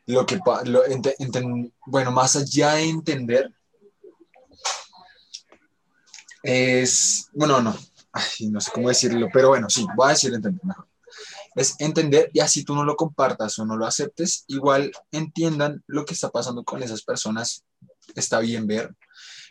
lo 0.07 0.27
que, 0.27 0.39
lo, 0.65 0.83
bueno, 1.87 2.11
más 2.11 2.37
allá 2.37 2.75
de 2.75 2.85
entender, 2.85 3.53
es, 6.43 7.29
bueno, 7.33 7.61
no, 7.61 7.77
no 8.51 8.61
sé 8.61 8.71
cómo 8.73 8.89
decirlo, 8.89 9.29
pero 9.33 9.49
bueno, 9.49 9.69
sí, 9.69 9.87
voy 9.97 10.09
a 10.09 10.11
decir 10.11 10.33
entender 10.35 10.65
mejor. 10.65 10.87
Es 11.55 11.75
entender 11.81 12.31
y 12.33 12.41
así 12.41 12.65
tú 12.65 12.75
no 12.75 12.85
lo 12.85 12.97
compartas 12.97 13.59
o 13.59 13.67
no 13.67 13.77
lo 13.77 13.87
aceptes, 13.87 14.45
igual 14.47 14.93
entiendan 15.11 15.83
lo 15.87 16.05
que 16.05 16.15
está 16.15 16.31
pasando 16.31 16.65
con 16.65 16.83
esas 16.83 17.03
personas. 17.03 17.65
Está 18.15 18.39
bien 18.41 18.67
ver, 18.67 18.95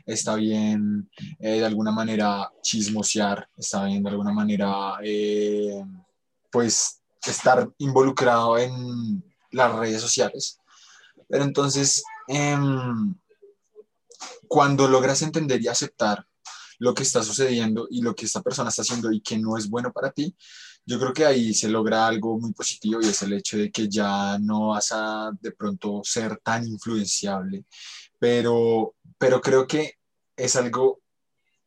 está 0.05 0.35
bien 0.35 1.09
eh, 1.39 1.59
de 1.59 1.65
alguna 1.65 1.91
manera 1.91 2.51
chismosear, 2.61 3.49
está 3.57 3.85
bien 3.85 4.03
de 4.03 4.09
alguna 4.09 4.31
manera, 4.31 4.97
eh, 5.03 5.83
pues, 6.51 7.01
estar 7.25 7.69
involucrado 7.77 8.57
en 8.57 9.23
las 9.51 9.75
redes 9.75 10.01
sociales. 10.01 10.59
Pero 11.27 11.43
entonces, 11.43 12.03
em, 12.27 13.15
cuando 14.47 14.87
logras 14.87 15.21
entender 15.21 15.61
y 15.61 15.67
aceptar 15.67 16.25
lo 16.79 16.93
que 16.93 17.03
está 17.03 17.21
sucediendo 17.21 17.87
y 17.91 18.01
lo 18.01 18.15
que 18.15 18.25
esta 18.25 18.41
persona 18.41 18.69
está 18.69 18.81
haciendo 18.81 19.11
y 19.11 19.21
que 19.21 19.37
no 19.37 19.57
es 19.57 19.69
bueno 19.69 19.91
para 19.91 20.11
ti, 20.11 20.35
yo 20.85 20.99
creo 20.99 21.13
que 21.13 21.25
ahí 21.25 21.53
se 21.53 21.69
logra 21.69 22.07
algo 22.07 22.39
muy 22.39 22.53
positivo 22.53 23.01
y 23.01 23.07
es 23.07 23.21
el 23.21 23.33
hecho 23.33 23.57
de 23.57 23.69
que 23.71 23.87
ya 23.87 24.39
no 24.39 24.69
vas 24.69 24.91
a 24.91 25.31
de 25.39 25.51
pronto 25.51 26.01
ser 26.03 26.37
tan 26.37 26.65
influenciable, 26.67 27.65
pero, 28.17 28.95
pero 29.17 29.41
creo 29.41 29.67
que 29.67 29.95
es 30.35 30.55
algo 30.55 31.01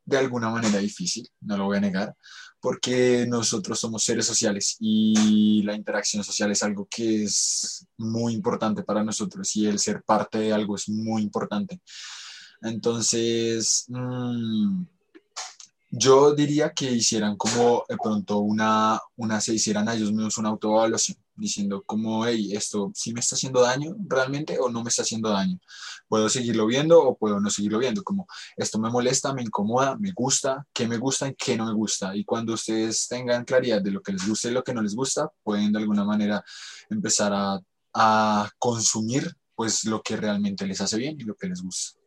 de 0.05 0.19
alguna 0.19 0.51
manera 0.51 0.79
difícil, 0.79 1.29
no 1.43 1.57
lo 1.57 1.67
voy 1.67 1.77
a 1.77 1.81
negar, 1.81 2.17
porque 2.61 3.27
nosotros 3.29 3.79
somos 3.79 4.03
seres 4.03 4.27
sociales 4.27 4.77
y 4.81 5.63
la 5.63 5.75
interacción 5.75 6.25
social 6.25 6.51
es 6.51 6.63
algo 6.63 6.89
que 6.91 7.25
es 7.25 7.87
muy 7.99 8.35
importante 8.35 8.83
para 8.83 9.05
nosotros 9.05 9.55
y 9.57 9.67
el 9.67 9.79
ser 9.79 10.03
parte 10.03 10.39
de 10.39 10.53
algo 10.53 10.77
es 10.77 10.89
muy 10.89 11.23
importante. 11.23 11.81
Entonces, 12.63 13.85
mmm, 13.89 14.85
yo 15.95 16.35
diría 16.35 16.71
que 16.71 16.91
hicieran 16.91 17.37
como 17.37 17.85
de 17.87 17.99
pronto 17.99 18.39
una, 18.39 18.99
una 19.17 19.43
se 19.43 19.53
hicieran 19.53 19.89
a 19.91 19.95
ellos 19.95 20.11
mismos 20.11 20.39
una 20.39 20.49
autoevaluación, 20.49 21.19
diciendo 21.37 21.83
como, 21.85 22.25
hey, 22.25 22.53
esto 22.55 22.91
sí 22.95 23.13
me 23.13 23.21
está 23.21 23.37
haciendo 23.37 23.61
daño 23.61 23.95
realmente 24.09 24.59
o 24.59 24.71
no 24.71 24.83
me 24.83 24.89
está 24.89 25.03
haciendo 25.03 25.29
daño. 25.29 25.59
Puedo 26.09 26.31
seguirlo 26.31 26.65
viendo 26.67 26.99
o 26.99 27.15
puedo 27.19 27.39
no 27.41 27.51
seguirlo 27.51 27.79
viendo, 27.79 28.03
como 28.03 28.27
esto 28.57 28.79
me 28.79 28.89
molesta, 28.89 29.35
me 29.35 29.43
incomoda, 29.43 29.99
me 29.99 30.13
gusta, 30.13 30.67
qué 30.73 30.89
me 30.89 30.97
gusta 30.97 31.29
y 31.29 31.35
qué 31.35 31.59
no 31.59 31.67
me 31.67 31.75
gusta. 31.75 32.17
Y 32.17 32.25
cuando 32.25 32.55
ustedes 32.55 33.07
tengan 33.07 33.45
claridad 33.45 33.83
de 33.83 33.91
lo 33.91 34.01
que 34.01 34.13
les 34.13 34.27
gusta 34.27 34.49
y 34.49 34.53
lo 34.53 34.65
que 34.65 34.73
no 34.73 34.81
les 34.81 34.95
gusta, 34.95 35.31
pueden 35.43 35.73
de 35.73 35.79
alguna 35.79 36.05
manera 36.05 36.43
empezar 36.89 37.35
a, 37.35 37.61
a 37.93 38.51
consumir 38.59 39.31
pues 39.55 39.85
lo 39.85 40.01
que 40.03 40.17
realmente 40.17 40.67
les 40.67 40.81
hace 40.81 40.97
bien 40.97 41.21
y 41.21 41.25
lo 41.25 41.35
que 41.35 41.49
les 41.49 41.61
gusta. 41.63 42.02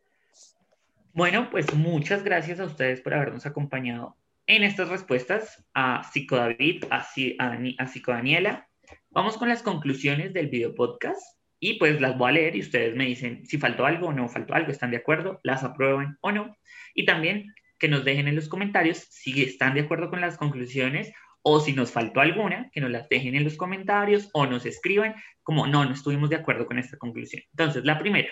Bueno, 1.16 1.48
pues 1.50 1.72
muchas 1.72 2.22
gracias 2.22 2.60
a 2.60 2.66
ustedes 2.66 3.00
por 3.00 3.14
habernos 3.14 3.46
acompañado 3.46 4.18
en 4.46 4.62
estas 4.62 4.90
respuestas 4.90 5.66
a 5.72 6.04
Psico 6.04 6.36
David, 6.36 6.84
a, 6.90 7.06
a, 7.38 7.86
Psico 7.86 8.12
Daniela. 8.12 8.68
Vamos 9.08 9.38
con 9.38 9.48
las 9.48 9.62
conclusiones 9.62 10.34
del 10.34 10.48
video 10.48 10.74
podcast 10.74 11.22
y 11.58 11.78
pues 11.78 12.02
las 12.02 12.18
voy 12.18 12.28
a 12.28 12.32
leer 12.32 12.56
y 12.56 12.60
ustedes 12.60 12.94
me 12.94 13.06
dicen 13.06 13.46
si 13.46 13.56
faltó 13.56 13.86
algo 13.86 14.08
o 14.08 14.12
no 14.12 14.28
faltó 14.28 14.52
algo, 14.52 14.70
están 14.70 14.90
de 14.90 14.98
acuerdo, 14.98 15.40
las 15.42 15.64
aprueban 15.64 16.18
o 16.20 16.32
no. 16.32 16.54
Y 16.94 17.06
también 17.06 17.54
que 17.78 17.88
nos 17.88 18.04
dejen 18.04 18.28
en 18.28 18.36
los 18.36 18.50
comentarios 18.50 18.98
si 19.08 19.42
están 19.42 19.72
de 19.72 19.80
acuerdo 19.80 20.10
con 20.10 20.20
las 20.20 20.36
conclusiones 20.36 21.10
o 21.40 21.60
si 21.60 21.72
nos 21.72 21.92
faltó 21.92 22.20
alguna, 22.20 22.68
que 22.74 22.82
nos 22.82 22.90
las 22.90 23.08
dejen 23.08 23.36
en 23.36 23.44
los 23.44 23.56
comentarios 23.56 24.28
o 24.34 24.44
nos 24.44 24.66
escriban 24.66 25.14
como 25.42 25.66
no, 25.66 25.82
no 25.86 25.94
estuvimos 25.94 26.28
de 26.28 26.36
acuerdo 26.36 26.66
con 26.66 26.78
esta 26.78 26.98
conclusión. 26.98 27.42
Entonces, 27.52 27.86
la 27.86 27.98
primera, 27.98 28.28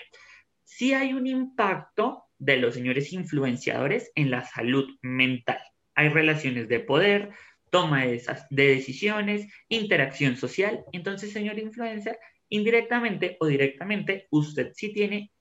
si 0.63 0.93
hay 0.93 1.13
un 1.13 1.25
impacto 1.25 2.24
de 2.37 2.57
los 2.57 2.73
señores 2.73 3.13
influenciadores 3.13 4.11
en 4.15 4.31
la 4.31 4.43
salud 4.43 4.89
mental. 5.01 5.59
Hay 5.95 6.09
relaciones 6.09 6.67
de 6.67 6.79
poder, 6.79 7.31
toma 7.69 8.05
de, 8.05 8.21
de 8.49 8.67
decisiones, 8.67 9.47
interacción 9.69 10.35
social. 10.37 10.83
Entonces, 10.91 11.31
señor 11.31 11.59
influencer, 11.59 12.17
indirectamente 12.49 13.37
o 13.39 13.47
directamente, 13.47 14.27
usted 14.29 14.71
sí 14.73 14.93
tiene 14.93 15.31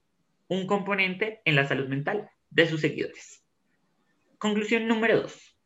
un 0.48 0.66
componente 0.66 1.40
en 1.44 1.56
la 1.56 1.66
salud 1.66 1.88
mental 1.88 2.28
de 2.50 2.66
sus 2.66 2.80
seguidores. 2.80 3.44
Conclusión 4.38 4.86
número 4.86 5.22
dos. 5.22 5.56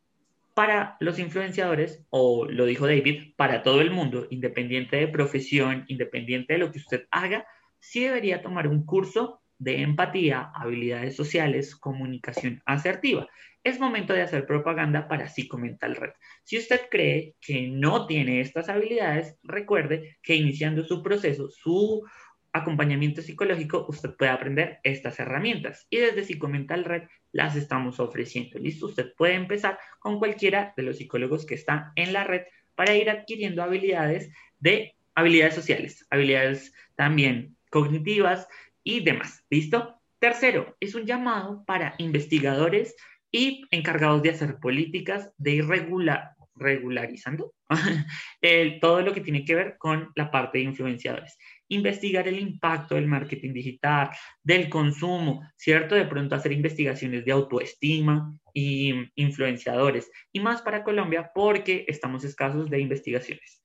Para 0.54 0.96
los 1.00 1.18
influenciadores, 1.18 2.04
o 2.10 2.46
lo 2.46 2.64
dijo 2.64 2.86
David, 2.86 3.34
para 3.36 3.62
todo 3.62 3.80
el 3.80 3.90
mundo, 3.90 4.26
independiente 4.30 4.96
de 4.96 5.08
profesión, 5.08 5.84
independiente 5.88 6.54
de 6.54 6.58
lo 6.58 6.72
que 6.72 6.78
usted 6.78 7.06
haga, 7.10 7.46
sí 7.78 8.00
debería 8.00 8.42
tomar 8.42 8.66
un 8.66 8.84
curso 8.84 9.40
de 9.58 9.82
empatía, 9.82 10.50
habilidades 10.54 11.16
sociales, 11.16 11.74
comunicación 11.76 12.62
asertiva. 12.64 13.26
Es 13.64 13.80
momento 13.80 14.12
de 14.12 14.22
hacer 14.22 14.46
propaganda 14.46 15.08
para 15.08 15.28
Psicomental 15.28 15.96
Red. 15.96 16.12
Si 16.44 16.58
usted 16.58 16.82
cree 16.90 17.34
que 17.40 17.68
no 17.68 18.06
tiene 18.06 18.40
estas 18.40 18.68
habilidades, 18.68 19.36
recuerde 19.42 20.16
que 20.22 20.36
iniciando 20.36 20.84
su 20.84 21.02
proceso, 21.02 21.50
su 21.50 22.04
acompañamiento 22.52 23.20
psicológico, 23.20 23.86
usted 23.88 24.14
puede 24.16 24.30
aprender 24.30 24.78
estas 24.82 25.18
herramientas 25.20 25.86
y 25.90 25.98
desde 25.98 26.24
Psicomental 26.24 26.84
Red 26.84 27.02
las 27.32 27.56
estamos 27.56 28.00
ofreciendo. 28.00 28.58
¿Listo? 28.58 28.86
Usted 28.86 29.12
puede 29.16 29.34
empezar 29.34 29.78
con 29.98 30.18
cualquiera 30.18 30.72
de 30.76 30.82
los 30.84 30.98
psicólogos 30.98 31.44
que 31.44 31.54
están 31.54 31.92
en 31.96 32.12
la 32.12 32.24
red 32.24 32.42
para 32.74 32.94
ir 32.94 33.10
adquiriendo 33.10 33.62
habilidades 33.62 34.30
de 34.60 34.94
habilidades 35.14 35.54
sociales, 35.54 36.06
habilidades 36.10 36.72
también 36.94 37.56
cognitivas 37.70 38.48
y 38.88 39.00
demás. 39.00 39.44
¿Listo? 39.50 40.00
Tercero, 40.18 40.74
es 40.80 40.94
un 40.94 41.04
llamado 41.04 41.62
para 41.66 41.94
investigadores 41.98 42.96
y 43.30 43.66
encargados 43.70 44.22
de 44.22 44.30
hacer 44.30 44.58
políticas 44.58 45.30
de 45.36 45.56
irregular, 45.56 46.30
regularizando 46.56 47.52
todo 48.80 49.02
lo 49.02 49.12
que 49.12 49.20
tiene 49.20 49.44
que 49.44 49.54
ver 49.54 49.76
con 49.76 50.10
la 50.16 50.30
parte 50.30 50.58
de 50.58 50.64
influenciadores 50.64 51.36
investigar 51.68 52.26
el 52.26 52.40
impacto 52.40 52.94
del 52.94 53.06
marketing 53.06 53.52
digital, 53.52 54.10
del 54.42 54.70
consumo, 54.70 55.46
¿cierto? 55.56 55.94
De 55.94 56.06
pronto 56.06 56.34
hacer 56.34 56.52
investigaciones 56.52 57.26
de 57.26 57.32
autoestima 57.32 58.34
y 58.54 58.94
influenciadores. 59.16 60.10
Y 60.32 60.40
más 60.40 60.62
para 60.62 60.82
Colombia 60.82 61.30
porque 61.34 61.84
estamos 61.86 62.24
escasos 62.24 62.70
de 62.70 62.80
investigaciones 62.80 63.62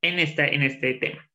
en, 0.00 0.20
esta, 0.20 0.46
en 0.46 0.62
este 0.62 0.94
tema. 0.94 1.28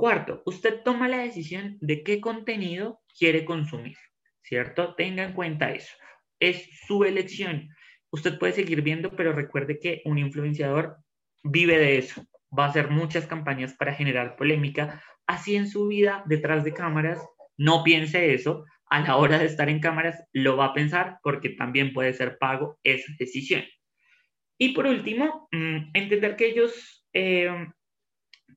Cuarto, 0.00 0.42
usted 0.46 0.80
toma 0.82 1.08
la 1.08 1.18
decisión 1.18 1.76
de 1.82 2.02
qué 2.02 2.22
contenido 2.22 3.02
quiere 3.18 3.44
consumir, 3.44 3.98
¿cierto? 4.40 4.94
Tenga 4.94 5.24
en 5.24 5.34
cuenta 5.34 5.72
eso. 5.72 5.92
Es 6.40 6.70
su 6.86 7.04
elección. 7.04 7.68
Usted 8.10 8.38
puede 8.38 8.54
seguir 8.54 8.80
viendo, 8.80 9.14
pero 9.14 9.34
recuerde 9.34 9.78
que 9.78 10.00
un 10.06 10.16
influenciador 10.16 10.96
vive 11.44 11.76
de 11.76 11.98
eso. 11.98 12.24
Va 12.58 12.64
a 12.64 12.68
hacer 12.70 12.88
muchas 12.88 13.26
campañas 13.26 13.74
para 13.74 13.92
generar 13.92 14.36
polémica, 14.36 15.02
así 15.26 15.54
en 15.54 15.68
su 15.68 15.88
vida 15.88 16.24
detrás 16.24 16.64
de 16.64 16.72
cámaras, 16.72 17.22
no 17.58 17.84
piense 17.84 18.32
eso. 18.32 18.64
A 18.86 19.00
la 19.00 19.18
hora 19.18 19.38
de 19.38 19.44
estar 19.44 19.68
en 19.68 19.80
cámaras 19.80 20.24
lo 20.32 20.56
va 20.56 20.64
a 20.64 20.72
pensar 20.72 21.18
porque 21.22 21.50
también 21.50 21.92
puede 21.92 22.14
ser 22.14 22.38
pago 22.38 22.78
esa 22.84 23.12
decisión. 23.18 23.64
Y 24.56 24.70
por 24.70 24.86
último, 24.86 25.46
mm, 25.52 25.90
entender 25.92 26.36
que 26.36 26.46
ellos 26.46 27.04
eh, 27.12 27.50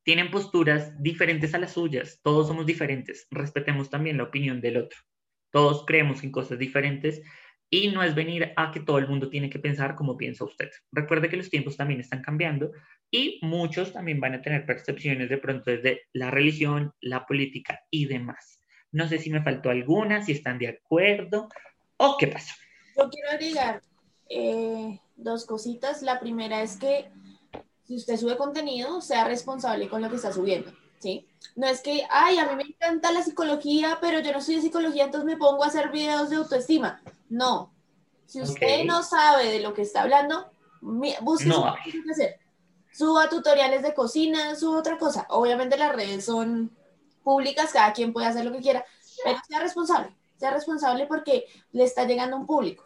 tienen 0.04 0.32
posturas 0.32 0.94
diferentes 1.02 1.54
a 1.54 1.60
las 1.60 1.74
suyas. 1.74 2.20
Todos 2.24 2.48
somos 2.48 2.66
diferentes. 2.66 3.28
Respetemos 3.32 3.90
también 3.90 4.18
la 4.18 4.24
opinión 4.24 4.62
del 4.62 4.78
otro. 4.78 5.00
Todos 5.52 5.86
creemos 5.86 6.24
en 6.24 6.32
cosas 6.32 6.58
diferentes 6.58 7.22
y 7.70 7.90
no 7.90 8.04
es 8.04 8.14
venir 8.14 8.54
a 8.56 8.72
que 8.72 8.80
todo 8.80 9.00
el 9.00 9.08
mundo 9.08 9.30
tiene 9.30 9.50
que 9.50 9.60
pensar 9.60 9.96
como 9.96 10.16
piensa 10.16 10.44
usted. 10.44 10.70
Recuerde 10.92 11.30
que 11.30 11.38
los 11.38 11.50
tiempos 11.50 11.76
también 11.76 12.00
están 12.00 12.22
cambiando 12.22 12.72
y 13.10 13.40
muchos 13.42 13.94
también 13.94 14.20
van 14.20 14.36
a 14.36 14.42
tener 14.42 14.66
percepciones 14.66 15.30
de 15.30 15.38
pronto 15.38 15.72
desde 15.72 16.02
la 16.14 16.30
religión, 16.30 16.94
la 17.02 17.26
política 17.26 17.82
y 17.90 18.06
demás. 18.06 18.60
No 18.92 19.08
sé 19.08 19.18
si 19.18 19.32
me 19.32 19.42
faltó 19.42 19.72
alguna, 19.72 20.24
si 20.24 20.34
están 20.34 20.60
de 20.60 20.68
acuerdo 20.68 21.50
o 21.98 22.18
qué 22.20 22.28
pasó. 22.28 22.54
Yo 22.96 23.10
quiero 23.10 23.32
agregar 23.32 23.82
eh, 24.30 25.00
dos 25.16 25.46
cositas. 25.46 26.04
La 26.04 26.20
primera 26.20 26.62
es 26.62 26.78
que 26.78 27.08
si 27.84 27.96
usted 27.96 28.18
sube 28.18 28.38
contenido, 28.38 29.02
sea 29.02 29.26
responsable 29.26 29.90
con 29.90 30.02
lo 30.02 30.10
que 30.10 30.16
está 30.16 30.32
subiendo. 30.32 30.72
¿sí? 31.00 31.28
No 31.56 31.68
es 31.68 31.82
que, 31.82 32.06
ay, 32.10 32.38
a 32.38 32.46
mí 32.48 32.56
me 32.56 32.64
encanta 32.64 33.12
la 33.12 33.24
psicología, 33.24 33.98
pero 34.02 34.20
yo 34.20 34.32
no 34.32 34.42
soy 34.42 34.56
de 34.56 34.62
psicología, 34.62 35.06
entonces 35.06 35.26
me 35.26 35.38
pongo 35.38 35.64
a 35.64 35.68
hacer 35.68 35.92
videos 35.92 36.30
de 36.30 36.38
autoestima. 36.38 37.02
No. 37.30 37.74
Si 38.26 38.42
usted 38.42 38.86
no 38.86 39.04
sabe 39.04 39.52
de 39.52 39.60
lo 39.60 39.74
que 39.74 39.82
está 39.82 40.04
hablando, 40.04 40.50
busque 40.82 41.46
no. 41.46 41.76
qué 41.84 42.12
hacer 42.12 42.40
suba 42.94 43.28
tutoriales 43.28 43.82
de 43.82 43.94
cocina, 43.94 44.56
suba 44.56 44.80
otra 44.80 44.98
cosa. 44.98 45.26
Obviamente 45.30 45.78
las 45.78 45.94
redes 45.94 46.26
son 46.26 46.72
públicas, 47.24 47.72
cada 47.74 47.92
quien 47.92 48.14
puede 48.14 48.28
hacer 48.28 48.46
lo 48.46 48.52
que 48.52 48.62
quiera, 48.62 48.86
pero 49.24 49.40
sea 49.48 49.60
responsable, 49.60 50.16
sea 50.38 50.52
responsable 50.52 51.08
porque 51.08 51.46
le 51.72 51.84
está 51.84 52.06
llegando 52.06 52.38
un 52.38 52.46
público. 52.46 52.86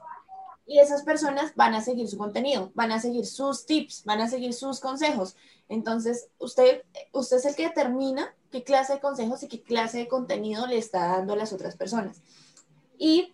Y 0.68 0.80
esas 0.80 1.03
personas 1.03 1.55
van 1.55 1.74
a 1.74 1.82
seguir 1.82 2.07
su 2.07 2.18
contenido, 2.18 2.72
van 2.76 2.91
a 2.91 2.99
seguir 2.99 3.26
sus 3.26 3.65
tips, 3.65 4.03
van 4.03 4.22
a 4.22 4.28
seguir 4.28 4.53
sus 4.53 4.80
consejos. 4.80 5.36
Entonces, 5.70 6.28
usted, 6.38 6.84
usted 7.13 7.38
es 7.38 7.45
el 7.45 7.55
que 7.55 7.68
determina 7.68 8.36
qué 8.51 8.63
clase 8.63 8.93
de 8.93 8.99
consejos 8.99 9.41
y 9.43 9.47
qué 9.47 9.61
clase 9.63 9.99
de 9.99 10.07
contenido 10.07 10.68
le 10.68 10.78
está 10.78 11.07
dando 11.07 11.34
a 11.34 11.38
las 11.38 11.53
otras 11.53 11.78
personas. 11.78 12.22
Y 12.97 13.34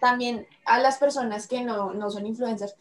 también 0.00 0.46
a 0.64 0.78
las 0.78 0.98
personas 0.98 1.48
que 1.48 1.62
no, 1.62 1.92
no 1.94 2.10
son 2.10 2.26
influencers, 2.26 2.76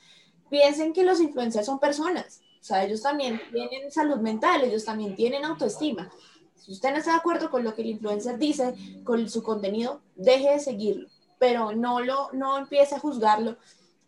piensen 0.49 0.93
que 0.93 1.03
los 1.03 1.19
influencers 1.19 1.65
son 1.65 1.79
personas 1.79 2.41
o 2.61 2.63
sea, 2.63 2.85
ellos 2.85 3.01
también 3.01 3.41
tienen 3.51 3.91
salud 3.91 4.17
mental, 4.17 4.63
ellos 4.63 4.85
también 4.85 5.15
tienen 5.15 5.43
autoestima. 5.45 6.11
Si 6.55 6.71
usted 6.71 6.91
no 6.91 6.97
está 6.97 7.11
de 7.11 7.17
acuerdo 7.17 7.49
con 7.49 7.63
lo 7.63 7.73
que 7.73 7.81
el 7.81 7.89
influencer 7.89 8.37
dice, 8.37 8.75
con 9.03 9.27
su 9.29 9.41
contenido, 9.41 9.99
deje 10.15 10.51
de 10.51 10.59
seguirlo, 10.59 11.09
pero 11.41 11.71
no, 11.71 12.01
lo, 12.01 12.29
no 12.33 12.59
empiece 12.59 12.93
a 12.93 12.99
juzgarlo 12.99 13.57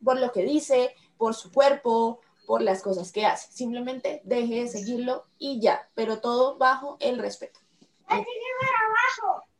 por 0.03 0.19
lo 0.19 0.31
que 0.31 0.43
dice, 0.43 0.93
por 1.17 1.34
su 1.34 1.51
cuerpo, 1.51 2.21
por 2.45 2.61
las 2.61 2.84
cosas 2.84 3.11
que 3.11 3.25
hace. 3.25 3.51
Simplemente 3.51 4.21
deje 4.23 4.61
de 4.61 4.67
seguirlo 4.67 5.25
y 5.39 5.59
ya, 5.59 5.89
pero 5.95 6.19
todo 6.19 6.59
bajo 6.59 6.95
el 6.99 7.17
respeto. 7.17 7.59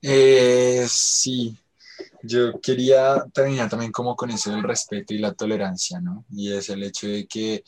Eh, 0.04 0.86
sí, 0.88 1.58
yo 2.22 2.62
quería 2.62 3.26
terminar 3.34 3.72
también 3.72 3.91
como 3.91 4.16
con 4.16 4.30
eso 4.30 4.52
del 4.52 4.62
respeto 4.62 5.16
y 5.16 5.18
la 5.18 5.34
tolerancia, 5.34 6.00
¿no? 6.00 6.26
Y 6.32 6.54
es 6.54 6.70
el 6.70 6.84
hecho 6.84 7.08
de 7.08 7.26
que 7.26 7.64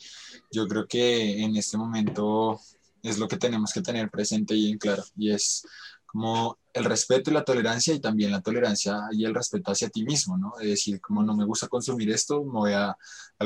yo 0.52 0.68
creo 0.68 0.86
que 0.86 1.42
en 1.42 1.56
este 1.56 1.76
momento 1.76 2.60
es 3.02 3.18
lo 3.18 3.26
que 3.26 3.38
tenemos 3.38 3.72
que 3.72 3.82
tener 3.82 4.08
presente 4.08 4.54
y 4.54 4.70
en 4.70 4.78
claro, 4.78 5.02
y 5.16 5.32
es 5.32 5.66
como 6.16 6.58
el 6.72 6.84
respeto 6.86 7.30
y 7.30 7.34
la 7.34 7.44
tolerancia 7.44 7.92
y 7.92 8.00
también 8.00 8.30
la 8.30 8.40
tolerancia 8.40 9.00
y 9.12 9.26
el 9.26 9.34
respeto 9.34 9.72
hacia 9.72 9.90
ti 9.90 10.02
mismo, 10.02 10.38
¿no? 10.38 10.54
Es 10.58 10.66
decir, 10.66 10.98
como 10.98 11.22
no 11.22 11.36
me 11.36 11.44
gusta 11.44 11.68
consumir 11.68 12.10
esto, 12.10 12.42
me 12.42 12.52
voy 12.52 12.72
a, 12.72 12.86
de 12.86 12.94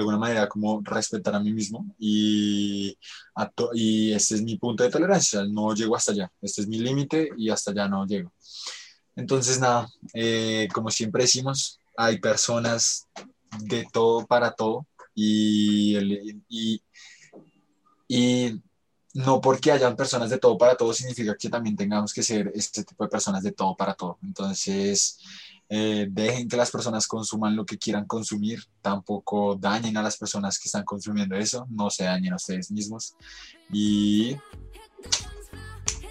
alguna 0.00 0.18
manera 0.18 0.48
como 0.48 0.80
respetar 0.84 1.34
a 1.34 1.40
mí 1.40 1.52
mismo 1.52 1.84
y, 1.98 2.96
y 3.74 4.12
este 4.12 4.36
es 4.36 4.42
mi 4.42 4.56
punto 4.56 4.84
de 4.84 4.90
tolerancia, 4.90 5.44
no 5.44 5.74
llego 5.74 5.96
hasta 5.96 6.12
allá, 6.12 6.32
este 6.40 6.60
es 6.62 6.68
mi 6.68 6.78
límite 6.78 7.30
y 7.36 7.50
hasta 7.50 7.72
allá 7.72 7.88
no 7.88 8.06
llego. 8.06 8.32
Entonces, 9.16 9.58
nada, 9.58 9.88
eh, 10.14 10.68
como 10.72 10.90
siempre 10.90 11.24
decimos, 11.24 11.80
hay 11.96 12.20
personas 12.20 13.08
de 13.64 13.84
todo 13.92 14.26
para 14.26 14.52
todo 14.52 14.86
y, 15.12 15.98
y, 16.48 16.82
y, 18.06 18.62
no 19.14 19.40
porque 19.40 19.72
hayan 19.72 19.96
personas 19.96 20.30
de 20.30 20.38
todo 20.38 20.56
para 20.56 20.76
todo 20.76 20.92
significa 20.92 21.36
que 21.36 21.48
también 21.48 21.76
tengamos 21.76 22.12
que 22.12 22.22
ser 22.22 22.52
este 22.54 22.84
tipo 22.84 23.04
de 23.04 23.10
personas 23.10 23.42
de 23.42 23.52
todo 23.52 23.76
para 23.76 23.94
todo. 23.94 24.18
Entonces, 24.22 25.18
eh, 25.68 26.06
dejen 26.10 26.48
que 26.48 26.56
las 26.56 26.70
personas 26.70 27.06
consuman 27.06 27.56
lo 27.56 27.64
que 27.64 27.78
quieran 27.78 28.06
consumir, 28.06 28.64
tampoco 28.82 29.56
dañen 29.56 29.96
a 29.96 30.02
las 30.02 30.16
personas 30.16 30.58
que 30.58 30.68
están 30.68 30.84
consumiendo 30.84 31.36
eso, 31.36 31.66
no 31.70 31.90
se 31.90 32.04
dañen 32.04 32.32
a 32.32 32.36
ustedes 32.36 32.70
mismos 32.70 33.14
y 33.72 34.36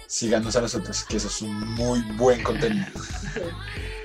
síganos 0.06 0.56
a 0.56 0.62
nosotros, 0.62 1.04
que 1.04 1.18
eso 1.18 1.28
es 1.28 1.42
un 1.42 1.74
muy 1.74 2.00
buen 2.16 2.42
contenido. 2.42 2.86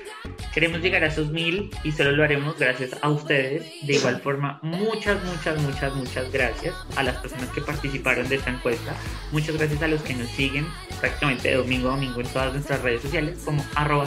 Queremos 0.52 0.80
llegar 0.80 1.04
a 1.04 1.08
esos 1.08 1.30
mil 1.30 1.70
y 1.84 1.92
solo 1.92 2.12
lo 2.12 2.24
haremos 2.24 2.58
gracias 2.58 2.90
a 3.00 3.08
ustedes. 3.10 3.64
De 3.86 3.94
igual 3.94 4.20
forma, 4.20 4.58
muchas, 4.62 5.22
muchas, 5.24 5.60
muchas, 5.60 5.94
muchas 5.94 6.32
gracias 6.32 6.74
a 6.96 7.02
las 7.02 7.16
personas 7.16 7.50
que 7.50 7.60
participaron 7.60 8.28
de 8.28 8.36
esta 8.36 8.50
encuesta. 8.50 8.94
Muchas 9.32 9.56
gracias 9.56 9.82
a 9.82 9.88
los 9.88 10.02
que 10.02 10.14
nos 10.14 10.28
siguen 10.30 10.66
prácticamente 11.00 11.48
de 11.48 11.56
domingo 11.56 11.88
a 11.88 11.92
domingo 11.92 12.20
en 12.20 12.28
todas 12.28 12.52
nuestras 12.52 12.82
redes 12.82 13.02
sociales 13.02 13.38
como 13.44 13.64
arroba 13.74 14.06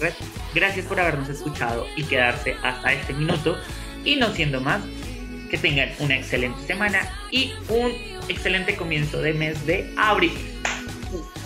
red. 0.00 0.12
Gracias 0.54 0.86
por 0.86 0.98
habernos 0.98 1.28
escuchado 1.28 1.86
y 1.96 2.04
quedarse 2.04 2.56
hasta 2.62 2.92
este 2.92 3.12
minuto. 3.12 3.56
Y 4.04 4.16
no 4.16 4.32
siendo 4.32 4.60
más, 4.60 4.82
que 5.50 5.58
tengan 5.58 5.90
una 5.98 6.16
excelente 6.16 6.60
semana 6.66 7.08
y 7.30 7.52
un 7.68 7.92
excelente 8.28 8.76
comienzo 8.76 9.20
de 9.20 9.32
mes 9.32 9.66
de 9.66 9.92
abril. 9.96 10.32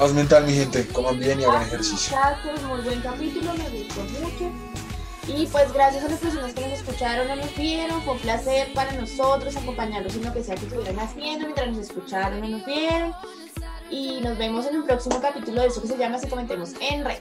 Haz 0.01 0.14
mental, 0.14 0.47
mi 0.47 0.55
gente. 0.55 0.86
Coman 0.89 1.18
bien 1.18 1.40
y 1.40 1.44
hagan 1.44 1.60
ejercicio. 1.60 2.16
muy 2.66 2.81
buen 2.81 3.02
capítulo, 3.02 3.52
me 3.52 3.68
gustó 3.68 4.01
mucho. 4.18 4.51
Y 5.28 5.47
pues 5.47 5.70
gracias 5.74 6.02
a 6.02 6.09
las 6.09 6.18
personas 6.18 6.55
que 6.55 6.62
nos 6.62 6.72
escucharon 6.72 7.31
o 7.31 7.36
nos 7.36 7.55
vieron, 7.55 8.01
fue 8.02 8.14
un 8.14 8.18
placer 8.20 8.72
para 8.72 8.93
nosotros 8.93 9.55
acompañarlos 9.56 10.14
en 10.14 10.24
lo 10.24 10.32
que 10.32 10.43
sea 10.43 10.55
que 10.55 10.64
estuvieran 10.64 10.98
haciendo 10.98 11.44
mientras 11.44 11.68
nos 11.68 11.78
escucharon 11.81 12.43
o 12.43 12.48
nos 12.48 12.64
vieron. 12.64 13.12
Y 13.90 14.22
nos 14.22 14.39
vemos 14.39 14.64
en 14.64 14.77
un 14.77 14.86
próximo 14.86 15.20
capítulo 15.20 15.60
de 15.60 15.66
eso 15.68 15.82
que 15.82 15.89
se 15.89 15.98
llama 15.98 16.18
Si 16.18 16.28
Comentemos 16.28 16.70
en 16.81 17.05
Red. 17.05 17.20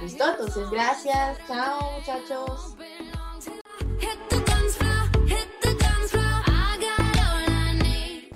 ¿Listo? 0.00 0.24
Entonces, 0.26 0.70
gracias. 0.70 1.38
Chao, 1.46 1.92
muchachos. 1.98 2.74